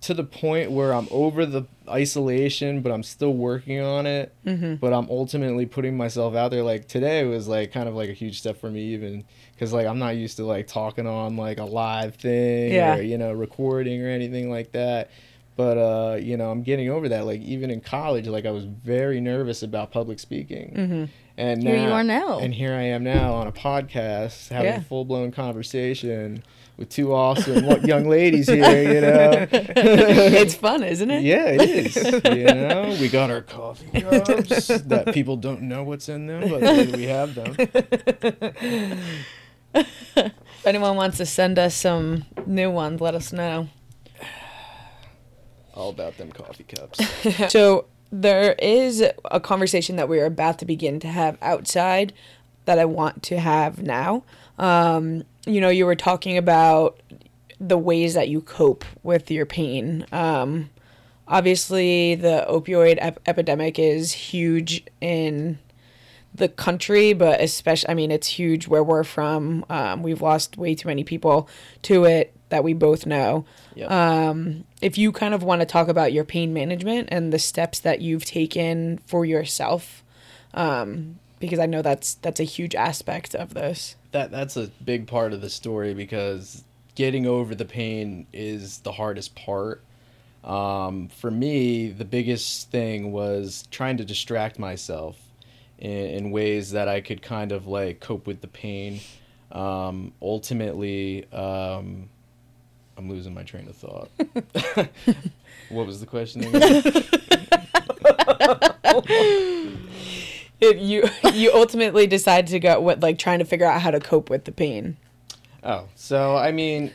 to 0.02 0.14
the 0.14 0.24
point 0.24 0.70
where 0.70 0.92
I'm 0.94 1.08
over 1.10 1.44
the 1.44 1.64
isolation, 1.88 2.80
but 2.80 2.90
I'm 2.92 3.02
still 3.02 3.34
working 3.34 3.80
on 3.80 4.06
it. 4.06 4.34
Mm-hmm. 4.46 4.76
But 4.76 4.92
I'm 4.92 5.08
ultimately 5.10 5.66
putting 5.66 5.96
myself 5.96 6.34
out 6.34 6.50
there. 6.50 6.62
Like 6.62 6.88
today 6.88 7.24
was 7.24 7.48
like 7.48 7.72
kind 7.72 7.88
of 7.88 7.94
like 7.94 8.08
a 8.08 8.14
huge 8.14 8.38
step 8.38 8.58
for 8.60 8.70
me, 8.70 8.80
even 8.94 9.24
because 9.54 9.72
like 9.72 9.86
I'm 9.86 9.98
not 9.98 10.16
used 10.16 10.36
to 10.38 10.44
like 10.44 10.66
talking 10.66 11.06
on 11.06 11.36
like 11.36 11.58
a 11.58 11.64
live 11.64 12.14
thing 12.14 12.72
Yeah. 12.72 12.96
or 12.96 13.02
you 13.02 13.18
know 13.18 13.32
recording 13.32 14.02
or 14.04 14.08
anything 14.08 14.50
like 14.50 14.72
that. 14.72 15.10
But 15.56 15.76
uh, 15.76 16.16
you 16.16 16.36
know, 16.38 16.50
I'm 16.50 16.62
getting 16.62 16.88
over 16.88 17.08
that. 17.10 17.26
Like 17.26 17.40
even 17.42 17.70
in 17.70 17.80
college, 17.82 18.26
like 18.26 18.46
I 18.46 18.50
was 18.50 18.64
very 18.64 19.20
nervous 19.20 19.62
about 19.62 19.90
public 19.92 20.18
speaking. 20.18 20.74
Mm-hmm. 20.74 21.04
And 21.40 21.62
Here 21.62 21.76
now, 21.76 21.86
you 21.86 21.92
are 21.92 22.04
now. 22.04 22.38
And 22.38 22.52
here 22.52 22.74
I 22.74 22.82
am 22.82 23.02
now 23.02 23.32
on 23.32 23.46
a 23.46 23.52
podcast 23.52 24.50
having 24.50 24.72
Yeah. 24.72 24.76
a 24.76 24.82
full 24.82 25.06
blown 25.06 25.32
conversation 25.32 26.42
with 26.76 26.90
two 26.90 27.14
awesome 27.14 27.64
young 27.86 28.06
ladies 28.10 28.46
here, 28.46 28.92
you 28.94 29.00
know. 29.00 29.46
it's 29.50 30.54
fun, 30.54 30.82
isn't 30.82 31.10
it? 31.10 31.22
Yeah, 31.22 31.46
it 31.46 31.62
is. 31.62 31.96
You 32.30 32.44
know, 32.44 32.94
we 33.00 33.08
got 33.08 33.30
our 33.30 33.40
coffee 33.40 34.02
cups 34.02 34.66
that 34.82 35.12
people 35.14 35.38
don't 35.38 35.62
know 35.62 35.82
what's 35.82 36.10
in 36.10 36.26
them, 36.26 36.50
but 36.50 36.60
we 36.94 37.04
have 37.04 37.34
them. 37.34 37.54
If 39.74 40.66
anyone 40.66 40.96
wants 40.96 41.16
to 41.18 41.24
send 41.26 41.58
us 41.58 41.74
some 41.74 42.26
new 42.44 42.70
ones, 42.70 43.00
let 43.00 43.14
us 43.14 43.32
know. 43.32 43.68
All 45.74 45.88
about 45.88 46.18
them 46.18 46.32
coffee 46.32 46.64
cups. 46.64 47.00
so 47.50 47.86
there 48.12 48.54
is 48.54 49.04
a 49.24 49.40
conversation 49.40 49.96
that 49.96 50.08
we 50.08 50.20
are 50.20 50.26
about 50.26 50.58
to 50.58 50.64
begin 50.64 51.00
to 51.00 51.08
have 51.08 51.38
outside 51.40 52.12
that 52.64 52.78
I 52.78 52.84
want 52.84 53.22
to 53.24 53.38
have 53.38 53.82
now. 53.82 54.24
Um, 54.58 55.24
you 55.46 55.60
know, 55.60 55.68
you 55.68 55.86
were 55.86 55.96
talking 55.96 56.36
about 56.36 57.00
the 57.58 57.78
ways 57.78 58.14
that 58.14 58.28
you 58.28 58.40
cope 58.40 58.84
with 59.02 59.30
your 59.30 59.46
pain. 59.46 60.06
Um, 60.12 60.70
obviously, 61.28 62.14
the 62.14 62.46
opioid 62.48 62.98
ep- 63.00 63.20
epidemic 63.26 63.78
is 63.78 64.12
huge 64.12 64.84
in 65.00 65.58
the 66.34 66.48
country, 66.48 67.12
but 67.12 67.40
especially, 67.40 67.90
I 67.90 67.94
mean, 67.94 68.10
it's 68.10 68.28
huge 68.28 68.68
where 68.68 68.84
we're 68.84 69.04
from. 69.04 69.64
Um, 69.68 70.02
we've 70.02 70.22
lost 70.22 70.56
way 70.56 70.74
too 70.74 70.88
many 70.88 71.04
people 71.04 71.48
to 71.82 72.04
it 72.04 72.34
that 72.48 72.64
we 72.64 72.72
both 72.72 73.06
know. 73.06 73.44
Yep. 73.80 73.90
Um, 73.90 74.64
if 74.82 74.98
you 74.98 75.10
kind 75.10 75.32
of 75.32 75.42
want 75.42 75.62
to 75.62 75.66
talk 75.66 75.88
about 75.88 76.12
your 76.12 76.24
pain 76.24 76.52
management 76.52 77.08
and 77.10 77.32
the 77.32 77.38
steps 77.38 77.80
that 77.80 78.02
you've 78.02 78.26
taken 78.26 78.98
for 79.06 79.24
yourself, 79.24 80.04
um, 80.52 81.18
because 81.38 81.58
I 81.58 81.64
know 81.64 81.80
that's 81.80 82.14
that's 82.14 82.40
a 82.40 82.44
huge 82.44 82.74
aspect 82.74 83.34
of 83.34 83.54
this. 83.54 83.96
that 84.12 84.30
that's 84.30 84.58
a 84.58 84.66
big 84.84 85.06
part 85.06 85.32
of 85.32 85.40
the 85.40 85.48
story 85.48 85.94
because 85.94 86.62
getting 86.94 87.26
over 87.26 87.54
the 87.54 87.64
pain 87.64 88.26
is 88.34 88.80
the 88.80 88.92
hardest 88.92 89.34
part. 89.34 89.82
Um, 90.44 91.08
for 91.08 91.30
me, 91.30 91.88
the 91.88 92.04
biggest 92.04 92.70
thing 92.70 93.12
was 93.12 93.66
trying 93.70 93.96
to 93.96 94.04
distract 94.04 94.58
myself 94.58 95.16
in, 95.78 95.90
in 95.90 96.30
ways 96.32 96.72
that 96.72 96.86
I 96.86 97.00
could 97.00 97.22
kind 97.22 97.50
of 97.50 97.66
like 97.66 98.00
cope 98.00 98.26
with 98.26 98.42
the 98.42 98.48
pain. 98.48 99.00
Um, 99.52 100.12
ultimately, 100.20 101.30
um, 101.32 102.10
I'm 103.00 103.08
losing 103.08 103.32
my 103.32 103.44
train 103.44 103.66
of 103.66 103.76
thought. 103.76 104.10
what 105.70 105.86
was 105.86 106.00
the 106.00 106.06
question 106.06 106.44
again? 106.54 106.82
It, 110.60 110.76
you 110.76 111.08
you 111.32 111.50
ultimately 111.54 112.06
decide 112.06 112.46
to 112.48 112.60
go 112.60 112.78
with 112.78 113.02
like 113.02 113.18
trying 113.18 113.38
to 113.38 113.46
figure 113.46 113.64
out 113.64 113.80
how 113.80 113.90
to 113.90 114.00
cope 114.00 114.28
with 114.28 114.44
the 114.44 114.52
pain. 114.52 114.98
Oh, 115.64 115.88
so 115.94 116.36
I 116.36 116.52
mean, 116.52 116.92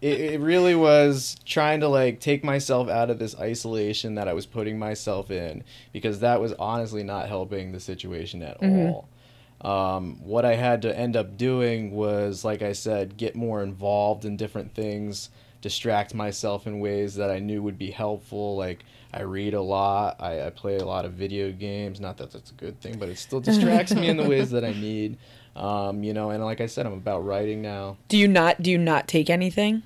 it, 0.00 0.20
it 0.20 0.40
really 0.40 0.74
was 0.74 1.36
trying 1.44 1.80
to 1.80 1.88
like 1.88 2.20
take 2.20 2.42
myself 2.42 2.88
out 2.88 3.10
of 3.10 3.18
this 3.18 3.38
isolation 3.38 4.14
that 4.14 4.26
I 4.26 4.32
was 4.32 4.46
putting 4.46 4.78
myself 4.78 5.30
in 5.30 5.64
because 5.92 6.20
that 6.20 6.40
was 6.40 6.54
honestly 6.54 7.02
not 7.02 7.28
helping 7.28 7.72
the 7.72 7.80
situation 7.80 8.42
at 8.42 8.58
mm-hmm. 8.58 8.86
all. 8.86 9.08
Um, 9.60 10.18
what 10.22 10.44
I 10.44 10.54
had 10.54 10.82
to 10.82 10.96
end 10.96 11.16
up 11.16 11.36
doing 11.36 11.90
was, 11.92 12.44
like 12.44 12.62
I 12.62 12.72
said, 12.72 13.16
get 13.16 13.34
more 13.34 13.62
involved 13.62 14.24
in 14.24 14.36
different 14.36 14.74
things, 14.74 15.30
distract 15.60 16.14
myself 16.14 16.66
in 16.66 16.78
ways 16.78 17.16
that 17.16 17.30
I 17.30 17.40
knew 17.40 17.62
would 17.62 17.78
be 17.78 17.90
helpful. 17.90 18.56
Like 18.56 18.84
I 19.12 19.22
read 19.22 19.54
a 19.54 19.60
lot, 19.60 20.16
I, 20.20 20.46
I 20.46 20.50
play 20.50 20.76
a 20.76 20.84
lot 20.84 21.04
of 21.04 21.12
video 21.14 21.50
games. 21.50 22.00
Not 22.00 22.18
that 22.18 22.30
that's 22.30 22.50
a 22.50 22.54
good 22.54 22.80
thing, 22.80 22.98
but 22.98 23.08
it 23.08 23.18
still 23.18 23.40
distracts 23.48 23.94
me 23.94 24.08
in 24.08 24.16
the 24.16 24.28
ways 24.28 24.50
that 24.50 24.64
I 24.64 24.72
need. 24.72 25.18
Um, 25.56 26.04
you 26.04 26.12
know, 26.12 26.30
and 26.30 26.44
like 26.44 26.60
I 26.60 26.66
said, 26.66 26.86
I'm 26.86 26.92
about 26.92 27.24
writing 27.24 27.60
now. 27.60 27.96
Do 28.06 28.16
you 28.16 28.28
not 28.28 28.62
do 28.62 28.70
you 28.70 28.78
not 28.78 29.08
take 29.08 29.28
anything? 29.28 29.82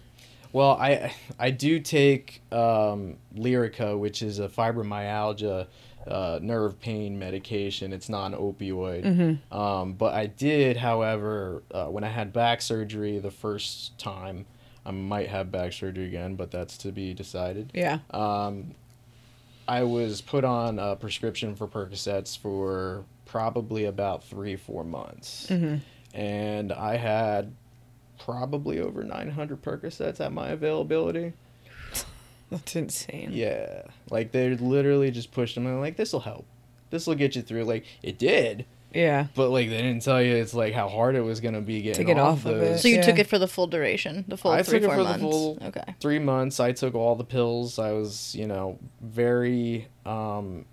Well, 0.53 0.73
I 0.73 1.15
I 1.39 1.51
do 1.51 1.81
take 1.81 2.43
um, 2.53 3.17
Lyrica, 3.35 3.99
which 3.99 4.21
is 4.21 4.39
a 4.39 4.49
fibromyalgia 4.49 5.67
uh, 6.07 6.39
nerve 6.43 6.81
pain 6.81 7.19
medication. 7.19 7.93
It's 7.93 8.09
not 8.09 8.33
an 8.33 8.39
opioid. 8.39 9.39
Um, 9.53 9.95
but 9.95 10.15
I 10.15 10.27
did, 10.27 10.77
however, 10.77 11.63
uh, 11.71 11.87
when 11.87 12.05
I 12.05 12.09
had 12.09 12.33
back 12.33 12.63
surgery 12.63 13.19
the 13.19 13.31
first 13.31 13.99
time, 13.99 14.47
I 14.85 14.91
might 14.91 15.29
have 15.29 15.53
back 15.53 15.73
surgery 15.73 16.07
again, 16.07 16.35
but 16.35 16.51
that's 16.51 16.77
to 16.79 16.93
be 16.93 17.15
decided. 17.15 17.71
Yeah. 17.75 17.99
Um, 18.11 18.75
I 19.69 19.85
was 19.85 20.21
put 20.21 20.45
on 20.45 20.79
a 20.79 20.97
prescription 20.97 21.55
for 21.55 21.69
Percocets 21.69 22.37
for 22.37 23.05
probably 23.25 23.85
about 23.85 24.25
three, 24.25 24.57
four 24.57 24.85
months. 24.85 25.47
And 26.15 26.73
I 26.73 26.97
had 26.97 27.55
probably 28.19 28.81
over 28.81 29.03
900 29.03 29.63
Percocets 29.63 30.21
at 30.21 30.33
my 30.33 30.49
availability. 30.49 31.33
That's 32.57 32.77
insane. 32.77 33.31
Yeah. 33.33 33.83
Like 34.11 34.33
they 34.33 34.55
literally 34.57 35.11
just 35.11 35.33
pushed 35.33 35.55
them 35.55 35.67
and 35.67 35.81
like, 35.81 35.97
this 35.97 36.13
will 36.13 36.21
help. 36.21 36.45
This 36.91 37.07
will 37.07 37.15
get 37.15 37.35
you 37.37 37.43
through. 37.43 37.65
Like 37.65 37.85
it 38.03 38.19
did. 38.19 38.67
Yeah. 38.95 39.29
But 39.35 39.49
like 39.49 39.71
they 39.71 39.79
didn't 39.81 40.03
tell 40.03 40.21
you 40.21 40.35
it's 40.37 40.53
like 40.53 40.75
how 40.75 40.89
hard 40.89 41.15
it 41.15 41.23
was 41.23 41.41
gonna 41.41 41.63
be 41.63 41.81
getting 41.81 42.07
get 42.07 42.19
off, 42.19 42.41
off 42.41 42.53
of 42.53 42.59
those. 42.61 42.77
it. 42.77 42.79
So 42.83 42.89
you 42.89 43.03
took 43.03 43.19
it 43.19 43.27
for 43.27 43.39
the 43.39 43.49
full 43.49 43.67
duration, 43.67 44.27
the 44.29 44.37
full 44.37 44.51
I 44.53 44.63
three 44.63 44.81
took 44.81 44.91
it 44.91 44.95
four 44.95 44.97
for 44.97 45.03
the 45.05 45.09
months. 45.19 45.23
full- 45.23 45.59
Okay. 45.63 45.95
three 45.99 46.19
months 46.19 46.61
i 46.61 46.73
took 46.73 46.95
all 46.95 47.17
the 47.17 47.25
pills 47.25 47.79
i 47.79 47.93
was 47.93 48.35
you 48.35 48.47
know 48.47 48.79
very 49.01 49.89
um 50.05 50.67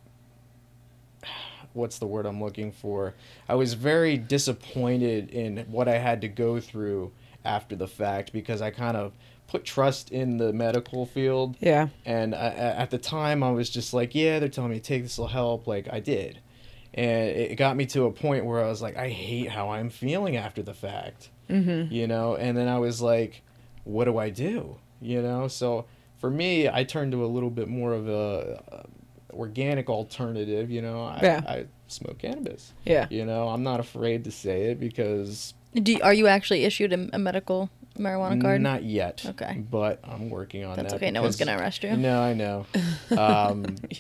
what's 1.74 2.00
the 2.00 2.08
word 2.08 2.26
i'm 2.26 2.42
looking 2.44 2.72
for 2.72 3.14
i 3.48 3.56
was 3.56 3.74
very 3.76 4.18
disappointed 4.18 5.30
in 5.30 5.58
what 5.72 5.88
i 5.88 5.98
had 5.98 6.22
to 6.22 6.28
go 6.28 6.60
through 6.60 7.12
after 7.46 7.76
the 7.76 7.88
fact 7.88 8.34
because 8.34 8.62
i 8.62 8.72
kind 8.72 8.98
of 8.98 9.14
put 9.50 9.66
trust 9.66 10.12
in 10.12 10.38
the 10.38 10.54
medical 10.54 11.06
field. 11.06 11.56
Yeah. 11.60 11.88
and 12.06 12.36
I, 12.36 12.48
a- 12.48 12.76
at 12.84 12.90
the 12.92 12.98
time 13.00 13.42
i 13.44 13.52
was 13.52 13.70
just 13.70 13.94
like 13.94 14.14
yeah 14.14 14.40
they're 14.40 14.50
telling 14.50 14.72
me 14.72 14.78
to 14.80 14.84
take 14.84 15.04
this 15.04 15.18
will 15.18 15.28
help. 15.28 15.66
Like 15.68 15.88
i 15.92 16.00
did. 16.00 16.40
And 16.94 17.30
it 17.30 17.56
got 17.56 17.76
me 17.76 17.86
to 17.88 18.06
a 18.06 18.12
point 18.12 18.46
where 18.46 18.64
i 18.64 18.68
was 18.68 18.82
like 18.82 18.96
i 18.98 19.10
hate 19.10 19.50
how 19.50 19.70
i'm 19.72 19.90
feeling 19.90 20.36
after 20.38 20.62
the 20.62 20.74
fact. 20.74 21.30
Mm-hmm. 21.50 21.92
you 21.94 22.06
know? 22.08 22.36
And 22.36 22.56
then 22.58 22.68
i 22.68 22.78
was 22.80 23.02
like 23.02 23.42
what 23.84 24.06
do 24.06 24.18
i 24.18 24.30
do? 24.30 24.78
You 25.02 25.22
know? 25.22 25.48
So 25.48 25.86
for 26.18 26.30
me 26.30 26.70
i 26.70 26.84
turned 26.84 27.12
to 27.14 27.26
a 27.26 27.28
little 27.36 27.50
bit 27.50 27.68
more 27.68 27.94
of 27.94 28.08
a, 28.08 28.62
uh 28.72 28.84
organic 29.34 29.90
alternative 29.90 30.70
you 30.72 30.82
know? 30.82 31.04
I, 31.04 31.20
Yeah. 31.22 31.42
I 31.48 31.66
smoke 31.88 32.20
cannabis. 32.20 32.74
Yeah. 32.86 33.08
you 33.10 33.26
know? 33.26 33.50
I'm 33.50 33.64
not 33.64 33.80
afraid 33.80 34.24
to 34.26 34.32
say 34.32 34.72
it 34.72 34.80
because 34.80 35.54
Do 35.74 35.92
you, 35.94 36.00
are 36.02 36.14
you 36.14 36.28
actually 36.28 36.66
issued 36.66 36.94
a, 36.94 37.10
a 37.14 37.20
medical 37.20 37.70
marijuana 38.00 38.42
card? 38.42 38.62
not 38.62 38.84
yet 38.84 39.24
Okay. 39.26 39.64
but 39.70 40.00
i'm 40.04 40.30
working 40.30 40.64
on 40.64 40.70
That's 40.76 40.78
that 40.78 40.84
That's 40.84 40.94
okay. 41.04 41.12
No 41.12 41.22
one's 41.22 41.36
gonna 41.36 41.58
arrest 41.58 41.84
you. 41.84 41.96
no 41.98 42.22
i 42.22 42.34
know 42.34 42.66
um, 43.18 43.76
Yeah. 43.90 44.00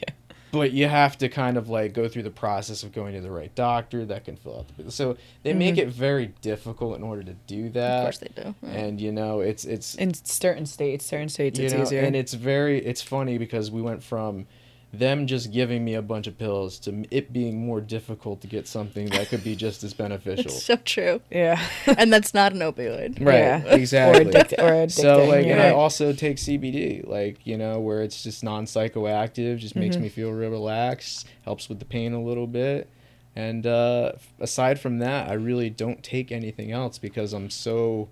but 0.52 0.72
you 0.72 0.88
have 0.88 1.18
to 1.20 1.30
kind 1.30 1.58
of 1.58 1.70
like 1.70 1.93
go 1.93 2.08
through 2.08 2.24
the 2.24 2.32
process 2.32 2.82
of 2.84 2.91
going 2.91 3.14
to 3.14 3.22
the 3.22 3.30
right 3.32 3.54
doctor 3.56 4.06
that 4.06 4.26
can 4.26 4.36
fill 4.36 4.60
out 4.60 4.66
the 4.78 4.91
so 4.91 5.18
they 5.43 5.54
make 5.54 5.78
it 5.78 5.89
very 5.89 6.28
difficult 6.41 6.95
in 6.97 7.04
order 7.04 7.24
to 7.24 7.34
do 7.47 7.70
that 7.70 7.80
Mm-hmm. 7.80 7.97
Of 7.97 8.04
course 8.04 8.18
they 8.20 8.43
do. 8.43 8.56
Yeah. 8.64 8.70
and 8.84 9.02
you 9.02 9.12
know 9.12 9.41
it's 9.41 9.66
it's 9.66 9.95
In 9.95 10.14
certain 10.14 10.66
states, 10.66 11.06
certain 11.06 11.30
states, 11.30 11.60
you 11.60 11.66
it's 11.66 11.74
know, 11.74 11.84
easier. 11.84 12.02
and 12.02 12.16
it's 12.16 12.34
very 12.34 12.84
it's 12.84 13.02
funny 13.02 13.38
because 13.38 13.70
we 13.70 13.82
went 13.82 14.02
from 14.04 14.47
them 14.92 15.28
just 15.28 15.52
giving 15.52 15.86
me 15.86 15.94
a 15.94 16.02
bunch 16.02 16.26
of 16.26 16.36
pills 16.38 16.80
to 16.80 17.06
it 17.12 17.32
being 17.32 17.64
more 17.64 17.80
difficult 17.80 18.42
to 18.42 18.48
get 18.48 18.68
something 18.68 19.06
that 19.10 19.28
could 19.30 19.44
be 19.44 19.56
just 19.56 19.84
as 19.84 19.94
beneficial. 20.04 20.46
It's 20.46 20.64
so 20.64 20.78
true. 20.78 21.22
yeah. 21.30 21.64
and 21.86 22.12
that's 22.12 22.34
not 22.34 22.54
an 22.54 22.60
opioid. 22.60 23.24
Right, 23.24 23.36
Yeah. 23.38 23.64
exactly. 23.68 24.26
Or, 24.26 24.30
addict- 24.30 24.54
or 24.54 24.72
addicting. 24.72 24.92
so 24.92 25.26
like, 25.26 25.46
and 25.46 25.62
I 25.62 25.70
also 25.72 26.12
take 26.14 26.38
CBD, 26.38 27.08
like 27.08 27.46
you 27.46 27.58
know, 27.58 27.80
where 27.80 28.02
it's 28.02 28.24
just 28.24 28.44
non 28.44 28.66
psychoactive, 28.66 29.58
just 29.60 29.76
makes 29.76 29.96
Mm-hmm. 29.96 30.04
me 30.04 30.10
feel 30.10 30.32
real 30.32 30.50
relaxed, 30.50 31.28
helps 31.46 31.70
with 31.70 31.80
the 31.80 31.86
pain 31.86 32.14
a 32.14 32.22
little 32.22 32.48
bit, 32.48 32.90
and 33.36 33.68
uh, 33.68 34.14
aside 34.40 34.80
from 34.80 34.98
that, 35.00 35.30
I 35.30 35.34
really 35.34 35.70
don't 35.70 36.02
take 36.04 36.32
anything 36.32 36.72
else 36.72 36.98
because 36.98 37.32
I'm 37.34 37.50
so, 37.52 38.10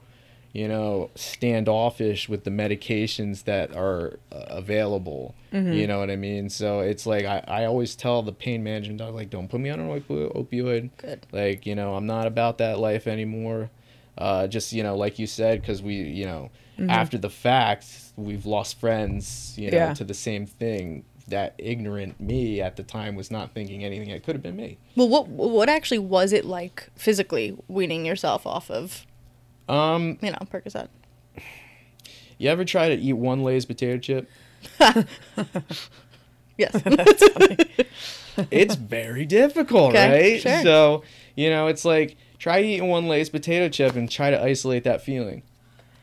you 0.57 0.67
know, 0.67 1.11
standoffish 1.13 2.27
with 2.27 2.43
the 2.43 2.49
medications 2.49 3.43
that 3.43 3.75
are 3.75 4.17
uh, 4.31 4.37
available. 4.49 5.35
Mm-hmm. 5.53 5.73
You 5.73 5.85
know 5.85 5.99
what 5.99 6.09
I 6.09 6.15
mean? 6.15 6.49
So 6.49 6.79
it's 6.79 7.05
like 7.05 7.25
I, 7.25 7.43
I 7.47 7.65
always 7.65 7.95
tell 7.95 8.23
the 8.23 8.31
pain 8.31 8.63
management 8.63 8.97
doc 8.97 9.13
like, 9.13 9.29
don't 9.29 9.49
put 9.49 9.59
me 9.59 9.69
on 9.69 9.79
an 9.79 9.87
opi- 9.87 10.35
opioid. 10.35 10.89
Good. 10.97 11.27
Like 11.31 11.67
you 11.67 11.75
know, 11.75 11.93
I'm 11.95 12.07
not 12.07 12.25
about 12.25 12.57
that 12.57 12.79
life 12.79 13.05
anymore. 13.05 13.69
Uh, 14.17 14.47
just 14.47 14.73
you 14.73 14.81
know, 14.81 14.95
like 14.95 15.19
you 15.19 15.27
said, 15.27 15.61
because 15.61 15.83
we 15.83 15.93
you 15.95 16.25
know, 16.25 16.49
after 16.89 17.17
the 17.19 17.29
fact, 17.29 17.85
we've 18.15 18.45
lost 18.47 18.79
friends. 18.79 19.53
You 19.59 19.69
know, 19.71 19.77
Yeah. 19.77 19.93
to 19.93 20.03
the 20.03 20.13
same 20.15 20.45
thing. 20.47 21.03
That 21.27 21.55
ignorant 21.57 22.21
me 22.21 22.61
at 22.61 22.77
the 22.77 22.83
time 22.83 23.15
was 23.15 23.29
not 23.29 23.51
thinking 23.51 23.83
anything. 23.83 24.09
It 24.09 24.23
could 24.23 24.33
have 24.35 24.41
been 24.41 24.55
me. 24.55 24.77
Well, 24.95 25.09
what 25.09 25.27
what 25.27 25.67
actually 25.69 25.99
was 25.99 26.31
it 26.33 26.45
like 26.45 26.89
physically 26.95 27.57
weaning 27.67 28.05
yourself 28.05 28.47
off 28.47 28.71
of 28.71 29.05
Um, 29.69 30.17
you 30.21 30.31
know 30.31 30.37
Percocet? 30.51 30.87
you 32.37 32.49
ever 32.49 32.63
try 32.65 32.89
to 32.89 32.95
eat 32.95 33.13
one 33.13 33.43
Lay's 33.43 33.65
potato 33.65 33.97
chip? 33.97 34.29
Yes. 36.57 36.71
That's 36.85 37.27
funny. 37.29 37.57
it's 38.49 38.73
very 38.73 39.25
difficult, 39.25 39.91
Okay, 39.91 40.33
right? 40.33 40.41
sure. 40.41 40.63
So, 40.63 41.03
you 41.35 41.51
know, 41.51 41.67
it's 41.67 41.85
like 41.85 42.17
try 42.39 42.61
eating 42.61 42.87
one 42.89 43.07
Lay's 43.07 43.29
potato 43.29 43.69
chip 43.69 43.95
and 43.95 44.09
try 44.09 44.31
to 44.31 44.41
isolate 44.41 44.83
that 44.85 45.03
feeling. 45.03 45.43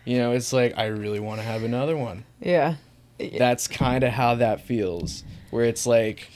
You 0.04 0.18
know, 0.18 0.30
it's 0.30 0.52
like 0.52 0.78
I 0.78 0.86
really 0.86 1.18
want 1.18 1.40
to 1.40 1.44
have 1.44 1.64
another 1.64 1.96
one. 1.96 2.24
yeah. 2.40 2.76
That's 3.38 3.66
kind 3.68 4.02
of 4.04 4.12
how 4.12 4.34
that 4.36 4.60
feels. 4.60 5.24
Where 5.50 5.64
it's 5.64 5.86
like 5.86 6.28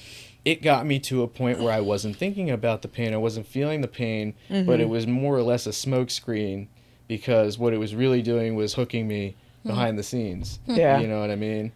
it 0.45 0.63
got 0.63 0.85
me 0.87 0.99
to 1.01 1.23
a 1.23 1.29
point 1.29 1.61
where 1.61 1.73
I 1.73 1.81
wasn't 1.81 2.17
thinking 2.17 2.51
about 2.51 2.83
the 2.83 2.89
pain, 2.89 3.13
I 3.13 3.19
wasn't 3.19 3.47
feeling 3.47 3.83
the 3.83 3.89
pain, 3.89 4.35
but 4.49 4.81
it 4.81 4.89
was 4.89 5.07
more 5.07 5.37
or 5.37 5.43
less 5.43 5.67
a 5.67 5.71
smokescreen 5.71 6.67
because 7.09 7.59
what 7.59 7.73
it 7.73 7.79
was 7.79 7.95
really 7.95 8.23
doing 8.23 8.55
was 8.55 8.75
hooking 8.75 9.09
me 9.09 9.35
hmm. 9.63 9.69
behind 9.71 9.99
the 9.99 10.03
scenes. 10.03 10.61
Hmm. 10.67 10.75
Yeah. 10.77 11.01
You 11.01 11.09
know 11.09 11.21
what 11.21 11.31
I 11.31 11.37
mean? 11.37 11.73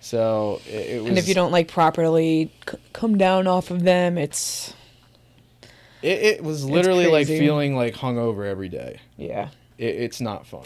So 0.00 0.60
it, 0.66 0.74
it 0.96 1.00
was 1.02 1.08
And 1.08 1.18
if 1.18 1.26
you 1.28 1.34
don't 1.34 1.50
like 1.50 1.66
properly 1.68 2.52
c- 2.70 2.76
come 2.92 3.16
down 3.16 3.46
off 3.46 3.70
of 3.70 3.82
them, 3.84 4.18
it's 4.18 4.74
It, 6.02 6.18
it 6.22 6.44
was 6.44 6.64
literally 6.64 7.06
like 7.06 7.26
feeling 7.26 7.74
like 7.74 7.94
hungover 7.94 8.46
every 8.46 8.68
day. 8.68 9.00
yeah. 9.16 9.48
It, 9.78 9.96
it's 9.96 10.20
not 10.20 10.46
fun, 10.46 10.62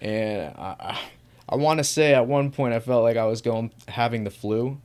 and 0.00 0.54
I, 0.56 0.76
I, 0.78 1.00
I 1.48 1.56
want 1.56 1.78
to 1.78 1.84
say 1.84 2.14
at 2.14 2.28
one 2.28 2.52
point 2.52 2.72
I 2.72 2.78
felt 2.78 3.02
like 3.02 3.16
I 3.16 3.24
was 3.24 3.40
going 3.40 3.72
having 3.88 4.22
the 4.22 4.30
flu. 4.30 4.78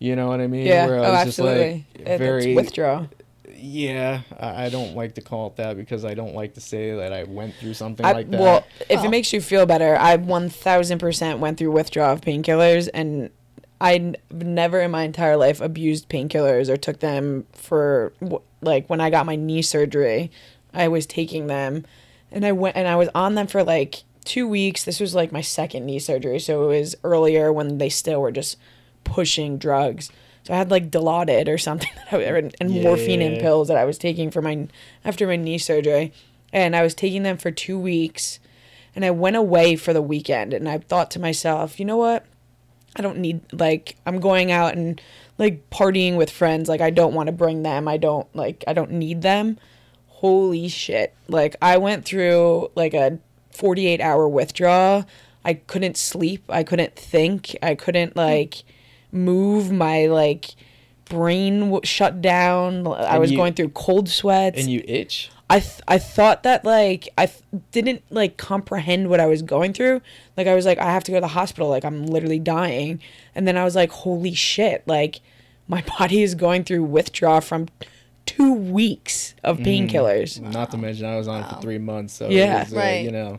You 0.00 0.16
know 0.16 0.26
what 0.26 0.40
I 0.40 0.48
mean? 0.48 0.66
Yeah. 0.66 0.86
Where 0.86 0.96
I 0.98 1.06
Oh, 1.06 1.10
was 1.12 1.26
absolutely. 1.28 1.86
Just 1.94 2.08
like 2.08 2.18
very 2.18 2.46
it's 2.52 2.56
withdrawal. 2.56 3.08
Yeah, 3.58 4.20
I, 4.38 4.66
I 4.66 4.68
don't 4.68 4.94
like 4.94 5.14
to 5.14 5.20
call 5.20 5.48
it 5.48 5.56
that 5.56 5.76
because 5.76 6.04
I 6.04 6.14
don't 6.14 6.34
like 6.34 6.54
to 6.54 6.60
say 6.60 6.94
that 6.96 7.12
I 7.12 7.24
went 7.24 7.54
through 7.54 7.74
something 7.74 8.04
I, 8.04 8.12
like 8.12 8.30
that. 8.30 8.40
well, 8.40 8.66
if 8.88 9.00
Oh. 9.00 9.04
it 9.04 9.10
makes 9.10 9.32
you 9.32 9.40
feel 9.40 9.66
better, 9.66 9.96
I 9.98 10.16
1000% 10.16 11.38
went 11.38 11.58
through 11.58 11.70
withdrawal 11.72 12.12
of 12.12 12.20
painkillers 12.20 12.88
and 12.92 13.30
I've 13.80 14.14
never 14.32 14.80
in 14.80 14.90
my 14.90 15.02
entire 15.02 15.36
life 15.36 15.60
abused 15.60 16.08
painkillers 16.08 16.68
or 16.68 16.76
took 16.76 17.00
them 17.00 17.46
for 17.52 18.12
like 18.62 18.88
when 18.88 19.00
I 19.00 19.10
got 19.10 19.26
my 19.26 19.36
knee 19.36 19.62
surgery, 19.62 20.30
I 20.72 20.88
was 20.88 21.06
taking 21.06 21.46
them 21.46 21.84
and 22.32 22.44
I 22.44 22.52
went 22.52 22.76
and 22.76 22.88
I 22.88 22.96
was 22.96 23.08
on 23.14 23.34
them 23.34 23.46
for 23.46 23.62
like 23.62 24.02
2 24.24 24.48
weeks. 24.48 24.82
This 24.84 24.98
was 24.98 25.14
like 25.14 25.30
my 25.30 25.40
second 25.42 25.86
knee 25.86 25.98
surgery, 25.98 26.38
so 26.40 26.64
it 26.70 26.78
was 26.80 26.96
earlier 27.04 27.52
when 27.52 27.78
they 27.78 27.88
still 27.88 28.20
were 28.20 28.32
just 28.32 28.56
pushing 29.04 29.56
drugs. 29.58 30.10
So 30.46 30.54
I 30.54 30.58
had 30.58 30.70
like 30.70 30.92
Dilaudid 30.92 31.48
or 31.48 31.58
something 31.58 31.90
that 32.10 32.20
I, 32.20 32.24
or- 32.28 32.36
and 32.36 32.70
morphine 32.82 33.20
and 33.20 33.40
pills 33.40 33.66
that 33.66 33.76
I 33.76 33.84
was 33.84 33.98
taking 33.98 34.30
for 34.30 34.40
my 34.40 34.68
after 35.04 35.26
my 35.26 35.34
knee 35.34 35.58
surgery, 35.58 36.12
and 36.52 36.76
I 36.76 36.82
was 36.82 36.94
taking 36.94 37.24
them 37.24 37.36
for 37.36 37.50
two 37.50 37.76
weeks, 37.78 38.38
and 38.94 39.04
I 39.04 39.10
went 39.10 39.34
away 39.34 39.74
for 39.74 39.92
the 39.92 40.00
weekend 40.00 40.54
and 40.54 40.68
I 40.68 40.78
thought 40.78 41.10
to 41.12 41.18
myself, 41.20 41.80
you 41.80 41.84
know 41.84 41.96
what? 41.96 42.24
I 42.94 43.02
don't 43.02 43.18
need 43.18 43.40
like 43.52 43.96
I'm 44.06 44.20
going 44.20 44.52
out 44.52 44.76
and 44.76 45.00
like 45.36 45.68
partying 45.70 46.16
with 46.16 46.30
friends. 46.30 46.68
Like 46.68 46.80
I 46.80 46.90
don't 46.90 47.12
want 47.12 47.26
to 47.26 47.32
bring 47.32 47.64
them. 47.64 47.88
I 47.88 47.96
don't 47.96 48.32
like 48.34 48.62
I 48.68 48.72
don't 48.72 48.92
need 48.92 49.22
them. 49.22 49.58
Holy 50.06 50.68
shit. 50.68 51.12
Like 51.28 51.56
I 51.60 51.76
went 51.76 52.04
through 52.04 52.70
like 52.76 52.94
a 52.94 53.18
48 53.50 54.00
hour 54.00 54.28
withdrawal. 54.28 55.04
I 55.44 55.54
couldn't 55.54 55.96
sleep. 55.96 56.44
I 56.48 56.62
couldn't 56.62 56.94
think. 56.96 57.54
I 57.62 57.74
couldn't 57.74 58.16
like 58.16 58.62
move 59.16 59.72
my 59.72 60.06
like 60.06 60.54
brain 61.06 61.60
w- 61.60 61.80
shut 61.84 62.20
down. 62.20 62.86
I 62.86 63.12
And 63.12 63.20
was 63.20 63.30
you- 63.30 63.36
going 63.36 63.54
through 63.54 63.70
cold 63.70 64.08
sweats. 64.08 64.60
And 64.60 64.70
you 64.70 64.82
itch. 64.86 65.30
I 65.48 65.60
th- 65.60 65.80
I 65.86 65.98
thought 65.98 66.42
that 66.42 66.64
like 66.64 67.08
I 67.16 67.26
th- 67.26 67.40
didn't 67.70 68.02
like 68.10 68.36
comprehend 68.36 69.08
what 69.08 69.20
I 69.20 69.26
was 69.26 69.42
going 69.42 69.72
through. 69.72 70.00
Like 70.36 70.48
I 70.48 70.54
was 70.56 70.66
like 70.66 70.78
I 70.78 70.86
have 70.92 71.04
to 71.04 71.12
go 71.12 71.18
to 71.18 71.20
the 71.20 71.28
hospital. 71.28 71.68
Like 71.68 71.84
I'm 71.84 72.06
literally 72.06 72.40
dying. 72.40 73.00
And 73.34 73.46
then 73.46 73.56
I 73.56 73.62
was 73.64 73.76
like, 73.76 73.90
holy 73.90 74.34
shit! 74.34 74.82
Like 74.86 75.20
my 75.68 75.84
body 75.98 76.22
is 76.22 76.34
going 76.34 76.64
through 76.64 76.82
withdrawal 76.84 77.40
from 77.40 77.68
two 78.26 78.52
weeks 78.52 79.36
of 79.44 79.58
painkillers. 79.58 80.40
Not 80.40 80.72
to 80.72 80.76
mention, 80.78 81.06
I 81.06 81.16
was 81.16 81.28
on 81.28 81.42
it 81.44 81.48
for 81.48 81.60
three 81.60 81.78
months. 81.78 82.14
So 82.14 82.28
Yeah. 82.28 82.62
it 82.62 82.64
was, 82.64 82.74
uh, 82.74 82.76
Right. 82.78 83.04
you 83.04 83.12
know. 83.12 83.38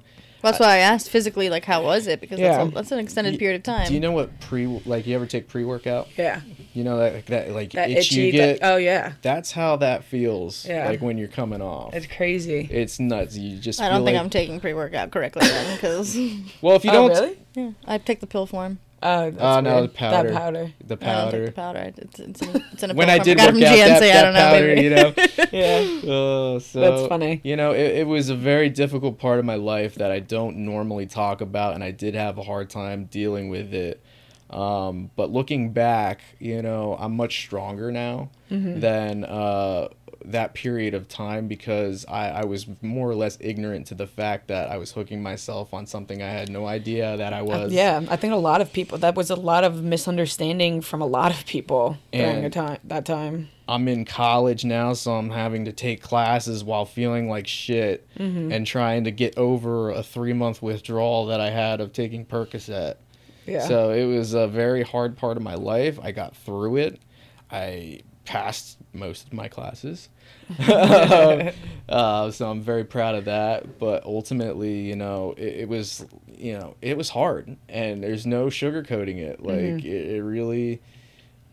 That's 0.51 0.59
why 0.59 0.75
I 0.75 0.77
asked 0.77 1.09
physically, 1.09 1.49
like, 1.49 1.65
how 1.65 1.83
was 1.83 2.07
it? 2.07 2.19
Because 2.21 2.39
Yeah. 2.39 2.57
that's, 2.57 2.69
a, 2.71 2.73
that's 2.75 2.91
an 2.91 2.99
extended 2.99 3.33
You- 3.33 3.39
period 3.39 3.57
of 3.57 3.63
time. 3.63 3.87
Do 3.87 3.93
you 3.93 3.99
know 3.99 4.11
what 4.11 4.39
pre 4.39 4.65
like 4.85 5.05
you 5.07 5.15
ever 5.15 5.25
take 5.25 5.47
pre 5.47 5.63
workout? 5.63 6.07
Yeah, 6.17 6.41
You 6.73 6.83
know 6.83 6.97
that 6.97 7.25
that 7.27 7.51
like 7.51 7.71
that 7.73 7.89
itch 7.89 8.11
itchy. 8.11 8.21
you 8.21 8.31
get. 8.31 8.59
that- 8.59 8.73
oh 8.73 8.77
yeah, 8.77 9.13
That's 9.21 9.51
how 9.51 9.75
that 9.77 10.03
feels. 10.03 10.65
Yeah. 10.65 10.87
Like 10.89 11.01
when 11.01 11.17
you're 11.17 11.27
coming 11.27 11.61
off. 11.61 11.93
it's 11.93 12.07
crazy. 12.07 12.67
It's 12.71 12.99
nuts. 12.99 13.35
You 13.37 13.57
just. 13.57 13.81
I 13.81 13.89
don't 13.89 14.05
think 14.05 14.15
like, 14.15 14.23
I'm 14.23 14.29
taking 14.29 14.59
pre 14.59 14.73
workout 14.73 15.11
correctly 15.11 15.47
then, 15.47 15.75
because 15.75 16.17
Well, 16.61 16.75
if 16.75 16.83
you 16.85 16.91
oh 16.91 17.07
don't. 17.07 17.11
really? 17.11 17.37
yeah, 17.55 17.71
I 17.85 17.97
take 17.97 18.19
the 18.19 18.27
pill 18.27 18.45
form. 18.45 18.79
Oh, 19.03 19.29
that's 19.29 19.41
Oh, 19.43 19.59
no, 19.61 19.81
the 19.83 19.89
powder. 19.89 20.29
That 20.29 20.37
powder. 20.37 20.73
The 20.83 20.93
I 20.95 20.97
don't 20.97 20.97
take 20.99 20.99
powder. 20.99 21.45
the 21.45 21.51
powder. 21.51 21.79
It's, 21.97 22.19
it's, 22.19 22.41
in, 22.41 22.63
it's 22.73 22.83
in 22.83 22.91
a 22.91 22.93
When 22.95 23.09
I 23.09 23.19
did 23.19 23.37
got 23.37 23.53
work 23.53 23.61
it 23.61 23.67
from 23.67 23.73
out 23.73 23.75
that, 23.77 24.01
GNC, 24.01 24.03
I 24.03 24.13
that 24.13 24.23
don't 24.23 24.33
know, 24.33 24.39
powder, 24.39 24.81
you 24.81 24.89
know. 24.89 25.13
Yeah. 25.51 26.11
Uh, 26.11 26.59
so, 26.59 26.79
That's 26.79 27.07
funny. 27.07 27.41
You 27.43 27.55
know, 27.55 27.71
it, 27.73 27.97
it 27.97 28.07
was 28.07 28.29
a 28.29 28.35
very 28.35 28.69
difficult 28.69 29.19
part 29.19 29.37
of 29.39 29.45
my 29.45 29.55
life 29.55 29.95
that 29.95 30.11
I 30.11 30.19
don't 30.19 30.57
normally 30.57 31.05
talk 31.05 31.41
about, 31.41 31.75
and 31.75 31.83
I 31.83 31.91
did 31.91 32.15
have 32.15 32.37
a 32.37 32.43
hard 32.43 32.69
time 32.69 33.05
dealing 33.05 33.49
with 33.49 33.73
it. 33.73 34.01
Um, 34.49 35.11
but 35.15 35.29
looking 35.31 35.73
back, 35.73 36.21
you 36.39 36.61
know, 36.61 36.95
I'm 36.99 37.15
much 37.15 37.39
stronger 37.41 37.91
now 37.91 38.29
Mm-hmm. 38.49 38.79
than 38.79 39.25
uh, 39.25 39.89
that 40.32 40.53
period 40.53 40.93
of 40.93 41.07
time 41.07 41.47
because 41.47 42.05
I, 42.07 42.30
I 42.30 42.45
was 42.45 42.65
more 42.82 43.09
or 43.09 43.15
less 43.15 43.38
ignorant 43.39 43.88
to 43.88 43.95
the 43.95 44.07
fact 44.07 44.47
that 44.49 44.69
I 44.69 44.78
was 44.78 44.91
hooking 44.91 45.23
myself 45.23 45.73
on 45.73 45.86
something 45.86 46.21
I 46.21 46.30
had 46.30 46.49
no 46.49 46.65
idea 46.65 47.15
that 47.17 47.34
I 47.34 47.41
was. 47.41 47.71
Yeah, 47.71 48.01
I 48.09 48.15
think 48.17 48.34
a 48.34 48.38
lot 48.38 48.59
of 48.61 48.71
people. 48.73 48.97
That 48.97 49.15
was 49.15 49.30
a 49.30 49.36
lot 49.36 49.63
of 49.63 49.82
misunderstanding 49.84 50.82
from 50.82 51.01
a 51.01 51.05
lot 51.05 51.32
of 51.32 51.45
people 51.45 51.97
during 52.11 52.38
And- 52.38 52.45
a 52.45 52.49
time 52.49 52.78
that 52.86 53.05
time. 53.05 53.49
I'm 53.69 53.89
in 53.89 54.05
college 54.05 54.63
now, 54.63 54.93
so 54.93 55.15
I'm 55.15 55.30
having 55.30 55.65
to 55.65 55.73
take 55.73 56.01
classes 56.01 56.63
while 56.63 56.86
feeling 56.86 57.28
like 57.30 57.47
shit 57.47 58.07
Mm-hmm. 58.17 58.51
and 58.51 58.65
trying 58.65 59.03
to 59.03 59.11
get 59.11 59.38
over 59.38 59.89
a 59.91 60.01
three 60.01 60.32
month 60.34 60.61
withdrawal 60.61 61.25
that 61.28 61.41
I 61.41 61.49
had 61.49 61.82
of 61.82 61.91
taking 61.93 62.25
Percocet. 62.25 62.95
Yeah. 63.45 63.67
So 63.67 63.91
it 63.91 64.05
was 64.05 64.34
a 64.34 64.47
very 64.47 64.84
hard 64.84 65.17
part 65.17 65.36
of 65.38 65.43
my 65.43 65.55
life. 65.55 65.99
I 66.01 66.11
got 66.11 66.36
through 66.36 66.78
it. 66.78 67.01
I 67.51 68.01
passed 68.25 68.76
most 68.97 69.27
of 69.27 69.33
my 69.33 69.47
classes. 69.47 70.09
uh, 71.89 72.31
so 72.31 72.49
I'm 72.49 72.61
very 72.61 72.83
proud 72.83 73.15
of 73.15 73.25
that. 73.25 73.79
But 73.79 74.03
ultimately, 74.05 74.81
you 74.81 74.95
know, 74.95 75.33
it, 75.37 75.61
it 75.61 75.69
was, 75.69 76.05
you 76.37 76.53
know, 76.57 76.75
it 76.81 76.97
was 76.97 77.09
hard, 77.09 77.57
and 77.69 78.03
there's 78.03 78.25
no 78.25 78.47
sugarcoating 78.47 79.17
it. 79.17 79.41
Like 79.41 79.57
Mm-hmm. 79.57 79.87
it, 79.87 80.09
it 80.17 80.23
really 80.23 80.81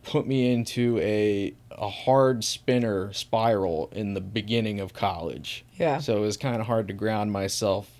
put 0.03 0.27
me 0.27 0.53
into 0.53 0.99
a 0.99 1.55
a 1.71 1.89
hard 1.89 2.45
spinner 2.45 3.13
spiral 3.13 3.89
in 3.93 4.15
the 4.15 4.21
beginning 4.21 4.79
of 4.81 4.93
college. 4.93 5.65
Yeah. 5.77 5.99
So 5.99 6.17
it 6.19 6.21
was 6.21 6.37
kind 6.37 6.61
of 6.61 6.67
hard 6.67 6.89
to 6.89 6.95
ground 6.95 7.33
myself 7.33 7.91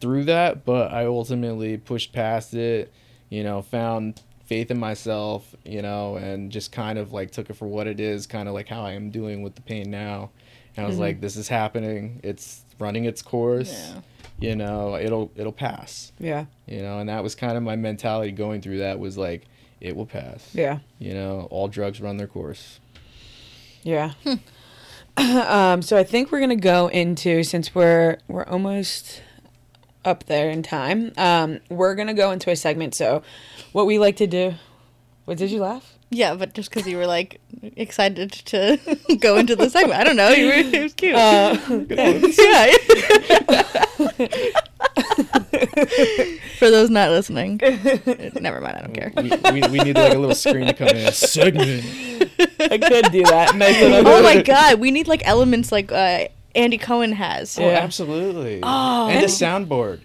through 0.00 0.24
that, 0.24 0.64
but 0.64 0.92
I 0.92 1.06
ultimately 1.06 1.76
pushed 1.76 2.12
past 2.12 2.54
it, 2.54 2.92
you 3.30 3.42
know, 3.42 3.62
found 3.62 4.22
faith 4.48 4.70
in 4.70 4.78
myself, 4.80 5.54
you 5.64 5.82
know, 5.82 6.16
and 6.16 6.50
just 6.50 6.72
kind 6.72 6.98
of 6.98 7.12
like 7.12 7.30
took 7.30 7.50
it 7.50 7.54
for 7.54 7.68
what 7.68 7.86
it 7.86 8.00
is, 8.00 8.26
kind 8.26 8.48
of 8.48 8.54
like 8.54 8.66
how 8.66 8.80
I 8.82 8.92
am 8.92 9.10
doing 9.10 9.42
with 9.42 9.54
the 9.54 9.60
pain 9.60 9.90
now. 9.90 10.30
And 10.74 10.86
I 10.86 10.88
was 10.88 10.98
like, 10.98 11.20
this 11.20 11.36
is 11.36 11.48
happening. 11.48 12.20
It's 12.24 12.64
running 12.78 13.04
its 13.04 13.20
course. 13.20 13.92
Yeah. 13.92 14.00
You 14.40 14.56
know, 14.56 14.96
it'll 14.96 15.30
it'll 15.36 15.52
pass. 15.52 16.12
yeah. 16.18 16.46
You 16.66 16.80
know, 16.80 16.98
and 16.98 17.08
that 17.08 17.22
was 17.22 17.34
kind 17.34 17.56
of 17.56 17.62
my 17.62 17.76
mentality 17.76 18.32
going 18.32 18.62
through 18.62 18.78
that 18.78 18.98
was 18.98 19.18
like 19.18 19.46
it 19.80 19.94
will 19.94 20.06
pass. 20.06 20.54
Yeah. 20.54 20.78
You 20.98 21.12
know, 21.12 21.48
all 21.50 21.68
drugs 21.68 22.00
run 22.00 22.16
their 22.16 22.26
course. 22.26 22.80
Yeah. 23.82 24.12
um, 25.16 25.82
so 25.82 25.96
I 25.96 26.04
think 26.04 26.32
we're 26.32 26.40
gonna 26.40 26.56
go 26.56 26.86
into 26.88 27.42
since 27.42 27.74
we're 27.74 28.18
we're 28.28 28.46
almost 28.46 29.22
up 30.08 30.24
there 30.24 30.50
in 30.50 30.62
time. 30.62 31.12
Um, 31.16 31.60
we're 31.68 31.94
gonna 31.94 32.14
go 32.14 32.30
into 32.30 32.50
a 32.50 32.56
segment. 32.56 32.94
So, 32.94 33.22
what 33.72 33.86
we 33.86 33.98
like 33.98 34.16
to 34.16 34.26
do. 34.26 34.54
What 35.26 35.36
did 35.36 35.50
you 35.50 35.60
laugh? 35.60 35.98
Yeah, 36.10 36.34
but 36.36 36.54
just 36.54 36.70
because 36.70 36.88
you 36.88 36.96
were 36.96 37.06
like 37.06 37.38
excited 37.76 38.32
to 38.32 38.78
go 39.20 39.36
into 39.36 39.54
the 39.54 39.68
segment, 39.68 40.00
I 40.00 40.04
don't 40.04 40.16
know. 40.16 40.30
You 40.30 40.46
were, 40.46 40.52
it 40.54 40.82
was 40.82 40.94
cute. 40.94 41.14
Uh, 41.14 41.54
yeah. 42.38 42.72
For 46.58 46.70
those 46.70 46.88
not 46.88 47.10
listening, 47.10 47.60
never 47.60 48.60
mind. 48.60 48.76
I 48.76 48.80
don't 48.80 48.94
care. 48.94 49.12
We, 49.16 49.30
we, 49.52 49.68
we 49.68 49.78
need 49.84 49.96
like 49.96 50.14
a 50.14 50.18
little 50.18 50.34
screen 50.34 50.66
to 50.66 50.72
come 50.72 50.88
in. 50.88 51.12
Segment. 51.12 51.84
I 52.58 52.78
could 52.78 53.12
do 53.12 53.22
that. 53.24 53.54
Nice 53.54 53.76
Oh 53.80 54.22
my 54.22 54.40
god, 54.42 54.80
we 54.80 54.90
need 54.90 55.08
like 55.08 55.20
elements 55.26 55.70
like 55.70 55.92
uh, 55.92 56.24
Andy 56.54 56.78
Cohen 56.78 57.12
has. 57.12 57.58
Oh, 57.58 57.62
Yeah. 57.62 57.78
absolutely. 57.78 58.60
Oh. 58.62 59.08
and 59.08 59.22
a 59.24 59.28
soundboard. 59.28 60.00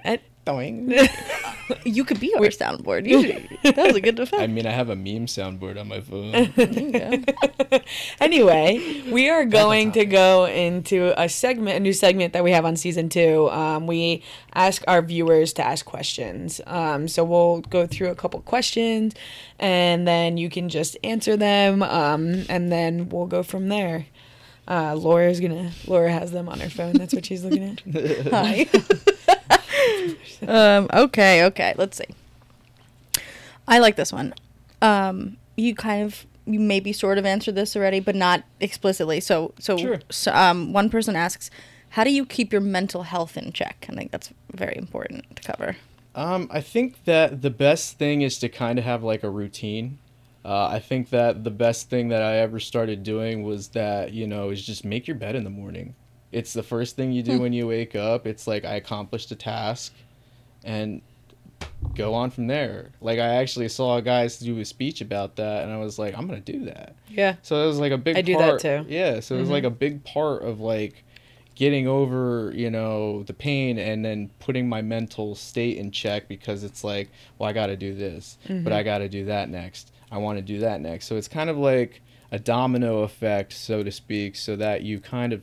And- 0.00 0.20
Doing. 0.44 0.92
You 1.84 2.04
could 2.04 2.20
be 2.20 2.34
our 2.34 2.42
soundboard. 2.48 3.06
You 3.08 3.22
should- 3.22 3.74
that 3.76 3.86
was 3.86 3.96
a 3.96 4.00
good 4.00 4.16
defense. 4.16 4.42
I 4.42 4.46
mean, 4.48 4.66
I 4.66 4.72
have 4.72 4.88
a 4.90 4.96
meme 4.96 5.26
soundboard 5.26 5.80
on 5.80 5.88
my 5.88 6.00
phone. 6.00 6.52
Yeah. 6.92 7.78
anyway, 8.20 9.02
we 9.10 9.30
are 9.30 9.44
going 9.44 9.92
to 9.92 10.04
go 10.04 10.44
into 10.46 11.14
a 11.18 11.28
segment, 11.28 11.76
a 11.76 11.80
new 11.80 11.92
segment 11.92 12.32
that 12.34 12.44
we 12.44 12.50
have 12.50 12.64
on 12.64 12.76
season 12.76 13.08
two. 13.08 13.48
Um, 13.50 13.86
we 13.86 14.22
ask 14.54 14.82
our 14.86 15.00
viewers 15.00 15.52
to 15.54 15.66
ask 15.66 15.86
questions. 15.86 16.60
Um, 16.66 17.08
so 17.08 17.24
we'll 17.24 17.60
go 17.62 17.86
through 17.86 18.10
a 18.10 18.14
couple 18.16 18.40
questions, 18.40 19.14
and 19.58 20.06
then 20.06 20.36
you 20.36 20.50
can 20.50 20.68
just 20.68 20.96
answer 21.04 21.36
them, 21.36 21.82
um, 21.84 22.44
and 22.50 22.70
then 22.70 23.08
we'll 23.08 23.26
go 23.28 23.42
from 23.42 23.68
there. 23.68 24.06
Uh, 24.72 24.94
Laura's 24.94 25.38
gonna. 25.38 25.70
Laura 25.86 26.10
has 26.10 26.30
them 26.30 26.48
on 26.48 26.58
her 26.58 26.70
phone. 26.70 26.94
That's 26.94 27.12
what 27.12 27.26
she's 27.26 27.44
looking 27.44 27.62
at. 27.62 27.80
Hi. 28.30 28.66
um, 30.48 30.88
okay, 30.94 31.44
okay. 31.44 31.74
Let's 31.76 31.98
see. 31.98 33.22
I 33.68 33.80
like 33.80 33.96
this 33.96 34.14
one. 34.14 34.32
Um, 34.80 35.36
you 35.56 35.74
kind 35.74 36.02
of 36.02 36.24
you 36.46 36.58
maybe 36.58 36.94
sort 36.94 37.18
of 37.18 37.26
answered 37.26 37.54
this 37.54 37.76
already, 37.76 38.00
but 38.00 38.14
not 38.14 38.44
explicitly. 38.60 39.20
So 39.20 39.52
so, 39.58 39.76
Sure. 39.76 40.00
so 40.08 40.32
um, 40.32 40.72
one 40.72 40.88
person 40.88 41.16
asks, 41.16 41.50
"How 41.90 42.02
do 42.02 42.10
you 42.10 42.24
keep 42.24 42.50
your 42.50 42.62
mental 42.62 43.02
health 43.02 43.36
in 43.36 43.52
check?" 43.52 43.84
I 43.90 43.94
think 43.94 44.10
that's 44.10 44.30
very 44.54 44.78
important 44.78 45.36
to 45.36 45.42
cover. 45.42 45.76
Um, 46.14 46.48
I 46.50 46.62
think 46.62 47.04
that 47.04 47.42
the 47.42 47.50
best 47.50 47.98
thing 47.98 48.22
is 48.22 48.38
to 48.38 48.48
kind 48.48 48.78
of 48.78 48.86
have 48.86 49.02
like 49.02 49.22
a 49.22 49.28
routine. 49.28 49.98
Uh, 50.44 50.66
I 50.66 50.80
think 50.80 51.10
that 51.10 51.44
the 51.44 51.50
best 51.50 51.88
thing 51.88 52.08
that 52.08 52.22
I 52.22 52.38
ever 52.38 52.58
started 52.58 53.02
doing 53.02 53.44
was 53.44 53.68
that, 53.68 54.12
you 54.12 54.26
know, 54.26 54.50
is 54.50 54.64
just 54.64 54.84
make 54.84 55.06
your 55.06 55.16
bed 55.16 55.36
in 55.36 55.44
the 55.44 55.50
morning. 55.50 55.94
It's 56.32 56.52
the 56.52 56.62
first 56.62 56.96
thing 56.96 57.12
you 57.12 57.22
do 57.22 57.36
hmm. 57.36 57.42
when 57.42 57.52
you 57.52 57.68
wake 57.68 57.94
up. 57.94 58.26
It's 58.26 58.46
like 58.46 58.64
I 58.64 58.74
accomplished 58.74 59.30
a 59.30 59.36
task 59.36 59.92
and 60.64 61.00
go 61.94 62.14
on 62.14 62.30
from 62.30 62.46
there. 62.46 62.90
Like 63.00 63.18
I 63.18 63.34
actually 63.36 63.68
saw 63.68 64.00
guys 64.00 64.38
do 64.38 64.58
a 64.58 64.64
speech 64.64 65.00
about 65.00 65.36
that 65.36 65.64
and 65.64 65.72
I 65.72 65.78
was 65.78 65.98
like, 65.98 66.16
I'm 66.16 66.26
going 66.26 66.42
to 66.42 66.52
do 66.52 66.64
that. 66.64 66.94
Yeah. 67.08 67.36
So 67.42 67.62
it 67.62 67.66
was 67.66 67.78
like 67.78 67.92
a 67.92 67.98
big 67.98 68.16
I 68.16 68.22
do 68.22 68.36
that 68.36 68.60
too. 68.60 68.84
Yeah, 68.88 69.20
so 69.20 69.36
it 69.36 69.38
was 69.38 69.46
mm-hmm. 69.46 69.52
like 69.52 69.64
a 69.64 69.70
big 69.70 70.02
part 70.04 70.42
of 70.42 70.60
like 70.60 71.04
getting 71.54 71.86
over, 71.86 72.50
you 72.54 72.70
know, 72.70 73.22
the 73.24 73.34
pain 73.34 73.78
and 73.78 74.04
then 74.04 74.30
putting 74.38 74.68
my 74.68 74.82
mental 74.82 75.34
state 75.34 75.76
in 75.76 75.90
check 75.90 76.28
because 76.28 76.64
it's 76.64 76.82
like, 76.82 77.10
well, 77.38 77.48
I 77.48 77.52
got 77.52 77.66
to 77.66 77.76
do 77.76 77.94
this, 77.94 78.38
but 78.42 78.54
mm-hmm. 78.54 78.72
I 78.72 78.82
got 78.82 78.98
to 78.98 79.08
do 79.08 79.26
that 79.26 79.48
next. 79.48 79.91
I 80.12 80.18
want 80.18 80.38
to 80.38 80.42
do 80.42 80.60
that 80.60 80.80
next. 80.80 81.06
So 81.06 81.16
it's 81.16 81.26
kind 81.26 81.50
of 81.50 81.56
like 81.56 82.02
a 82.30 82.38
domino 82.38 83.00
effect, 83.00 83.54
so 83.54 83.82
to 83.82 83.90
speak, 83.90 84.36
so 84.36 84.54
that 84.56 84.82
you 84.82 85.00
kind 85.00 85.32
of 85.32 85.42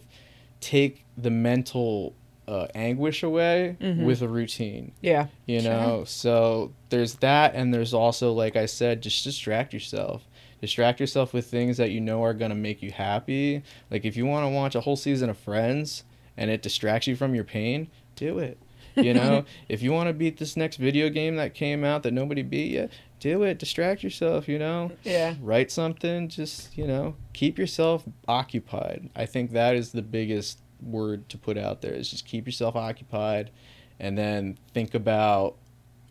take 0.61 1.05
the 1.17 1.31
mental 1.31 2.13
uh, 2.47 2.67
anguish 2.73 3.23
away 3.23 3.77
with 3.79 4.21
a 4.21 4.27
routine. 4.27 4.91
Yeah. 5.01 5.27
you 5.45 5.61
know? 5.61 6.03
So 6.05 6.73
there's 6.89 7.15
that 7.15 7.53
and 7.53 7.73
there's 7.73 7.93
also 7.93 8.31
like 8.33 8.55
i 8.55 8.65
said 8.65 9.01
just 9.01 9.23
distract 9.23 9.73
yourself. 9.73 10.23
Distract 10.61 10.99
yourself 10.99 11.33
with 11.33 11.45
things 11.45 11.77
that 11.77 11.91
you 11.91 12.01
know 12.01 12.23
are 12.23 12.33
going 12.33 12.49
to 12.49 12.55
make 12.55 12.81
you 12.81 12.91
happy. 12.91 13.63
Like 13.89 14.03
if 14.05 14.17
you 14.17 14.25
want 14.25 14.45
to 14.45 14.49
watch 14.49 14.75
a 14.75 14.81
whole 14.81 14.95
season 14.95 15.29
of 15.29 15.37
friends 15.37 16.03
and 16.35 16.49
it 16.49 16.61
distracts 16.61 17.07
you 17.07 17.15
from 17.15 17.35
your 17.35 17.43
pain 17.43 17.87
do 18.15 18.39
it. 18.39 18.57
You 18.95 19.13
know, 19.15 19.45
if 19.69 19.81
you 19.81 19.91
want 19.91 20.07
to 20.07 20.13
beat 20.13 20.37
this 20.37 20.57
next 20.57 20.77
video 20.77 21.09
game 21.09 21.35
that 21.37 21.53
came 21.53 21.83
out 21.83 22.03
that 22.03 22.13
nobody 22.13 22.41
beat 22.41 22.71
yet, 22.71 22.91
do 23.19 23.43
it. 23.43 23.57
Distract 23.59 24.03
yourself. 24.03 24.47
You 24.47 24.59
know, 24.59 24.91
Yeah. 25.03 25.35
write 25.41 25.71
something. 25.71 26.27
Just 26.29 26.77
you 26.77 26.87
know, 26.87 27.15
keep 27.33 27.57
yourself 27.57 28.03
occupied. 28.27 29.09
I 29.15 29.25
think 29.25 29.51
that 29.51 29.75
is 29.75 29.91
the 29.91 30.01
biggest 30.01 30.59
word 30.81 31.29
to 31.29 31.37
put 31.37 31.57
out 31.57 31.81
there. 31.81 31.93
Is 31.93 32.09
just 32.09 32.25
keep 32.25 32.45
yourself 32.45 32.75
occupied, 32.75 33.51
and 33.99 34.17
then 34.17 34.57
think 34.73 34.93
about 34.93 35.55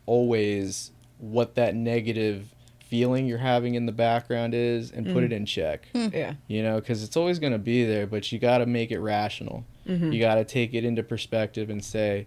always 0.06 0.92
what 1.18 1.54
that 1.56 1.74
negative 1.74 2.54
feeling 2.88 3.26
you're 3.26 3.36
having 3.38 3.74
in 3.74 3.84
the 3.84 3.92
background 3.92 4.54
is 4.54 4.90
and 4.90 5.06
put 5.12 5.22
it 5.22 5.30
mm. 5.30 5.36
in 5.36 5.44
check 5.44 5.88
hmm. 5.92 6.08
Yeah. 6.10 6.34
you 6.46 6.62
know 6.62 6.76
because 6.76 7.02
it's 7.02 7.18
always 7.18 7.38
going 7.38 7.52
to 7.52 7.58
be 7.58 7.84
there 7.84 8.06
but 8.06 8.32
you 8.32 8.38
got 8.38 8.58
to 8.58 8.66
make 8.66 8.90
it 8.90 8.98
rational 8.98 9.66
mm-hmm. 9.86 10.10
you 10.10 10.18
got 10.20 10.36
to 10.36 10.44
take 10.44 10.72
it 10.72 10.84
into 10.84 11.02
perspective 11.02 11.68
and 11.68 11.84
say 11.84 12.26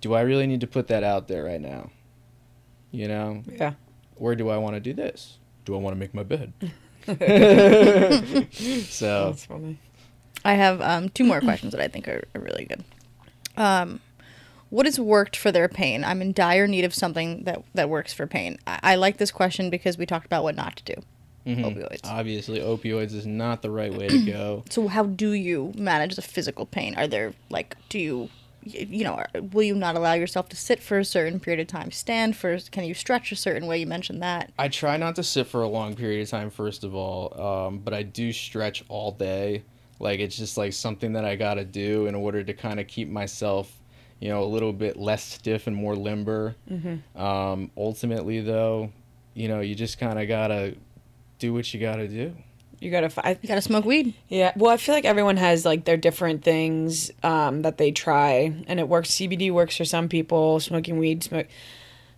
do 0.00 0.14
i 0.14 0.22
really 0.22 0.46
need 0.46 0.62
to 0.62 0.66
put 0.66 0.86
that 0.86 1.04
out 1.04 1.28
there 1.28 1.44
right 1.44 1.60
now 1.60 1.90
you 2.90 3.06
know 3.06 3.42
Yeah. 3.46 3.74
Or 4.16 4.34
do 4.34 4.48
i 4.48 4.56
want 4.56 4.74
to 4.74 4.80
do 4.80 4.92
this 4.92 5.38
do 5.64 5.74
i 5.74 5.78
want 5.78 5.94
to 5.94 5.98
make 5.98 6.14
my 6.14 6.22
bed 6.22 6.52
so 7.06 7.14
That's 9.26 9.44
funny. 9.44 9.78
I 10.44 10.54
have 10.54 10.80
um, 10.80 11.08
two 11.08 11.24
more 11.24 11.40
questions 11.40 11.72
that 11.72 11.80
I 11.80 11.88
think 11.88 12.08
are, 12.08 12.24
are 12.34 12.40
really 12.40 12.64
good. 12.64 12.84
Um, 13.56 14.00
what 14.70 14.86
has 14.86 14.98
worked 14.98 15.36
for 15.36 15.52
their 15.52 15.68
pain? 15.68 16.04
I'm 16.04 16.20
in 16.22 16.32
dire 16.32 16.66
need 16.66 16.84
of 16.84 16.94
something 16.94 17.44
that, 17.44 17.62
that 17.74 17.88
works 17.88 18.12
for 18.12 18.26
pain. 18.26 18.58
I, 18.66 18.80
I 18.82 18.94
like 18.96 19.18
this 19.18 19.30
question 19.30 19.70
because 19.70 19.98
we 19.98 20.06
talked 20.06 20.26
about 20.26 20.42
what 20.44 20.54
not 20.56 20.76
to 20.76 20.94
do. 20.94 21.02
mhm. 21.46 21.64
Opioids. 21.64 22.00
obviously 22.04 22.60
opioids 22.60 23.12
is 23.14 23.26
not 23.26 23.62
the 23.62 23.70
right 23.70 23.92
way 23.92 24.08
to 24.08 24.20
go 24.26 24.64
So 24.70 24.88
how 24.88 25.04
do 25.06 25.32
you 25.32 25.72
manage 25.76 26.14
the 26.16 26.22
physical 26.22 26.66
pain? 26.66 26.94
Are 26.96 27.06
there 27.08 27.34
like 27.50 27.76
do 27.88 27.98
you 27.98 28.18
y- 28.20 28.28
you 28.64 29.04
know, 29.04 29.22
will 29.52 29.62
you 29.62 29.74
not 29.74 29.96
allow 29.96 30.14
yourself 30.14 30.48
to 30.50 30.56
sit 30.56 30.80
for 30.80 30.98
a 30.98 31.04
certain 31.04 31.40
period 31.40 31.60
of 31.60 31.66
time? 31.66 31.90
Stand 31.90 32.36
for 32.36 32.58
can 32.70 32.84
you 32.84 32.94
stretch 32.94 33.32
a 33.32 33.36
certain 33.36 33.66
way? 33.66 33.78
You 33.78 33.86
mentioned 33.86 34.22
that. 34.22 34.52
I 34.58 34.68
try 34.68 34.96
not 34.96 35.16
to 35.16 35.22
sit 35.22 35.46
for 35.46 35.62
a 35.62 35.68
long 35.68 35.94
period 35.94 36.22
of 36.22 36.30
time, 36.30 36.50
first 36.50 36.84
of 36.84 36.94
all, 36.94 37.40
um, 37.40 37.78
but 37.78 37.92
I 37.94 38.02
do 38.02 38.32
stretch 38.32 38.84
all 38.88 39.12
day. 39.12 39.64
Like 39.98 40.20
it's 40.20 40.36
just 40.36 40.56
like 40.56 40.72
something 40.72 41.12
that 41.14 41.24
I 41.24 41.36
gotta 41.36 41.64
do 41.64 42.06
in 42.06 42.14
order 42.14 42.42
to 42.42 42.52
kind 42.52 42.80
of 42.80 42.86
keep 42.86 43.08
myself, 43.08 43.72
you 44.20 44.28
know, 44.28 44.42
a 44.42 44.46
little 44.46 44.72
bit 44.72 44.96
less 44.96 45.22
stiff 45.22 45.66
and 45.66 45.76
more 45.76 45.94
limber. 45.96 46.56
Um, 47.16 47.70
ultimately, 47.76 48.40
though, 48.40 48.90
you 49.34 49.48
know, 49.48 49.60
you 49.60 49.74
just 49.74 49.98
kind 49.98 50.18
of 50.18 50.28
gotta 50.28 50.76
do 51.38 51.52
what 51.52 51.72
you 51.72 51.80
gotta 51.80 52.08
do. 52.08 52.34
You 52.82 52.90
gotta. 52.90 53.08
Fi- 53.10 53.38
You 53.40 53.48
got 53.48 53.54
to 53.54 53.62
smoke 53.62 53.84
weed. 53.84 54.14
Yeah, 54.28 54.52
well, 54.56 54.70
I 54.72 54.76
feel 54.76 54.94
like 54.94 55.04
everyone 55.04 55.36
has 55.36 55.64
like 55.64 55.84
their 55.84 55.96
different 55.96 56.42
things 56.42 57.10
um, 57.22 57.62
that 57.62 57.78
they 57.78 57.92
try, 57.92 58.52
and 58.66 58.80
it 58.80 58.88
works. 58.88 59.10
CBD 59.12 59.52
works 59.52 59.76
for 59.76 59.84
some 59.84 60.08
people. 60.08 60.58
Smoking 60.58 60.98
weed, 60.98 61.22
smoke, 61.22 61.46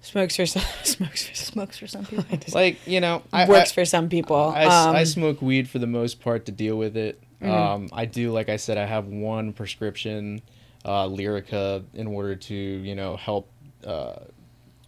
smokes 0.01 0.37
for 0.37 0.47
some, 0.47 0.63
smokes 0.83 1.27
for 1.29 1.35
some, 1.35 1.53
Smokes 1.55 1.79
for 1.79 1.87
some 1.87 2.07
people. 2.07 2.25
Like 2.55 2.87
you 2.87 3.01
know, 3.01 3.23
I, 3.33 3.47
works 3.47 3.73
I, 3.73 3.75
for 3.75 3.85
some 3.85 4.09
people. 4.09 4.37
I, 4.37 4.65
s- 4.65 4.73
I 4.73 4.89
Um, 4.91 4.97
I, 4.97 5.05
smoke 5.05 5.43
weed 5.43 5.69
for 5.69 5.79
the 5.79 5.87
most 5.87 6.21
part 6.21 6.47
to 6.47 6.53
deal 6.53 6.77
with 6.79 6.97
it. 6.97 7.21
Um, 7.43 7.91
I 7.93 8.07
do, 8.07 8.33
like 8.33 8.49
I 8.49 8.57
said, 8.57 8.79
I 8.79 8.87
have 8.87 9.07
one 9.07 9.53
prescription, 9.53 10.41
uh, 10.83 11.05
Lyrica, 11.09 11.85
in 11.93 12.07
order 12.07 12.37
to 12.37 12.55
you 12.55 12.95
know 12.95 13.17
help 13.17 13.51
uh, 13.87 14.15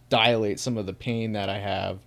dilate 0.09 0.59
some 0.59 0.77
of 0.77 0.85
the 0.85 0.93
pain 0.93 1.33
that 1.33 1.49
I 1.49 1.59
have. 1.59 1.99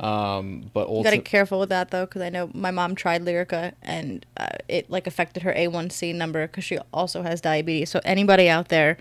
Um, 0.00 0.70
but 0.72 0.88
You 0.90 1.04
got 1.04 1.10
to 1.10 1.16
be 1.18 1.22
careful 1.22 1.60
with 1.60 1.68
that 1.68 1.90
though, 1.90 2.04
because 2.06 2.22
I 2.22 2.28
know 2.28 2.50
my 2.52 2.70
mom 2.70 2.94
tried 2.94 3.22
Lyrica 3.24 3.72
and 3.82 4.26
uh, 4.36 4.48
it 4.68 4.90
like 4.90 5.06
affected 5.06 5.42
her 5.44 5.52
A1C 5.52 6.14
number 6.14 6.46
because 6.46 6.64
she 6.64 6.78
also 6.92 7.22
has 7.22 7.40
diabetes. 7.40 7.90
So 7.90 8.00
anybody 8.04 8.48
out 8.48 8.68
there 8.68 8.96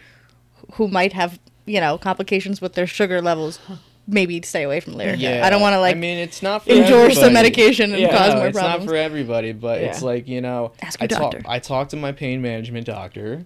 who 0.73 0.87
might 0.87 1.13
have 1.13 1.39
you 1.65 1.79
know 1.79 1.97
complications 1.97 2.61
with 2.61 2.73
their 2.73 2.87
sugar 2.87 3.21
levels, 3.21 3.59
maybe 4.07 4.41
stay 4.43 4.63
away 4.63 4.79
from 4.79 4.93
Lyrica. 4.93 5.17
yeah, 5.19 5.45
I 5.45 5.49
don't 5.49 5.61
want 5.61 5.73
to 5.73 5.79
like 5.79 5.95
I 5.95 5.99
mean, 5.99 6.17
it's 6.17 6.41
not 6.41 6.63
for 6.65 6.71
endorse 6.71 7.19
the 7.19 7.29
medication 7.31 7.93
and 7.93 8.01
Yeah. 8.01 8.11
cause 8.11 8.33
no, 8.33 8.39
more 8.39 8.47
it's 8.47 8.57
problems. 8.57 8.85
not 8.85 8.89
for 8.91 8.95
everybody, 8.97 9.51
but 9.53 9.81
it's 9.81 10.01
like 10.01 10.27
you 10.27 10.41
know, 10.41 10.73
Ask 10.81 11.01
I 11.01 11.05
your 11.05 11.09
talk, 11.09 11.31
doctor. 11.33 11.41
I 11.47 11.59
talked 11.59 11.91
to 11.91 11.97
my 11.97 12.11
pain 12.11 12.41
management 12.41 12.85
doctor, 12.85 13.45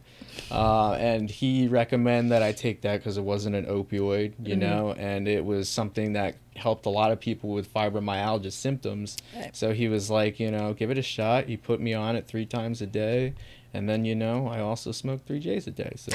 uh, 0.52 0.94
and 0.94 1.30
he 1.30 1.68
recommended 1.68 2.32
that 2.32 2.42
I 2.44 2.52
take 2.54 2.82
that 2.82 2.98
because 2.98 3.18
it 3.18 3.24
wasn't 3.24 3.56
an 3.56 3.66
opioid, 3.66 4.34
you 4.44 4.56
Mm-hmm. 4.56 4.60
know, 4.60 4.94
and 4.94 5.28
it 5.28 5.46
was 5.46 5.70
something 5.70 6.14
that 6.14 6.36
helped 6.56 6.86
a 6.88 6.90
lot 6.90 7.12
of 7.12 7.20
people 7.20 7.52
with 7.52 7.72
fibromyalgia 7.72 8.52
symptoms. 8.52 9.16
Right. 9.36 9.56
So 9.56 9.74
he 9.74 9.88
was 9.88 10.10
like, 10.10 10.40
you 10.40 10.50
know, 10.50 10.74
give 10.74 10.90
it 10.90 10.98
a 10.98 11.04
shot. 11.04 11.46
He 11.46 11.56
put 11.58 11.80
me 11.80 11.94
on 11.94 12.16
it 12.16 12.26
three 12.28 12.48
times 12.48 12.82
a 12.82 12.88
day, 12.88 13.36
and 13.76 13.88
then 13.88 14.06
you 14.06 14.16
know, 14.16 14.48
I 14.48 14.60
also 14.62 14.92
smoke 14.92 15.26
three 15.28 15.40
J's 15.40 15.68
a 15.68 15.72
day. 15.72 15.94
So. 15.98 16.12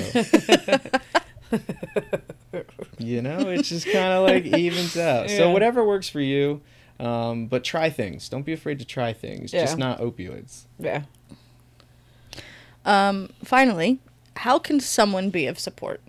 you 3.03 3.23
know, 3.23 3.39
it 3.51 3.63
just 3.63 3.87
kind 3.87 4.13
of 4.13 4.27
like 4.27 4.45
evens 4.59 4.97
out. 4.97 5.31
So 5.31 5.51
whatever 5.51 5.85
works 5.85 6.09
for 6.09 6.21
you, 6.21 6.61
um, 6.99 7.47
but 7.47 7.65
try 7.65 7.91
things. 7.91 8.29
Don't 8.29 8.45
be 8.47 8.53
afraid 8.53 8.79
to 8.79 8.85
try 8.85 9.13
things. 9.13 9.53
Yeah. 9.53 9.63
Just 9.63 9.79
not 9.79 10.01
opioids. 10.01 10.67
yeah. 10.79 11.03
Um, 12.85 13.31
finally, 13.45 14.01
how 14.37 14.59
can 14.59 14.81
someone 14.81 15.31
be 15.31 15.47
of 15.47 15.59
support? 15.59 16.01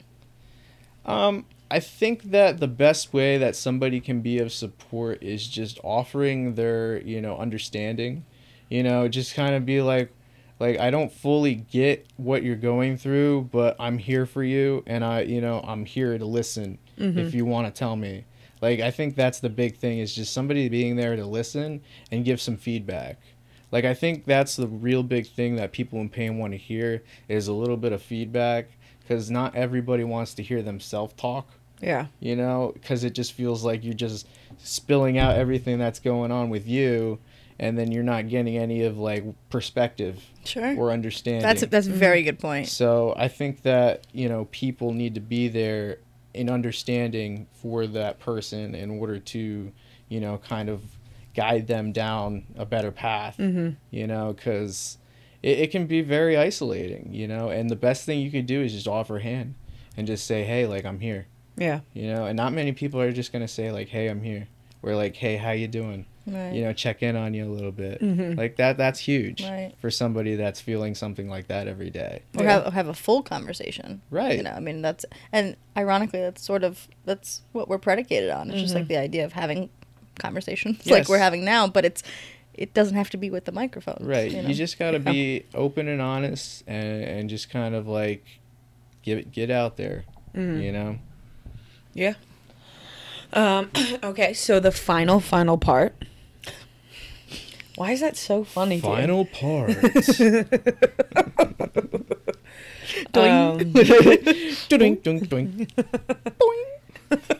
Um, 1.06 1.46
I 1.70 1.80
think 1.80 2.24
that 2.26 2.60
the 2.60 2.68
best 2.68 3.14
way 3.14 3.38
that 3.38 3.56
somebody 3.56 4.00
can 4.00 4.22
be 4.22 4.40
of 4.40 4.52
support 4.52 5.22
is 5.22 5.48
just 5.48 5.80
offering 5.84 6.56
their, 6.56 7.02
you 7.02 7.22
know, 7.22 7.38
understanding. 7.38 8.26
You 8.70 8.84
know, 8.84 9.08
just 9.08 9.36
kind 9.36 9.56
of 9.56 9.66
be 9.66 9.82
like, 9.82 10.12
like 10.60 10.80
I 10.80 10.90
don't 10.90 11.12
fully 11.12 11.56
get 11.56 12.08
what 12.18 12.44
you're 12.44 12.56
going 12.56 12.98
through, 12.98 13.50
but 13.52 13.76
I'm 13.80 13.98
here 13.98 14.26
for 14.26 14.44
you, 14.44 14.84
and 14.88 15.04
I, 15.04 15.22
you 15.22 15.42
know, 15.42 15.62
I'm 15.68 15.86
here 15.86 16.18
to 16.18 16.26
listen 16.26 16.78
if 16.98 17.16
mm-hmm. 17.16 17.38
you 17.38 17.46
want 17.46 17.68
to 17.68 17.78
tell 17.78 17.96
me. 17.96 18.26
Like 18.62 18.80
I 18.80 18.92
think 18.92 19.16
that's 19.16 19.40
the 19.40 19.50
big 19.50 19.76
thing 19.78 20.00
is 20.00 20.16
just 20.16 20.34
somebody 20.34 20.70
being 20.70 20.96
there 20.96 21.16
to 21.16 21.26
listen 21.26 21.82
and 22.12 22.24
give 22.24 22.40
some 22.40 22.56
feedback. 22.56 23.20
Like 23.72 23.86
I 23.86 23.94
think 23.94 24.26
that's 24.26 24.56
the 24.56 24.68
real 24.68 25.04
big 25.04 25.28
thing 25.28 25.56
that 25.58 25.72
people 25.72 26.00
in 26.00 26.08
pain 26.08 26.38
want 26.38 26.54
to 26.54 26.58
hear 26.58 27.04
is 27.28 27.48
a 27.48 27.54
little 27.54 27.76
bit 27.76 27.92
of 27.92 28.02
feedback 28.02 28.70
because 29.00 29.30
not 29.30 29.56
everybody 29.56 30.04
wants 30.04 30.34
to 30.36 30.44
hear 30.44 30.62
themselves 30.62 31.14
talk 31.18 31.50
Yeah. 31.82 32.06
you 32.20 32.36
know, 32.36 32.72
because 32.74 33.04
it 33.04 33.14
just 33.14 33.34
feels 33.34 33.66
like 33.66 33.84
you're 33.84 33.94
just 33.94 34.28
spilling 34.60 35.18
out 35.18 35.36
everything 35.36 35.78
that's 35.78 36.00
going 36.00 36.32
on 36.32 36.50
with 36.50 36.68
you, 36.68 37.20
and 37.60 37.78
then 37.78 37.92
you're 37.92 38.04
not 38.04 38.30
getting 38.30 38.58
any 38.58 38.84
of 38.84 38.98
like 38.98 39.26
perspective 39.50 40.24
Sure. 40.46 40.76
or 40.78 40.92
understanding. 40.92 41.42
That's 41.42 41.66
that's 41.66 41.88
a 41.88 41.92
very 41.92 42.20
mm-hmm. 42.20 42.26
good 42.26 42.40
point. 42.40 42.68
so 42.70 43.14
I 43.18 43.28
think 43.28 43.64
that 43.64 44.08
you 44.12 44.30
know 44.30 44.48
people 44.52 44.94
need 44.94 45.16
to 45.16 45.22
be 45.22 45.48
there 45.48 45.98
in 46.34 46.50
understanding 46.50 47.48
for 47.54 47.88
that 47.88 48.20
person 48.20 48.76
in 48.76 48.90
order 49.00 49.20
to, 49.20 49.72
you 50.10 50.20
know, 50.20 50.38
kind 50.38 50.70
of 50.70 50.82
guide 51.36 51.68
them 51.68 51.92
down 51.92 52.46
a 52.58 52.66
better 52.66 52.92
path. 52.92 53.38
Mm-hmm. 53.38 53.72
You 53.92 54.08
know, 54.08 54.34
because 54.34 54.98
it, 55.42 55.60
it 55.60 55.72
can 55.72 55.86
be 55.88 56.02
very 56.02 56.38
isolating. 56.38 57.10
You 57.14 57.28
know, 57.28 57.50
and 57.50 57.70
the 57.70 57.76
best 57.76 58.06
thing 58.06 58.20
you 58.20 58.32
could 58.32 58.46
do 58.46 58.62
is 58.62 58.74
just 58.74 58.88
offer 58.88 59.18
a 59.18 59.22
hand 59.24 59.56
and 59.98 60.08
just 60.08 60.26
say, 60.26 60.44
"Hey, 60.44 60.66
like 60.66 60.86
I'm 60.86 61.00
here." 61.00 61.28
Yeah. 61.56 61.82
you 61.94 62.12
know 62.12 62.26
and 62.26 62.36
not 62.36 62.52
many 62.52 62.72
people 62.72 63.00
are 63.00 63.12
just 63.12 63.32
gonna 63.32 63.48
say 63.48 63.72
like 63.72 63.88
hey 63.88 64.08
i'm 64.08 64.24
here 64.24 64.48
We're 64.82 64.96
like 64.96 65.16
hey 65.16 65.38
how 65.38 65.52
you 65.52 65.68
doing 65.68 66.08
Right. 66.26 66.54
you 66.54 66.64
know 66.64 66.72
check 66.72 67.04
in 67.04 67.18
on 67.18 67.34
you 67.34 67.46
a 67.46 67.52
little 67.52 67.74
bit 67.74 68.00
Mhm. 68.02 68.38
like 68.38 68.56
that 68.56 68.78
that's 68.78 69.00
huge 69.00 69.44
Right. 69.44 69.74
for 69.80 69.92
somebody 69.92 70.36
that's 70.36 70.62
feeling 70.62 70.96
something 70.96 71.28
like 71.30 71.48
that 71.48 71.68
every 71.68 71.90
day 71.90 72.22
or 72.38 72.46
Yeah. 72.46 72.52
have, 72.52 72.68
or 72.68 72.72
have 72.72 72.88
a 72.88 72.94
full 72.94 73.22
conversation. 73.22 74.02
Right. 74.10 74.38
You 74.38 74.44
know, 74.44 74.52
I 74.52 74.62
mean, 74.62 74.82
that's, 74.82 75.04
and 75.34 75.58
ironically, 75.76 76.22
that's 76.22 76.42
sort 76.42 76.64
of, 76.64 76.88
that's 77.04 77.42
what 77.52 77.68
we're 77.68 77.78
predicated 77.78 78.30
on. 78.30 78.50
It's 78.52 78.62
just 78.62 78.74
like 78.74 78.88
the 78.88 78.96
idea 78.98 79.26
of 79.26 79.34
having 79.34 79.70
conversations 80.18 80.86
like 80.90 81.10
we're 81.10 81.18
having 81.18 81.44
now, 81.44 81.68
but 81.68 81.84
it's, 81.84 82.04
it 82.54 82.74
doesn't 82.74 82.96
have 82.96 83.10
to 83.10 83.18
be 83.18 83.30
with 83.30 83.44
the 83.44 83.52
microphone. 83.52 83.98
right 84.00 84.32
You, 84.32 84.44
you, 84.44 84.54
just 84.54 84.80
gotta 84.80 85.00
be 85.00 85.44
open 85.54 85.88
and 85.90 86.02
honest 86.02 86.64
and, 86.68 87.04
and 87.04 87.30
just 87.30 87.50
kind 87.50 87.76
of 87.76 87.88
like 87.88 88.24
get 89.02 89.32
get 89.34 89.50
out 89.50 89.76
there 89.76 90.06
Mhm. 90.34 90.64
you 90.64 90.72
know 90.72 91.00
Yeah. 91.94 92.14
Um, 93.34 93.72
okay, 94.04 94.34
so 94.34 94.60
the 94.60 94.72
final, 94.72 95.20
final 95.20 95.58
part. 95.58 95.96
Why 97.76 97.92
is 97.92 98.02
that 98.02 98.16
so 98.18 98.44
funny? 98.44 98.80
to 98.82 98.88
you? 98.88 98.94
final 98.94 99.26
part 99.40 99.70
Um, 103.16 103.60
doink, 104.70 105.02
doink, 105.02 105.28
doink. 105.28 105.70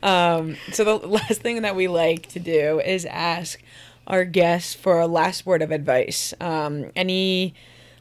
Um, 0.00 0.56
so 0.72 0.84
the 0.84 1.06
last 1.08 1.40
thing 1.40 1.62
that 1.62 1.74
we 1.74 1.88
like 1.88 2.28
to 2.28 2.38
do 2.38 2.80
is 2.80 3.04
ask 3.04 3.60
our 4.06 4.24
guests 4.24 4.72
for 4.72 5.00
a 5.00 5.08
last 5.08 5.44
word 5.44 5.60
of 5.60 5.72
advice. 5.72 6.32
Um, 6.40 6.92
any 6.94 7.52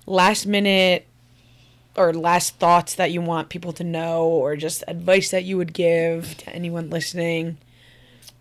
last 0.05 0.45
minute 0.45 1.07
or 1.95 2.13
last 2.13 2.59
thoughts 2.59 2.93
that 2.95 3.11
you 3.11 3.19
want 3.21 3.49
people 3.49 3.73
to 3.73 3.83
know, 3.83 4.25
or 4.27 4.55
just 4.55 4.83
advice 4.87 5.31
that 5.31 5.43
you 5.43 5.57
would 5.57 5.73
give 5.73 6.37
to 6.37 6.49
anyone 6.51 6.91
listening. 6.91 7.57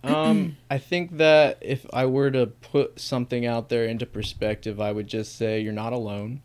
Um, 0.07 0.57
I 0.71 0.79
think 0.79 1.17
that 1.19 1.59
if 1.61 1.87
I 1.93 2.07
were 2.07 2.31
to 2.31 2.47
put 2.47 3.01
something 3.01 3.47
out 3.47 3.69
there 3.69 3.85
into 3.85 4.07
perspective, 4.07 4.81
I 4.81 4.93
would 4.93 5.07
just 5.07 5.37
say 5.37 5.61
you're 5.61 5.73
not 5.73 5.93
alone. 5.93 6.43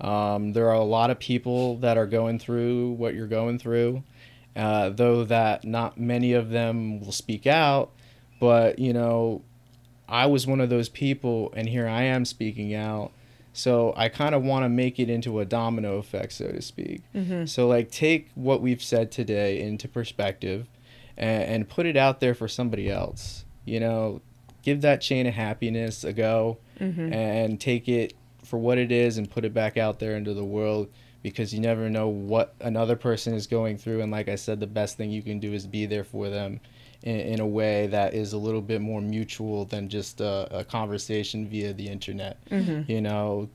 Um, 0.00 0.52
there 0.52 0.68
are 0.68 0.74
a 0.74 0.84
lot 0.84 1.10
of 1.10 1.18
people 1.18 1.76
that 1.78 1.96
are 1.96 2.06
going 2.06 2.38
through 2.38 2.92
what 2.92 3.14
you're 3.14 3.28
going 3.28 3.58
through, 3.58 4.02
uh, 4.56 4.90
though 4.90 5.24
that 5.24 5.64
not 5.64 5.98
many 5.98 6.32
of 6.32 6.50
them 6.50 7.00
will 7.00 7.12
speak 7.12 7.46
out. 7.46 7.90
But 8.40 8.78
you 8.80 8.92
know, 8.92 9.42
I 10.08 10.26
was 10.26 10.46
one 10.46 10.60
of 10.60 10.68
those 10.70 10.88
people, 10.88 11.52
and 11.56 11.68
here 11.68 11.86
I 11.86 12.02
am 12.02 12.24
speaking 12.24 12.74
out. 12.74 13.12
So 13.54 13.92
I 13.96 14.08
kind 14.08 14.34
of 14.34 14.42
want 14.42 14.64
to 14.64 14.68
make 14.68 14.98
it 14.98 15.10
into 15.10 15.38
a 15.38 15.44
domino 15.44 15.98
effect, 15.98 16.32
so 16.32 16.48
to 16.50 16.62
speak. 16.62 17.02
So 17.46 17.68
like, 17.68 17.90
take 17.90 18.30
what 18.34 18.60
we've 18.62 18.82
said 18.82 19.12
today 19.12 19.60
into 19.60 19.86
perspective, 19.88 20.66
and, 21.16 21.42
and 21.44 21.68
put 21.68 21.86
it 21.86 21.96
out 21.96 22.20
there 22.20 22.34
for 22.34 22.48
somebody 22.48 22.90
else. 22.90 23.44
You 23.64 23.80
know, 23.80 24.20
give 24.62 24.80
that 24.82 25.00
chain 25.00 25.26
of 25.26 25.34
happiness 25.34 26.04
a 26.04 26.12
go, 26.12 26.58
mm-hmm. 26.80 27.12
and 27.12 27.60
take 27.60 27.88
it 27.88 28.14
for 28.44 28.58
what 28.58 28.78
it 28.78 28.92
is, 28.92 29.18
and 29.18 29.30
put 29.30 29.44
it 29.44 29.54
back 29.54 29.76
out 29.76 29.98
there 29.98 30.16
into 30.16 30.34
the 30.34 30.44
world. 30.44 30.88
Because 31.22 31.54
you 31.54 31.60
never 31.60 31.88
know 31.88 32.08
what 32.08 32.52
another 32.60 32.96
person 32.96 33.34
is 33.34 33.46
going 33.46 33.78
through, 33.78 34.00
and 34.00 34.10
like 34.10 34.28
I 34.28 34.34
said, 34.34 34.58
the 34.58 34.66
best 34.66 34.96
thing 34.96 35.12
you 35.12 35.22
can 35.22 35.38
do 35.38 35.52
is 35.52 35.68
be 35.68 35.86
there 35.86 36.02
for 36.02 36.28
them 36.28 36.58
in, 37.02 37.20
in 37.20 37.40
a 37.40 37.46
way 37.46 37.86
that 37.86 38.14
is 38.14 38.32
a 38.32 38.38
little 38.38 38.60
bit 38.60 38.80
more 38.80 39.00
mutual 39.00 39.64
than 39.64 39.88
just 39.88 40.20
a, 40.20 40.48
a 40.50 40.64
conversation 40.64 41.46
via 41.46 41.72
the 41.74 41.88
internet. 41.88 42.44
Mm-hmm. 42.50 42.90
You 42.90 43.00
know, 43.02 43.48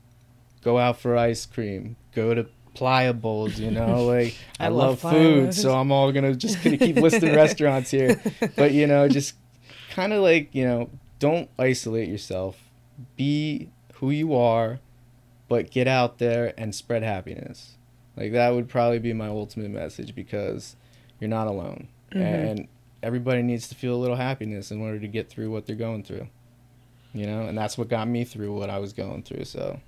go 0.62 0.78
out 0.78 0.98
for 0.98 1.14
ice 1.16 1.44
cream, 1.44 1.96
go 2.14 2.32
to 2.32 2.46
Applebee's, 2.78 3.60
you 3.60 3.70
know, 3.70 4.04
like 4.06 4.36
I, 4.58 4.66
I 4.66 4.68
love, 4.68 5.02
love 5.04 5.12
food, 5.12 5.54
so 5.54 5.74
I'm 5.74 5.92
all 5.92 6.12
gonna 6.12 6.34
just 6.34 6.62
gonna 6.62 6.78
keep 6.78 6.96
listing 6.96 7.34
restaurants 7.36 7.90
here. 7.90 8.20
But 8.56 8.72
you 8.72 8.86
know, 8.86 9.08
just 9.08 9.34
kind 9.90 10.12
of 10.12 10.22
like, 10.22 10.54
you 10.54 10.64
know, 10.64 10.90
don't 11.18 11.48
isolate 11.58 12.08
yourself. 12.08 12.56
Be 13.16 13.68
who 13.94 14.10
you 14.10 14.34
are, 14.34 14.80
but 15.48 15.70
get 15.70 15.88
out 15.88 16.18
there 16.18 16.54
and 16.56 16.74
spread 16.74 17.02
happiness. 17.02 17.76
Like 18.16 18.32
that 18.32 18.50
would 18.50 18.68
probably 18.68 18.98
be 18.98 19.12
my 19.12 19.28
ultimate 19.28 19.70
message 19.70 20.14
because 20.14 20.76
you're 21.20 21.30
not 21.30 21.46
alone. 21.46 21.88
Mm-hmm. 22.10 22.22
And 22.22 22.68
everybody 23.02 23.42
needs 23.42 23.68
to 23.68 23.74
feel 23.74 23.94
a 23.94 23.98
little 23.98 24.16
happiness 24.16 24.70
in 24.70 24.80
order 24.80 24.98
to 24.98 25.08
get 25.08 25.28
through 25.28 25.50
what 25.50 25.66
they're 25.66 25.76
going 25.76 26.02
through. 26.02 26.28
You 27.14 27.26
know, 27.26 27.42
and 27.42 27.56
that's 27.56 27.78
what 27.78 27.88
got 27.88 28.08
me 28.08 28.24
through 28.24 28.52
what 28.52 28.70
I 28.70 28.78
was 28.78 28.92
going 28.92 29.22
through. 29.22 29.44
So 29.44 29.80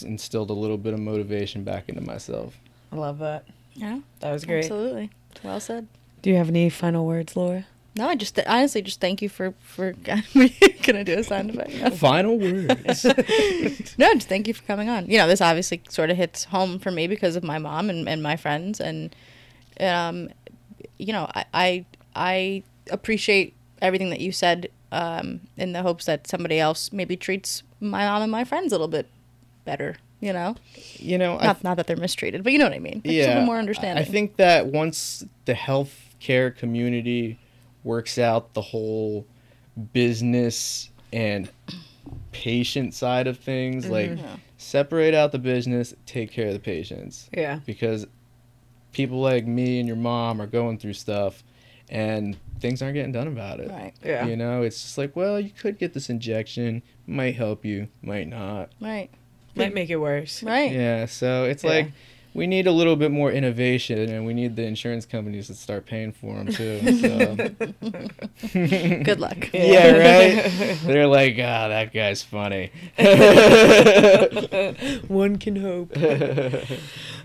instilled 0.00 0.48
a 0.50 0.54
little 0.54 0.78
bit 0.78 0.94
of 0.94 1.00
motivation 1.00 1.64
back 1.64 1.88
into 1.88 2.00
myself. 2.00 2.56
I 2.90 2.96
love 2.96 3.18
that. 3.18 3.44
Yeah, 3.74 4.00
That 4.20 4.32
was 4.32 4.44
great. 4.44 4.64
absolutely. 4.64 5.10
Well 5.42 5.60
said. 5.60 5.86
Do 6.22 6.30
you 6.30 6.36
have 6.36 6.48
any 6.48 6.70
final 6.70 7.04
words, 7.06 7.36
Laura? 7.36 7.66
No, 7.94 8.08
I 8.08 8.14
just 8.14 8.38
honestly 8.46 8.80
just 8.80 9.00
thank 9.00 9.20
you 9.20 9.28
for 9.28 9.52
for 9.60 9.92
gonna 10.82 11.04
do 11.04 11.18
a 11.18 11.22
sound 11.24 11.50
effect. 11.50 11.74
No. 11.74 11.90
Final 12.08 12.38
words. 12.38 13.04
no, 13.98 14.14
just 14.14 14.28
thank 14.28 14.48
you 14.48 14.54
for 14.54 14.62
coming 14.62 14.88
on. 14.88 15.06
You 15.10 15.18
know, 15.18 15.28
this 15.28 15.42
obviously 15.42 15.82
sort 15.90 16.08
of 16.10 16.16
hits 16.16 16.44
home 16.44 16.78
for 16.78 16.90
me 16.90 17.06
because 17.06 17.36
of 17.36 17.42
my 17.44 17.58
mom 17.58 17.90
and, 17.90 18.08
and 18.08 18.22
my 18.22 18.36
friends, 18.36 18.80
and 18.80 19.14
um, 19.80 20.30
you 20.98 21.12
know, 21.12 21.28
I, 21.34 21.44
I 21.52 21.84
I 22.16 22.62
appreciate 22.90 23.54
everything 23.82 24.08
that 24.10 24.20
you 24.20 24.32
said 24.32 24.70
um, 24.90 25.40
in 25.58 25.72
the 25.72 25.82
hopes 25.82 26.06
that 26.06 26.26
somebody 26.26 26.58
else 26.58 26.92
maybe 26.92 27.16
treats 27.16 27.62
my 27.80 28.04
mom 28.06 28.22
and 28.22 28.32
my 28.32 28.44
friends 28.44 28.72
a 28.72 28.74
little 28.76 28.88
bit 28.88 29.06
better. 29.64 29.96
You 30.20 30.32
know, 30.32 30.54
you 30.98 31.18
know, 31.18 31.36
I 31.38 31.46
not 31.46 31.64
not 31.64 31.76
that 31.78 31.88
they're 31.88 31.96
mistreated, 31.96 32.44
but 32.44 32.52
you 32.52 32.58
know 32.58 32.66
what 32.66 32.74
I 32.74 32.78
mean. 32.78 33.02
Like, 33.04 33.14
just 33.14 33.26
a 33.28 33.32
little 33.32 33.44
more 33.44 33.58
understanding. 33.58 34.04
I 34.04 34.06
think 34.08 34.36
that 34.36 34.66
once 34.66 35.24
the 35.46 35.54
healthcare 35.54 36.56
community 36.56 37.40
works 37.82 38.18
out 38.18 38.54
the 38.54 38.60
whole 38.62 39.26
business 39.92 40.90
and 41.12 41.50
patient 42.32 42.94
side 42.94 43.26
of 43.26 43.38
things, 43.38 43.88
like 43.88 44.10
Mm-hmm. 44.10 44.34
separate 44.58 45.14
out 45.14 45.32
the 45.32 45.38
business, 45.38 45.94
take 46.06 46.30
care 46.30 46.48
of 46.48 46.52
the 46.54 46.60
patients. 46.60 47.28
Yeah. 47.32 47.60
Because 47.66 48.06
people 48.92 49.20
like 49.20 49.46
me 49.46 49.78
and 49.78 49.88
your 49.88 49.96
mom 49.96 50.40
are 50.40 50.46
going 50.46 50.78
through 50.78 50.92
stuff 50.94 51.42
and 51.88 52.36
things 52.60 52.80
aren't 52.82 52.94
getting 52.94 53.12
done 53.12 53.26
about 53.28 53.58
it. 53.60 53.70
Right. 53.70 53.92
Yeah. 54.04 54.26
You 54.26 54.36
know, 54.36 54.62
it's 54.62 54.80
just 54.82 54.98
like, 54.98 55.16
well, 55.16 55.40
you 55.40 55.50
could 55.50 55.78
get 55.78 55.94
this 55.94 56.08
injection, 56.08 56.82
might 57.06 57.34
help 57.34 57.64
you, 57.64 57.88
might 58.02 58.28
not. 58.28 58.70
right, 58.80 59.10
Might 59.54 59.74
make 59.74 59.90
it 59.90 59.96
worse. 59.96 60.42
right. 60.42 60.72
Yeah, 60.72 61.06
so 61.06 61.44
it's 61.44 61.62
Yeah. 61.64 61.70
like 61.70 61.92
we 62.34 62.46
need 62.46 62.66
a 62.66 62.72
little 62.72 62.96
bit 62.96 63.10
more 63.10 63.30
innovation, 63.30 64.08
and 64.08 64.24
we 64.24 64.32
need 64.32 64.56
the 64.56 64.62
insurance 64.64 65.04
companies 65.04 65.48
to 65.48 65.54
start 65.54 65.84
paying 65.84 66.12
for 66.12 66.34
them 66.36 66.46
too. 66.46 66.80
So. 66.98 67.36
Good 69.04 69.20
luck. 69.20 69.50
yeah, 69.52 69.90
right. 69.90 70.78
They're 70.84 71.06
like, 71.06 71.34
ah, 71.38 71.68
that 71.68 71.92
guy's 71.92 72.22
funny. 72.22 72.70
One 75.08 75.36
can 75.36 75.56
hope. 75.56 75.96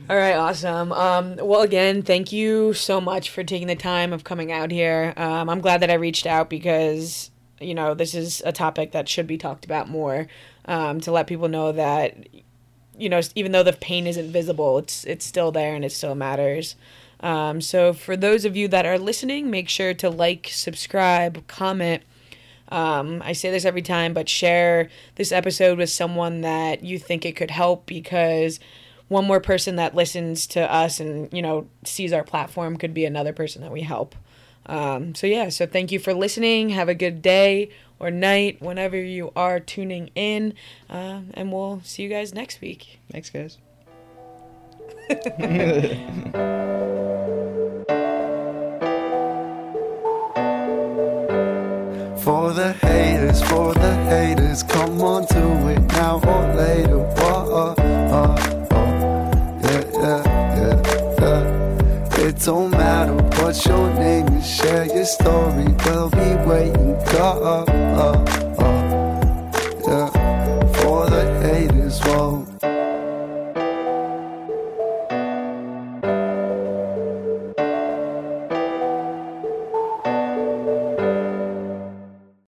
All 0.09 0.15
right, 0.17 0.35
awesome. 0.35 0.91
Um, 0.91 1.35
well, 1.37 1.61
again, 1.61 2.01
thank 2.01 2.31
you 2.31 2.73
so 2.73 2.99
much 3.01 3.29
for 3.29 3.43
taking 3.43 3.67
the 3.67 3.75
time 3.75 4.13
of 4.13 4.23
coming 4.23 4.51
out 4.51 4.71
here. 4.71 5.13
Um, 5.17 5.49
I'm 5.49 5.61
glad 5.61 5.81
that 5.81 5.89
I 5.89 5.95
reached 5.95 6.25
out 6.25 6.49
because 6.49 7.31
you 7.59 7.73
know 7.73 7.93
this 7.93 8.13
is 8.13 8.41
a 8.45 8.51
topic 8.51 8.91
that 8.91 9.09
should 9.09 9.25
be 9.27 9.37
talked 9.37 9.65
about 9.65 9.89
more 9.89 10.27
um, 10.67 10.99
to 11.01 11.11
let 11.11 11.27
people 11.27 11.47
know 11.47 11.71
that 11.71 12.27
you 12.97 13.09
know 13.09 13.21
even 13.35 13.51
though 13.51 13.63
the 13.63 13.73
pain 13.73 14.07
isn't 14.07 14.31
visible, 14.31 14.77
it's 14.77 15.03
it's 15.05 15.25
still 15.25 15.51
there 15.51 15.75
and 15.75 15.85
it 15.85 15.91
still 15.91 16.15
matters. 16.15 16.75
Um, 17.19 17.61
so 17.61 17.93
for 17.93 18.15
those 18.15 18.45
of 18.45 18.55
you 18.55 18.67
that 18.67 18.85
are 18.85 18.99
listening, 18.99 19.49
make 19.49 19.69
sure 19.69 19.93
to 19.95 20.09
like, 20.09 20.49
subscribe, 20.51 21.47
comment. 21.47 22.03
Um, 22.69 23.21
I 23.25 23.33
say 23.33 23.49
this 23.49 23.65
every 23.65 23.81
time, 23.81 24.13
but 24.13 24.29
share 24.29 24.89
this 25.15 25.31
episode 25.31 25.77
with 25.77 25.89
someone 25.89 26.41
that 26.41 26.83
you 26.83 26.99
think 26.99 27.25
it 27.25 27.35
could 27.35 27.51
help 27.51 27.85
because 27.85 28.59
one 29.07 29.25
more 29.25 29.39
person 29.39 29.77
that 29.77 29.95
listens 29.95 30.45
to 30.47 30.71
us 30.71 30.99
and 30.99 31.31
you 31.31 31.41
know 31.41 31.67
sees 31.85 32.11
our 32.11 32.23
platform 32.23 32.75
could 32.77 32.93
be 32.93 33.05
another 33.05 33.33
person 33.33 33.61
that 33.61 33.71
we 33.71 33.81
help. 33.81 34.15
Um, 34.65 35.15
so 35.15 35.27
yeah, 35.27 35.47
so 35.47 35.65
thank 35.65 35.93
you 35.93 35.99
for 35.99 36.13
listening. 36.13 36.69
Have 36.69 36.89
a 36.89 36.95
good 36.95 37.21
day 37.21 37.69
or 37.99 38.11
night 38.11 38.61
whenever 38.61 38.97
you 38.97 39.31
are 39.35 39.59
tuning 39.59 40.09
in, 40.15 40.53
uh, 40.89 41.21
and 41.33 41.51
we'll 41.51 41.81
see 41.83 42.03
you 42.03 42.09
guys 42.09 42.33
next 42.33 42.61
week. 42.61 42.99
Thanks, 43.11 43.29
guys. 43.29 43.57
For 52.27 52.51
the 52.51 52.73
haters, 52.73 53.41
for 53.43 53.73
the 53.73 53.95
haters, 54.09 54.61
come 54.63 55.01
on 55.01 55.25
to 55.27 55.69
it 55.69 55.79
now 55.93 56.19
or 56.19 56.55
later. 56.55 56.97
Whoa, 56.99 57.73
uh, 57.77 57.81
uh, 57.81 58.35
uh, 58.71 58.97
yeah, 59.63 59.83
yeah, 59.93 60.23
yeah, 60.57 61.21
yeah. 61.21 62.27
It 62.27 62.39
don't 62.43 62.71
matter 62.71 63.16
what 63.47 63.65
your 63.65 63.93
name 63.93 64.27
is, 64.35 64.45
share 64.45 64.85
your 64.87 65.05
story. 65.05 65.67
We'll 65.85 66.09
be 66.09 66.35
waiting. 66.45 66.87